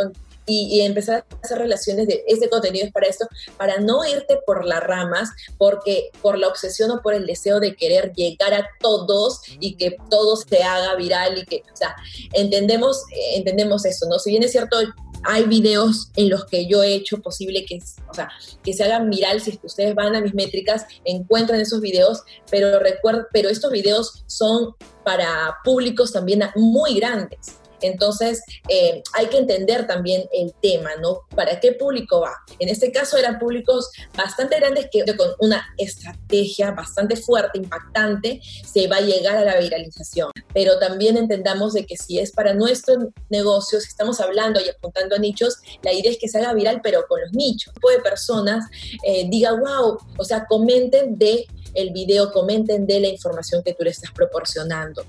y, 0.45 0.77
y, 0.77 0.81
empezar 0.81 1.25
a 1.29 1.35
hacer 1.43 1.57
relaciones 1.57 2.07
de 2.07 2.23
este 2.27 2.49
contenido 2.49 2.85
es 2.85 2.91
para 2.91 3.07
esto, 3.07 3.27
para 3.57 3.79
no 3.79 4.05
irte 4.05 4.39
por 4.45 4.65
las 4.65 4.81
ramas, 4.81 5.29
porque 5.57 6.09
por 6.21 6.37
la 6.37 6.47
obsesión 6.47 6.91
o 6.91 7.01
por 7.01 7.13
el 7.13 7.25
deseo 7.25 7.59
de 7.59 7.75
querer 7.75 8.11
llegar 8.13 8.53
a 8.53 8.67
todos 8.79 9.41
y 9.59 9.75
que 9.75 9.97
todo 10.09 10.35
se 10.35 10.63
haga 10.63 10.95
viral 10.95 11.37
y 11.37 11.45
que, 11.45 11.63
o 11.71 11.75
sea, 11.75 11.95
entendemos, 12.33 13.03
entendemos 13.35 13.85
eso, 13.85 14.07
¿no? 14.07 14.19
Si 14.19 14.31
bien 14.31 14.43
es 14.43 14.51
cierto, 14.51 14.77
hay 15.23 15.43
videos 15.45 16.09
en 16.15 16.29
los 16.29 16.45
que 16.45 16.67
yo 16.67 16.83
he 16.83 16.93
hecho 16.93 17.21
posible 17.21 17.65
que, 17.65 17.79
o 18.09 18.13
sea, 18.13 18.29
que 18.63 18.73
se 18.73 18.83
hagan 18.83 19.09
viral, 19.09 19.41
si 19.41 19.59
ustedes 19.63 19.95
van 19.95 20.15
a 20.15 20.21
mis 20.21 20.33
métricas, 20.33 20.85
encuentran 21.05 21.59
esos 21.59 21.81
videos, 21.81 22.23
pero 22.49 22.79
recuerden, 22.79 23.25
pero 23.31 23.49
estos 23.49 23.71
videos 23.71 24.23
son 24.27 24.75
para 25.03 25.57
públicos 25.63 26.11
también 26.11 26.43
muy 26.55 26.95
grandes. 26.95 27.60
Entonces, 27.81 28.41
eh, 28.67 29.01
hay 29.13 29.27
que 29.27 29.37
entender 29.37 29.87
también 29.87 30.23
el 30.33 30.53
tema, 30.61 30.91
¿no? 31.01 31.21
¿Para 31.35 31.59
qué 31.59 31.73
público 31.73 32.21
va? 32.21 32.33
En 32.59 32.69
este 32.69 32.91
caso 32.91 33.17
eran 33.17 33.39
públicos 33.39 33.89
bastante 34.15 34.57
grandes 34.57 34.89
que 34.91 35.03
con 35.15 35.29
una 35.39 35.67
estrategia 35.77 36.71
bastante 36.71 37.15
fuerte, 37.15 37.57
impactante, 37.57 38.41
se 38.65 38.87
va 38.87 38.97
a 38.97 39.01
llegar 39.01 39.37
a 39.37 39.43
la 39.43 39.57
viralización. 39.59 40.31
Pero 40.53 40.79
también 40.79 41.17
entendamos 41.17 41.73
de 41.73 41.85
que 41.85 41.97
si 41.97 42.19
es 42.19 42.31
para 42.31 42.53
nuestro 42.53 42.95
negocio, 43.29 43.79
si 43.79 43.87
estamos 43.87 44.19
hablando 44.19 44.59
y 44.59 44.69
apuntando 44.69 45.15
a 45.15 45.19
nichos, 45.19 45.57
la 45.83 45.93
idea 45.93 46.11
es 46.11 46.17
que 46.17 46.27
se 46.27 46.39
haga 46.39 46.53
viral, 46.53 46.81
pero 46.83 47.05
con 47.07 47.21
los 47.21 47.33
nichos. 47.33 47.73
tipo 47.73 47.89
de 47.89 47.99
personas 47.99 48.65
eh, 49.05 49.27
diga, 49.29 49.53
wow, 49.53 49.97
o 50.17 50.23
sea, 50.23 50.45
comenten 50.47 51.17
de 51.17 51.45
el 51.73 51.91
video, 51.91 52.31
comenten 52.31 52.85
de 52.85 52.99
la 52.99 53.07
información 53.07 53.63
que 53.63 53.73
tú 53.73 53.83
le 53.83 53.91
estás 53.91 54.11
proporcionando. 54.11 55.03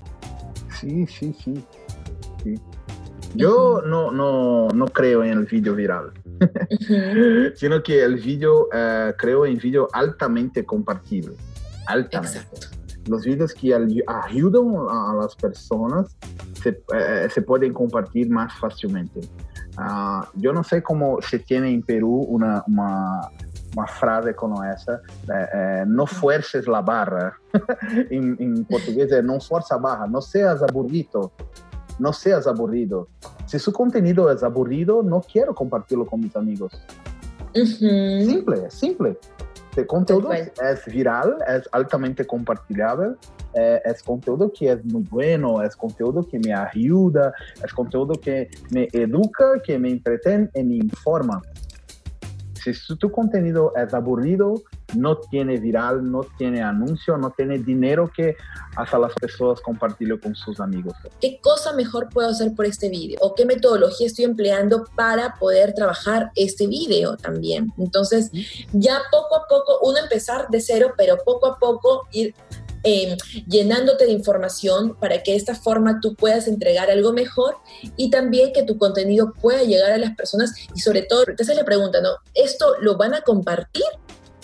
Sí, 0.79 1.05
sí, 1.07 1.35
sí. 1.43 1.63
Yo 3.35 3.81
no, 3.85 4.11
no, 4.11 4.67
no, 4.69 4.85
creo 4.87 5.23
en 5.23 5.31
el 5.31 5.45
vídeo 5.45 5.75
viral, 5.75 6.11
sino 7.55 7.81
que 7.81 8.03
el 8.03 8.15
vídeo, 8.15 8.69
eh, 8.73 9.13
creo 9.17 9.45
en 9.45 9.57
vídeo 9.57 9.87
altamente 9.91 10.63
compartible. 10.63 11.35
Altamente. 11.87 12.39
Los 13.07 13.25
vídeos 13.25 13.53
que 13.53 13.73
ayudan 13.73 14.75
a 14.89 15.13
las 15.19 15.35
personas 15.35 16.15
se, 16.61 16.81
eh, 16.95 17.27
se 17.29 17.41
pueden 17.41 17.73
compartir 17.73 18.29
más 18.29 18.53
fácilmente. 18.59 19.21
Uh, 19.77 20.23
yo 20.35 20.53
no 20.53 20.63
sé 20.63 20.83
cómo 20.83 21.19
se 21.21 21.39
tiene 21.39 21.71
en 21.71 21.81
Perú 21.81 22.25
una, 22.29 22.63
una, 22.67 23.21
una 23.75 23.87
frase 23.87 24.35
como 24.35 24.63
esa, 24.63 25.01
eh, 25.27 25.47
eh, 25.53 25.83
no 25.87 26.05
fuerces 26.05 26.67
la 26.67 26.81
barra. 26.81 27.35
en, 28.11 28.37
en, 28.39 28.65
portugués 28.65 29.11
es 29.11 29.23
no 29.23 29.39
fuerza 29.39 29.77
barra, 29.77 30.05
no 30.07 30.21
seas 30.21 30.61
aburrido, 30.61 31.31
no 31.99 32.13
seas 32.13 32.47
aburrido. 32.47 33.07
Si 33.45 33.59
su 33.59 33.71
contenido 33.71 34.31
es 34.31 34.43
aburrido, 34.43 35.03
no 35.03 35.21
quiero 35.21 35.53
compartirlo 35.53 36.05
con 36.05 36.21
mis 36.21 36.35
amigos. 36.35 36.73
Simple, 37.53 38.69
simple. 38.71 39.17
El 39.75 39.87
conteúdo 39.87 40.31
es 40.31 40.85
viral, 40.85 41.37
es 41.47 41.67
altamente 41.71 42.25
compartilhable, 42.25 43.15
eh, 43.55 43.81
es 43.85 44.03
conteúdo 44.03 44.51
que 44.51 44.71
es 44.71 44.85
muy 44.85 45.03
bueno, 45.03 45.63
es 45.63 45.75
conteúdo 45.75 46.27
que 46.27 46.39
me 46.39 46.53
ayuda, 46.53 47.33
es 47.63 47.73
conteúdo 47.73 48.13
que 48.13 48.49
me 48.69 48.87
educa, 48.91 49.59
que 49.63 49.79
me 49.79 49.89
entretiene 49.89 50.49
y 50.53 50.63
me 50.63 50.75
informa. 50.75 51.41
Si 52.63 52.95
tu 52.95 53.11
contenido 53.11 53.73
es 53.75 53.93
aburrido, 53.93 54.63
no 54.95 55.17
tiene 55.17 55.57
viral, 55.57 56.09
no 56.09 56.21
tiene 56.37 56.61
anuncio, 56.61 57.17
no 57.17 57.31
tiene 57.31 57.57
dinero 57.57 58.09
que 58.15 58.37
hacer 58.75 58.99
las 58.99 59.13
personas 59.13 59.59
compartirlo 59.59 60.19
con 60.19 60.33
sus 60.35 60.59
amigos. 60.59 60.93
¿Qué 61.19 61.39
cosa 61.41 61.73
mejor 61.73 62.09
puedo 62.09 62.29
hacer 62.29 62.53
por 62.55 62.65
este 62.65 62.89
video? 62.89 63.17
¿O 63.21 63.35
qué 63.35 63.45
metodología 63.45 64.07
estoy 64.07 64.25
empleando 64.25 64.85
para 64.95 65.35
poder 65.35 65.73
trabajar 65.73 66.31
este 66.35 66.67
video 66.67 67.17
también? 67.17 67.73
Entonces, 67.77 68.31
ya 68.71 68.99
poco 69.11 69.35
a 69.35 69.47
poco, 69.47 69.79
uno 69.81 69.97
empezar 69.97 70.47
de 70.49 70.61
cero, 70.61 70.93
pero 70.95 71.17
poco 71.25 71.47
a 71.47 71.57
poco 71.57 72.07
ir 72.13 72.33
eh, 72.83 73.17
llenándote 73.47 74.05
de 74.05 74.11
información 74.11 74.95
para 74.99 75.23
que 75.23 75.31
de 75.31 75.37
esta 75.37 75.55
forma 75.55 75.99
tú 76.01 76.15
puedas 76.15 76.47
entregar 76.47 76.91
algo 76.91 77.13
mejor 77.13 77.57
y 77.95 78.09
también 78.09 78.53
que 78.53 78.63
tu 78.63 78.77
contenido 78.77 79.33
pueda 79.41 79.63
llegar 79.63 79.91
a 79.91 79.97
las 79.97 80.15
personas 80.15 80.53
y 80.75 80.79
sobre 80.79 81.03
todo, 81.03 81.25
te 81.25 81.43
haces 81.43 81.55
la 81.55 81.65
pregunta, 81.65 82.01
¿no? 82.01 82.09
¿Esto 82.33 82.75
lo 82.81 82.97
van 82.97 83.13
a 83.13 83.21
compartir? 83.21 83.83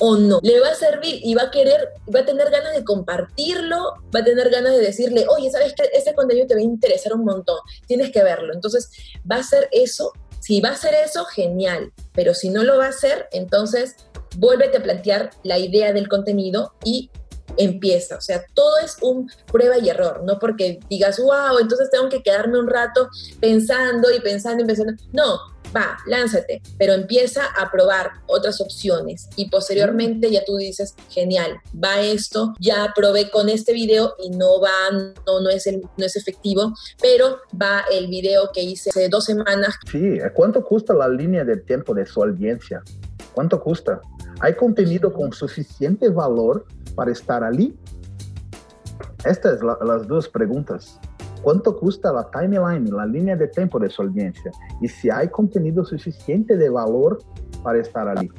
o 0.02 0.18
no. 0.18 0.40
Le 0.44 0.60
va 0.60 0.70
a 0.70 0.76
servir 0.76 1.20
y 1.24 1.36
va 1.36 1.44
a 1.44 1.52
querer, 1.52 1.90
va 2.14 2.22
a 2.22 2.26
tener 2.26 2.50
ganas 2.50 2.74
de 2.74 2.84
compartirlo, 2.84 3.96
va 4.16 4.22
a 4.22 4.24
tener 4.24 4.50
ganas 4.50 4.72
de 4.72 4.80
decirle, 4.80 5.26
oye, 5.28 5.52
¿sabes 5.52 5.74
que 5.74 5.90
Ese 5.94 6.14
contenido 6.14 6.48
te 6.48 6.56
va 6.56 6.62
a 6.62 6.64
interesar 6.64 7.14
un 7.14 7.26
montón, 7.26 7.58
tienes 7.86 8.12
que 8.12 8.24
verlo. 8.24 8.54
Entonces, 8.54 8.90
va 9.30 9.38
a 9.38 9.44
ser 9.44 9.68
eso. 9.72 10.14
Si 10.40 10.62
va 10.62 10.70
a 10.70 10.76
ser 10.78 10.94
eso, 10.94 11.26
genial. 11.26 11.92
Pero 12.14 12.34
si 12.34 12.50
no 12.50 12.64
lo 12.64 12.78
va 12.78 12.86
a 12.86 12.90
hacer, 12.90 13.28
entonces 13.32 13.96
vuélvete 14.38 14.78
a 14.78 14.84
plantear 14.84 15.32
la 15.44 15.58
idea 15.58 15.92
del 15.92 16.08
contenido 16.08 16.74
y 16.84 17.10
empieza. 17.60 18.18
O 18.18 18.22
sea, 18.22 18.43
todo 18.53 18.80
es 18.80 18.97
un 19.01 19.30
prueba 19.51 19.78
y 19.78 19.89
error, 19.89 20.24
no 20.26 20.39
porque 20.39 20.80
digas, 20.89 21.20
wow, 21.20 21.60
entonces 21.60 21.89
tengo 21.91 22.10
que 22.10 22.24
quedarme 22.24 22.57
un 22.57 22.68
rato 22.68 23.10
pensando 23.39 24.12
y 24.12 24.20
pensando 24.22 24.64
y 24.64 24.66
pensando. 24.66 24.93
No, 25.12 25.38
va, 25.76 25.97
lánzate, 26.07 26.62
pero 26.78 26.93
empieza 26.93 27.45
a 27.57 27.70
probar 27.70 28.12
otras 28.28 28.62
opciones 28.62 29.30
y 29.36 29.49
posteriormente 29.49 30.32
ya 30.32 30.43
tú 30.45 30.55
dices, 30.55 30.95
genial, 31.10 31.60
va 31.76 32.01
esto, 32.01 32.53
ya 32.60 32.91
probé 32.95 33.30
con 33.30 33.49
este 33.49 33.74
video 33.74 34.16
y 34.24 34.30
no 34.30 34.62
va, 34.62 34.91
no, 35.28 35.41
no, 35.41 35.49
es, 35.49 35.68
el, 35.68 35.82
no 35.97 36.05
es 36.05 36.16
efectivo, 36.16 36.74
pero 37.01 37.39
va 37.62 37.84
el 37.91 38.07
video 38.07 38.51
que 38.53 38.64
hice 38.64 38.89
hace 38.89 39.10
dos 39.10 39.26
semanas. 39.26 39.76
Sí, 39.91 40.18
¿cuánto 40.34 40.64
cuesta 40.64 40.93
la 40.93 41.10
línea 41.10 41.43
de 41.43 41.57
tiempo 41.57 41.93
de 41.93 42.05
su 42.05 42.24
audiencia? 42.24 42.82
¿Cuánto 43.34 43.62
custa? 43.62 44.01
¿Hay 44.42 44.54
contenido 44.56 45.12
con 45.12 45.34
suficiente 45.34 46.10
valor 46.10 46.66
para 46.96 47.12
estar 47.12 47.44
ali? 47.44 47.78
Estas 49.26 49.60
son 49.60 49.76
las 49.86 50.08
dos 50.08 50.30
preguntas. 50.30 51.00
¿Cuánto 51.42 51.78
custa 51.78 52.12
la 52.12 52.30
timeline, 52.32 52.90
la 52.90 53.06
línea 53.06 53.36
de 53.36 53.48
tiempo 53.48 53.80
de 53.80 53.90
su 53.90 54.02
audiencia? 54.02 54.52
Y 54.82 54.88
si 54.88 55.10
hay 55.10 55.30
contenido 55.30 55.84
suficiente 55.86 56.56
de 56.58 56.70
valor 56.70 57.20
para 57.64 57.80
estar 57.80 58.08
ali. 58.08 58.30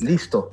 Listo. 0.00 0.50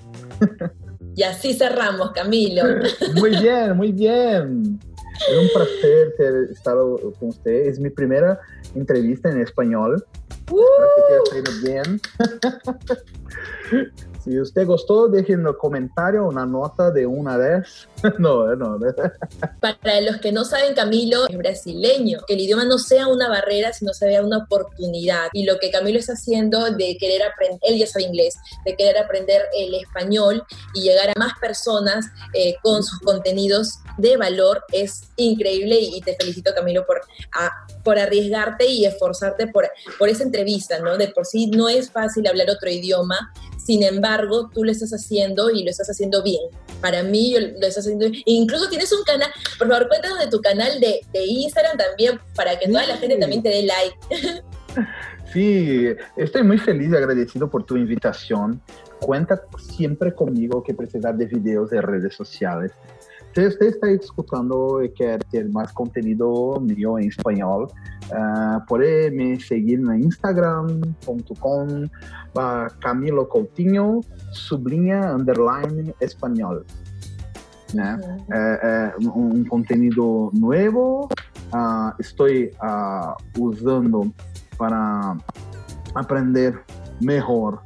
Y 1.15 1.24
así 1.24 1.53
cerramos, 1.53 2.11
Camilo. 2.11 2.63
Muy 3.15 3.32
bien, 3.32 3.76
muy 3.76 3.91
bien. 3.91 4.80
Es 5.28 5.38
un 5.39 5.49
placer 5.53 6.13
estado 6.51 7.13
con 7.20 7.30
usted. 7.30 7.68
Es 7.68 7.80
mi 7.80 7.89
primera 7.89 8.39
entrevista 8.76 9.32
en 9.32 9.41
español. 9.41 10.05
Uh. 10.51 10.61
Espero 11.24 11.43
que 11.43 11.68
bien. 11.68 12.01
Si 14.24 14.39
usted 14.39 14.65
gustó, 14.65 15.07
dejen 15.07 15.41
en 15.41 15.47
el 15.47 15.57
comentario 15.57 16.26
una 16.26 16.45
nota 16.45 16.91
de 16.91 17.05
una 17.05 17.38
vez. 17.38 17.88
no, 18.20 18.55
no. 18.55 18.80
Para 19.59 20.01
los 20.01 20.18
que 20.18 20.32
no 20.32 20.43
saben, 20.43 20.74
Camilo 20.74 21.28
es 21.28 21.38
brasileño. 21.38 22.20
Que 22.28 22.34
el 22.34 22.41
idioma 22.41 22.65
no 22.65 22.78
sea 22.78 23.07
una 23.07 23.30
barrera, 23.30 23.74
sino 23.74 23.93
sea 23.93 24.22
una 24.24 24.39
oportunidad. 24.39 25.28
Y 25.34 25.45
lo 25.45 25.57
que 25.59 25.72
Camilo 25.72 25.99
está 25.99 26.13
haciendo 26.13 26.72
de 26.72 26.97
querer 26.97 27.24
aprender, 27.24 27.59
él 27.63 27.78
ya 27.78 27.88
sabe 27.88 28.05
inglés, 28.05 28.36
de 28.65 28.76
querer 28.76 28.97
aprender 28.97 29.43
el 29.55 29.74
español 29.76 30.43
y 30.74 30.82
llegar 30.82 31.09
a 31.09 31.20
más 31.20 31.34
personas 31.39 32.05
eh, 32.34 32.55
con 32.61 32.84
sus 32.84 32.99
contenidos 32.99 33.80
de 33.97 34.18
valor 34.18 34.63
es 34.72 35.03
increíble 35.15 35.80
y 35.80 36.01
te 36.01 36.15
felicito 36.15 36.53
Camilo 36.53 36.86
por, 36.86 37.01
por 37.84 37.97
arriesgarte 37.97 38.65
y 38.65 38.86
esforzarte 38.86 39.47
por, 39.47 39.70
por 39.97 40.09
esa 40.09 40.24
entrevista, 40.24 40.80
¿no? 40.80 40.97
De 40.97 41.07
por 41.09 41.26
sí 41.26 41.47
no 41.47 41.70
es 41.70 41.91
fácil 41.91 42.28
hablar 42.28 42.49
otro 42.49 42.70
idioma, 42.70 43.34
sin 43.68 43.84
embargo, 43.84 44.49
tú 44.53 44.63
lo 44.63 44.72
estás 44.72 44.91
haciendo 44.91 45.49
y 45.49 45.61
lo 45.65 45.70
estás 45.70 45.89
haciendo 45.89 46.24
bien. 46.24 46.39
Para 46.80 47.03
mí, 47.03 47.36
lo 47.38 47.68
estás 47.68 47.80
haciendo 47.80 48.09
bien. 48.09 48.24
incluso 48.26 48.70
tienes 48.70 48.93
un 48.93 49.03
canal, 49.03 49.30
por 49.59 49.68
favor, 49.68 49.89
cuéntanos 49.89 50.20
de 50.20 50.28
tu 50.28 50.39
canal 50.39 50.80
de, 50.80 51.01
Instagram 51.13 51.78
también, 51.78 52.18
para 52.34 52.57
que 52.57 52.70
toda 52.70 52.88
la 52.88 52.95
gente 52.95 53.18
también 53.18 53.43
te 53.43 53.49
dé 53.49 53.63
like. 53.63 53.97
Sí, 55.34 55.88
estoy 56.15 56.43
muy 56.43 56.57
feliz 56.57 56.89
y 56.89 56.95
agradecido 56.95 57.49
por 57.49 57.65
tu 57.65 57.76
invitación. 57.76 58.61
Cuenta 59.01 59.43
siempre 59.76 60.15
conmigo 60.15 60.63
que 60.63 60.74
precisar 60.74 61.18
de 61.18 61.26
videos 61.26 61.70
de 61.70 61.82
redes 61.82 62.15
sociales. 62.15 62.72
Si 63.38 63.45
usted 63.45 63.67
está 63.67 63.91
escuchando 63.91 64.81
y 64.81 64.89
quiere 64.89 65.19
tener 65.29 65.51
más 65.51 65.71
contenido 65.71 66.59
mío 66.59 66.97
en 66.97 67.09
español, 67.09 67.67
uh, 68.09 68.65
puede 68.65 69.11
me 69.11 69.39
seguir 69.39 69.77
en 69.77 70.05
instagram.com 70.05 71.67
Camilo 72.79 73.29
Coutinho, 73.29 74.01
sublinha, 74.31 75.13
underline, 75.13 75.93
español. 75.99 76.65
Né? 77.75 77.99
É, 78.31 78.95
é 78.97 79.07
um, 79.07 79.45
conteúdo 79.45 80.31
novo, 80.33 81.07
uh, 81.53 81.93
estou 81.99 82.25
uh, 82.27 83.15
usando 83.38 84.11
para 84.57 85.15
aprender 85.93 86.59
melhor 87.03 87.61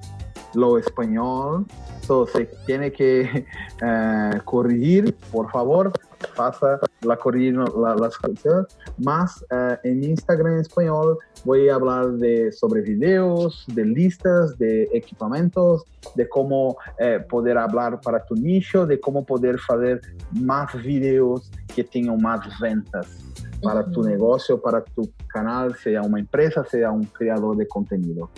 o 0.53 0.78
espanhol. 0.78 1.65
So, 2.02 2.26
se 2.28 2.45
tiene 2.66 2.91
que 2.91 3.45
uh, 3.82 4.43
corrigir, 4.43 5.16
por 5.32 5.52
favor, 5.52 5.91
faça 6.36 6.80
la 7.02 7.16
corrigir 7.16 7.56
la, 7.56 7.95
las 7.95 8.18
cosas. 8.18 8.68
Más 8.97 9.43
uh, 9.52 9.76
en 9.84 10.04
Instagram 10.04 10.54
en 10.54 10.60
español 10.60 11.18
voy 11.45 11.70
a 11.70 11.76
hablar 11.76 12.12
de, 12.14 12.52
sobre 12.52 12.82
videos, 12.82 13.66
de 13.68 13.86
listas, 13.86 14.58
de 14.58 14.89
equipamientos, 14.93 15.84
de 16.16 16.28
cómo 16.28 16.78
eh, 16.99 17.20
poder 17.30 17.58
hablar 17.58 17.99
para 18.02 18.24
tu 18.26 18.36
nicho, 18.36 18.86
de 18.86 18.99
cómo 18.99 19.26
poder 19.26 19.58
hacer 19.70 20.02
más 20.32 20.74
videos 20.84 21.52
que 21.74 21.84
tengan 21.84 22.22
más 22.22 22.41
ventas 22.60 23.08
para 23.62 23.86
tu 23.91 24.04
negocio, 24.04 24.60
para 24.60 24.84
tu 24.84 25.12
canal, 25.28 25.76
sea 25.76 26.02
una 26.02 26.20
empresa, 26.20 26.66
sea 26.66 26.91
un 26.91 27.06
creador 27.06 27.58
de 27.58 27.68
contenido. 27.68 28.30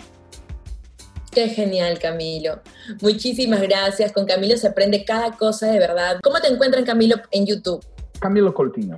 Qué 1.34 1.48
genial, 1.48 1.98
Camilo. 1.98 2.60
Muchísimas 3.02 3.60
gracias. 3.62 4.12
Con 4.12 4.24
Camilo 4.24 4.56
se 4.56 4.68
aprende 4.68 5.04
cada 5.04 5.32
cosa 5.32 5.66
de 5.66 5.80
verdad. 5.80 6.18
¿Cómo 6.22 6.40
te 6.40 6.46
encuentran, 6.46 6.84
Camilo, 6.84 7.16
en 7.32 7.44
YouTube? 7.44 7.84
Camilo 8.20 8.54
Coutinho. 8.54 8.96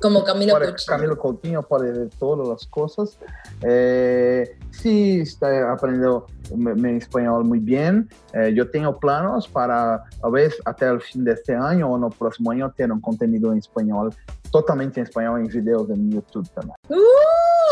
Como 0.00 0.22
Camilo 0.24 0.52
Coutinho. 0.52 0.76
Camilo 0.86 1.18
Coutinho 1.18 1.62
puede 1.62 1.90
ver 1.90 2.10
todas 2.18 2.46
las 2.46 2.66
cosas. 2.66 3.18
Eh, 3.62 4.58
sí, 4.82 5.20
está 5.20 5.72
aprendiendo 5.72 6.26
mi, 6.54 6.96
español 6.96 7.44
muy 7.44 7.58
bien. 7.58 8.08
Eh, 8.32 8.52
yo 8.54 8.70
tengo 8.70 8.98
planos 8.98 9.48
para, 9.48 10.04
a 10.22 10.28
veces, 10.30 10.60
hasta 10.64 10.90
el 10.90 11.00
fin 11.00 11.24
de 11.24 11.32
este 11.32 11.54
año 11.54 11.88
o 11.88 11.98
no 11.98 12.10
próximo 12.10 12.50
año, 12.50 12.70
tener 12.72 12.92
un 12.92 13.00
contenido 13.00 13.52
en 13.52 13.58
español, 13.58 14.14
totalmente 14.50 15.00
en 15.00 15.06
español, 15.06 15.40
en 15.40 15.46
videos 15.46 15.88
de 15.88 15.96
mi 15.96 16.14
YouTube 16.14 16.48
también. 16.50 16.76
¡Uh! 16.88 16.94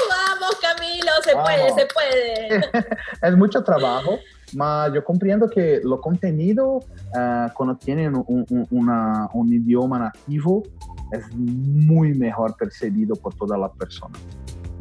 ¡Vamos, 0.09 0.57
Camilo! 0.61 1.13
Se 1.23 1.35
puede, 1.35 1.75
se 1.75 1.87
puede. 1.87 2.87
es 3.23 3.37
mucho 3.37 3.63
trabajo. 3.63 4.19
Mas 4.55 4.93
yo 4.93 5.03
comprendo 5.03 5.49
que 5.49 5.81
lo 5.83 5.99
contenido, 5.99 6.77
uh, 6.77 7.49
cuando 7.55 7.75
tienen 7.77 8.15
un, 8.15 8.45
un, 8.51 8.67
una, 8.71 9.27
un, 9.33 9.51
idioma 9.51 9.99
nativo, 9.99 10.63
es 11.11 11.25
muy 11.35 12.13
mejor 12.13 12.55
percibido 12.57 13.17
por 13.17 13.35
toda 13.35 13.57
la 13.57 13.73
persona 13.73 14.19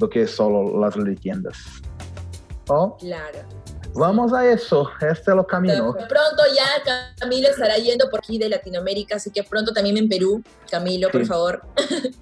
do 0.02 0.10
que 0.10 0.28
solo 0.28 0.80
las 0.82 0.98
leyendas. 0.98 1.82
¿Oh? 2.68 2.98
Claro. 2.98 3.40
Vamos 3.94 4.32
a 4.32 4.50
eso, 4.50 4.90
este 5.02 5.32
es 5.32 5.36
lo 5.36 5.46
camino. 5.46 5.94
Pronto 5.94 6.44
ya 6.56 7.12
Camilo 7.20 7.50
estará 7.50 7.76
yendo 7.76 8.10
por 8.10 8.20
aquí 8.20 8.38
de 8.38 8.48
Latinoamérica, 8.48 9.18
así 9.18 9.32
que 9.32 9.44
pronto 9.44 9.74
también 9.74 9.98
en 9.98 10.08
Perú. 10.08 10.42
Camilo, 10.70 11.10
por 11.10 11.26
favor. 11.26 11.62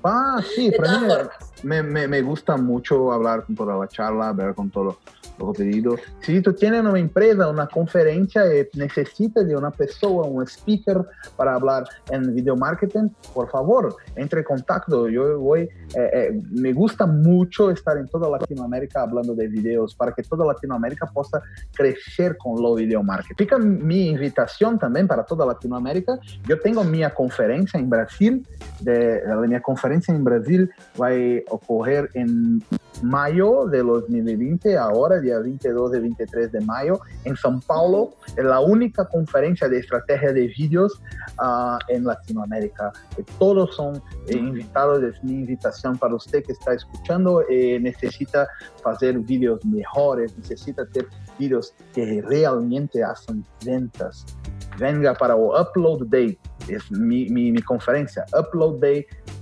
Ah, 0.03 0.41
sí, 0.55 0.69
de 0.71 0.77
todas 0.77 0.99
formas. 0.99 1.48
Me, 1.64 2.22
gusta 2.22 2.57
mucho 2.57 3.12
hablar 3.12 3.45
con 3.45 3.55
toda 3.55 3.78
la 3.78 3.88
charla, 3.88 4.32
ver 4.34 4.53
con 4.55 4.70
todo 4.70 4.97
lo 5.38 5.53
pedido. 5.53 5.95
Si 6.22 6.41
tú 6.41 6.53
tienes 6.53 6.82
una 6.82 6.99
empresa, 6.99 7.49
una 7.49 7.68
conferencia 7.68 8.43
y 8.53 8.68
necesitas 8.78 9.47
de 9.47 9.55
una 9.55 9.72
persona, 9.72 10.28
un 10.28 10.43
speaker 10.43 11.05
para 11.36 11.55
hablar 11.55 11.86
en 12.12 12.36
video 12.36 12.55
marketing, 12.55 13.10
por 13.34 13.49
favor, 13.49 13.95
entre 14.16 14.39
en 14.41 14.45
contacto. 14.45 15.07
Yo 15.07 15.39
voy, 15.39 15.62
eh, 15.62 15.70
eh, 15.95 16.41
me 16.51 16.74
gusta 16.74 17.05
mucho 17.05 17.72
estar 17.72 17.97
en 17.97 18.07
toda 18.07 18.30
Latinoamérica 18.30 19.01
hablando 19.01 19.34
de 19.34 19.47
videos 19.47 19.95
para 19.95 20.12
que 20.12 20.24
toda 20.24 20.45
Latinoamérica 20.45 21.07
pueda 21.07 21.41
crecer 21.74 22.38
con 22.38 22.62
lo 22.62 22.76
video 22.76 23.03
marketing. 23.03 23.36
Fica 23.36 23.57
mi 23.57 24.07
invitación 24.07 24.78
también 24.78 25.07
para 25.07 25.24
toda 25.24 25.45
Latinoamérica. 25.45 26.20
Yo 26.47 26.60
tengo 26.60 26.84
mi 26.84 26.99
conferencia 27.16 27.80
en 27.80 27.89
Brasil, 27.89 28.45
de, 28.82 29.22
mi 29.47 29.60
conferencia 29.62 30.14
en 30.14 30.24
Brasil 30.24 30.70
va 30.99 31.10
ocurrir 31.49 32.09
en 32.13 32.63
mayo 33.01 33.65
de 33.67 33.81
2020, 33.81 34.77
ahora, 34.77 35.19
día 35.19 35.39
22 35.39 35.95
y 35.95 35.99
23 35.99 36.51
de 36.51 36.61
mayo, 36.61 36.99
en 37.23 37.35
São 37.35 37.63
Paulo. 37.65 38.11
Es 38.35 38.43
la 38.43 38.59
única 38.59 39.05
conferencia 39.05 39.69
de 39.69 39.79
estrategia 39.79 40.33
de 40.33 40.47
vídeos 40.47 41.01
uh, 41.39 41.77
en 41.87 42.03
Latinoamérica. 42.05 42.91
Todos 43.37 43.75
son 43.75 44.01
eh, 44.27 44.35
invitados, 44.35 45.03
es 45.03 45.23
mi 45.23 45.33
invitación 45.33 45.97
para 45.97 46.15
usted 46.15 46.43
que 46.43 46.51
está 46.51 46.73
escuchando, 46.73 47.43
eh, 47.49 47.79
necesita 47.79 48.47
hacer 48.83 49.19
vídeos 49.19 49.63
mejores, 49.65 50.37
necesita 50.37 50.85
tener 50.87 51.09
vídeos 51.37 51.73
que 51.93 52.21
realmente 52.21 53.03
hacen 53.03 53.45
ventas. 53.65 54.25
Venga 54.77 55.13
para 55.13 55.35
o 55.35 55.59
Upload 55.59 56.07
Day 56.07 56.37
es 56.67 56.91
mi, 56.91 57.29
mi, 57.29 57.51
mi 57.51 57.61
conferencia, 57.61 58.25
uploadday.com.br. 58.33 59.38
Você 59.38 59.38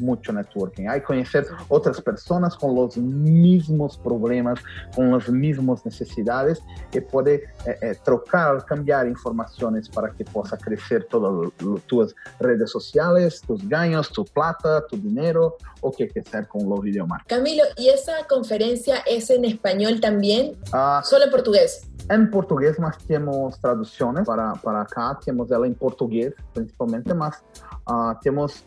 mucho, 0.00 0.32
networking. 0.32 0.88
Hay 0.88 1.00
conocer 1.02 1.46
otras 1.68 2.00
personas 2.00 2.56
con 2.56 2.74
los 2.74 2.96
mismos 2.96 3.96
problemas, 3.98 4.60
con 4.94 5.10
las 5.10 5.28
mismas 5.28 5.84
necesidades 5.84 6.62
y 6.92 7.00
puede 7.00 7.44
eh, 7.66 7.78
eh, 7.80 7.96
trocar, 8.04 8.64
cambiar 8.64 9.06
informaciones 9.06 9.88
para 9.88 10.10
que 10.10 10.24
pueda 10.24 10.56
crecer 10.56 11.06
todas 11.10 11.52
tus 11.86 12.14
redes 12.40 12.70
sociales, 12.70 13.40
tus 13.46 13.68
ganos, 13.68 14.10
tu 14.10 14.24
plata, 14.24 14.86
tu 14.86 14.96
dinero 14.96 15.56
o 15.80 15.90
qué 15.92 16.10
hacer 16.20 16.48
con 16.48 16.68
los 16.68 16.80
videomarketing. 16.80 17.36
Camilo, 17.36 17.64
¿y 17.76 17.88
esa 17.88 18.26
conferencia 18.28 18.98
es 19.06 19.30
en 19.30 19.44
español 19.44 20.00
también? 20.00 20.56
Uh, 20.72 21.02
¿Solo 21.04 21.26
en 21.26 21.30
portugués? 21.30 21.88
En 22.08 22.30
portugués 22.30 22.78
más 22.78 22.98
tenemos 22.98 23.58
traducciones 23.60 24.26
para, 24.26 24.52
para 24.54 24.82
acá, 24.82 25.18
tenemos 25.24 25.50
ella 25.50 25.66
en 25.66 25.74
portugués 25.74 26.34
principalmente, 26.52 27.14
más 27.14 27.42
uh, 27.86 28.12
tenemos 28.22 28.64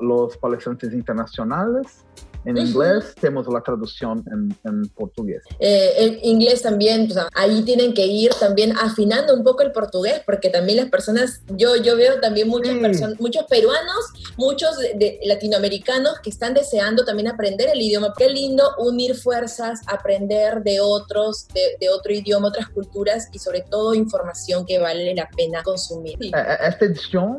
los 0.00 0.36
palestrantes 0.38 0.92
internacionales 0.92 2.04
en 2.46 2.56
inglés, 2.58 3.14
tenemos 3.20 3.46
la 3.48 3.60
traducción 3.60 4.24
en, 4.64 4.88
portugués. 4.90 5.42
Eh, 5.58 5.92
en 5.98 6.18
inglés 6.22 6.62
también, 6.62 7.08
ahí 7.34 7.62
tienen 7.62 7.92
que 7.92 8.06
ir 8.06 8.30
también 8.38 8.72
afinando 8.78 9.34
un 9.34 9.42
poco 9.42 9.62
el 9.62 9.72
portugués, 9.72 10.22
porque 10.24 10.48
también 10.48 10.78
las 10.78 10.88
personas, 10.88 11.40
yo, 11.48 11.74
yo 11.74 11.96
veo 11.96 12.20
también 12.20 12.48
muchas 12.48 12.78
personas, 12.78 13.18
muchos 13.18 13.44
peruanos, 13.46 13.96
muchos 14.36 14.78
de, 14.78 15.18
latinoamericanos 15.24 16.20
que 16.20 16.30
están 16.30 16.54
deseando 16.54 17.04
también 17.04 17.28
aprender 17.28 17.68
el 17.68 17.82
idioma. 17.82 18.14
Qué 18.16 18.28
lindo 18.28 18.62
unir 18.78 19.16
fuerzas, 19.16 19.80
aprender 19.88 20.62
de 20.62 20.80
otros, 20.80 21.48
de, 21.48 21.88
otro 21.88 22.12
idioma, 22.12 22.48
otras 22.48 22.68
culturas 22.68 23.28
y 23.32 23.40
sobre 23.40 23.62
todo 23.62 23.92
información 23.92 24.64
que 24.64 24.78
vale 24.78 25.14
la 25.16 25.28
pena 25.36 25.64
consumir. 25.64 26.16
Eh, 26.22 26.30
eh, 26.32 26.56
esta 26.68 26.84
edición 26.84 27.38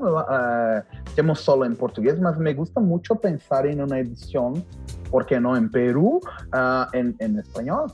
tenemos 1.16 1.40
solo 1.40 1.64
en 1.64 1.78
portugués, 1.78 2.16
pero 2.18 2.36
me 2.36 2.54
gusta 2.54 2.82
mucho 2.82 3.16
pensar 3.16 3.66
en 3.68 3.82
una 3.82 4.00
edición 4.00 4.66
¿por 5.10 5.26
qué 5.26 5.40
no 5.40 5.56
en 5.56 5.72
Perú, 5.72 6.20
uh, 6.54 6.86
en, 6.94 7.16
en, 7.20 7.40
español? 7.40 7.92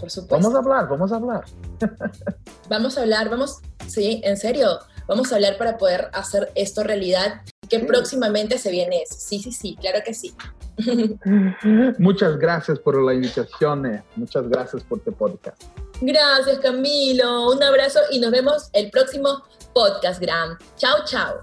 Por 0.00 0.10
supuesto. 0.10 0.36
Vamos 0.36 0.54
a 0.54 0.58
hablar, 0.58 0.88
vamos 0.88 1.12
a 1.12 1.16
hablar. 1.16 1.44
vamos 2.68 2.98
a 2.98 3.02
hablar, 3.02 3.28
vamos, 3.28 3.60
sí, 3.86 4.20
en 4.24 4.36
serio, 4.36 4.78
vamos 5.06 5.32
a 5.32 5.36
hablar 5.36 5.58
para 5.58 5.78
poder 5.78 6.08
hacer 6.12 6.50
esto 6.54 6.82
realidad. 6.82 7.42
Que 7.68 7.78
próximamente 7.80 8.58
se 8.58 8.70
viene 8.70 9.02
eso. 9.02 9.14
Sí, 9.16 9.38
sí, 9.38 9.50
sí, 9.50 9.76
claro 9.80 10.00
que 10.04 10.12
sí. 10.12 10.34
Muchas 11.98 12.38
gracias 12.38 12.78
por 12.78 13.00
la 13.00 13.14
invitación. 13.14 13.86
Eh. 13.86 14.02
Muchas 14.16 14.48
gracias 14.48 14.82
por 14.82 15.00
tu 15.00 15.12
podcast. 15.12 15.62
Gracias, 16.00 16.58
Camilo. 16.58 17.52
Un 17.52 17.62
abrazo 17.62 18.00
y 18.10 18.18
nos 18.18 18.30
vemos 18.30 18.68
el 18.72 18.90
próximo 18.90 19.42
podcast, 19.72 20.20
Gram. 20.20 20.58
Chao, 20.76 21.04
chao. 21.04 21.40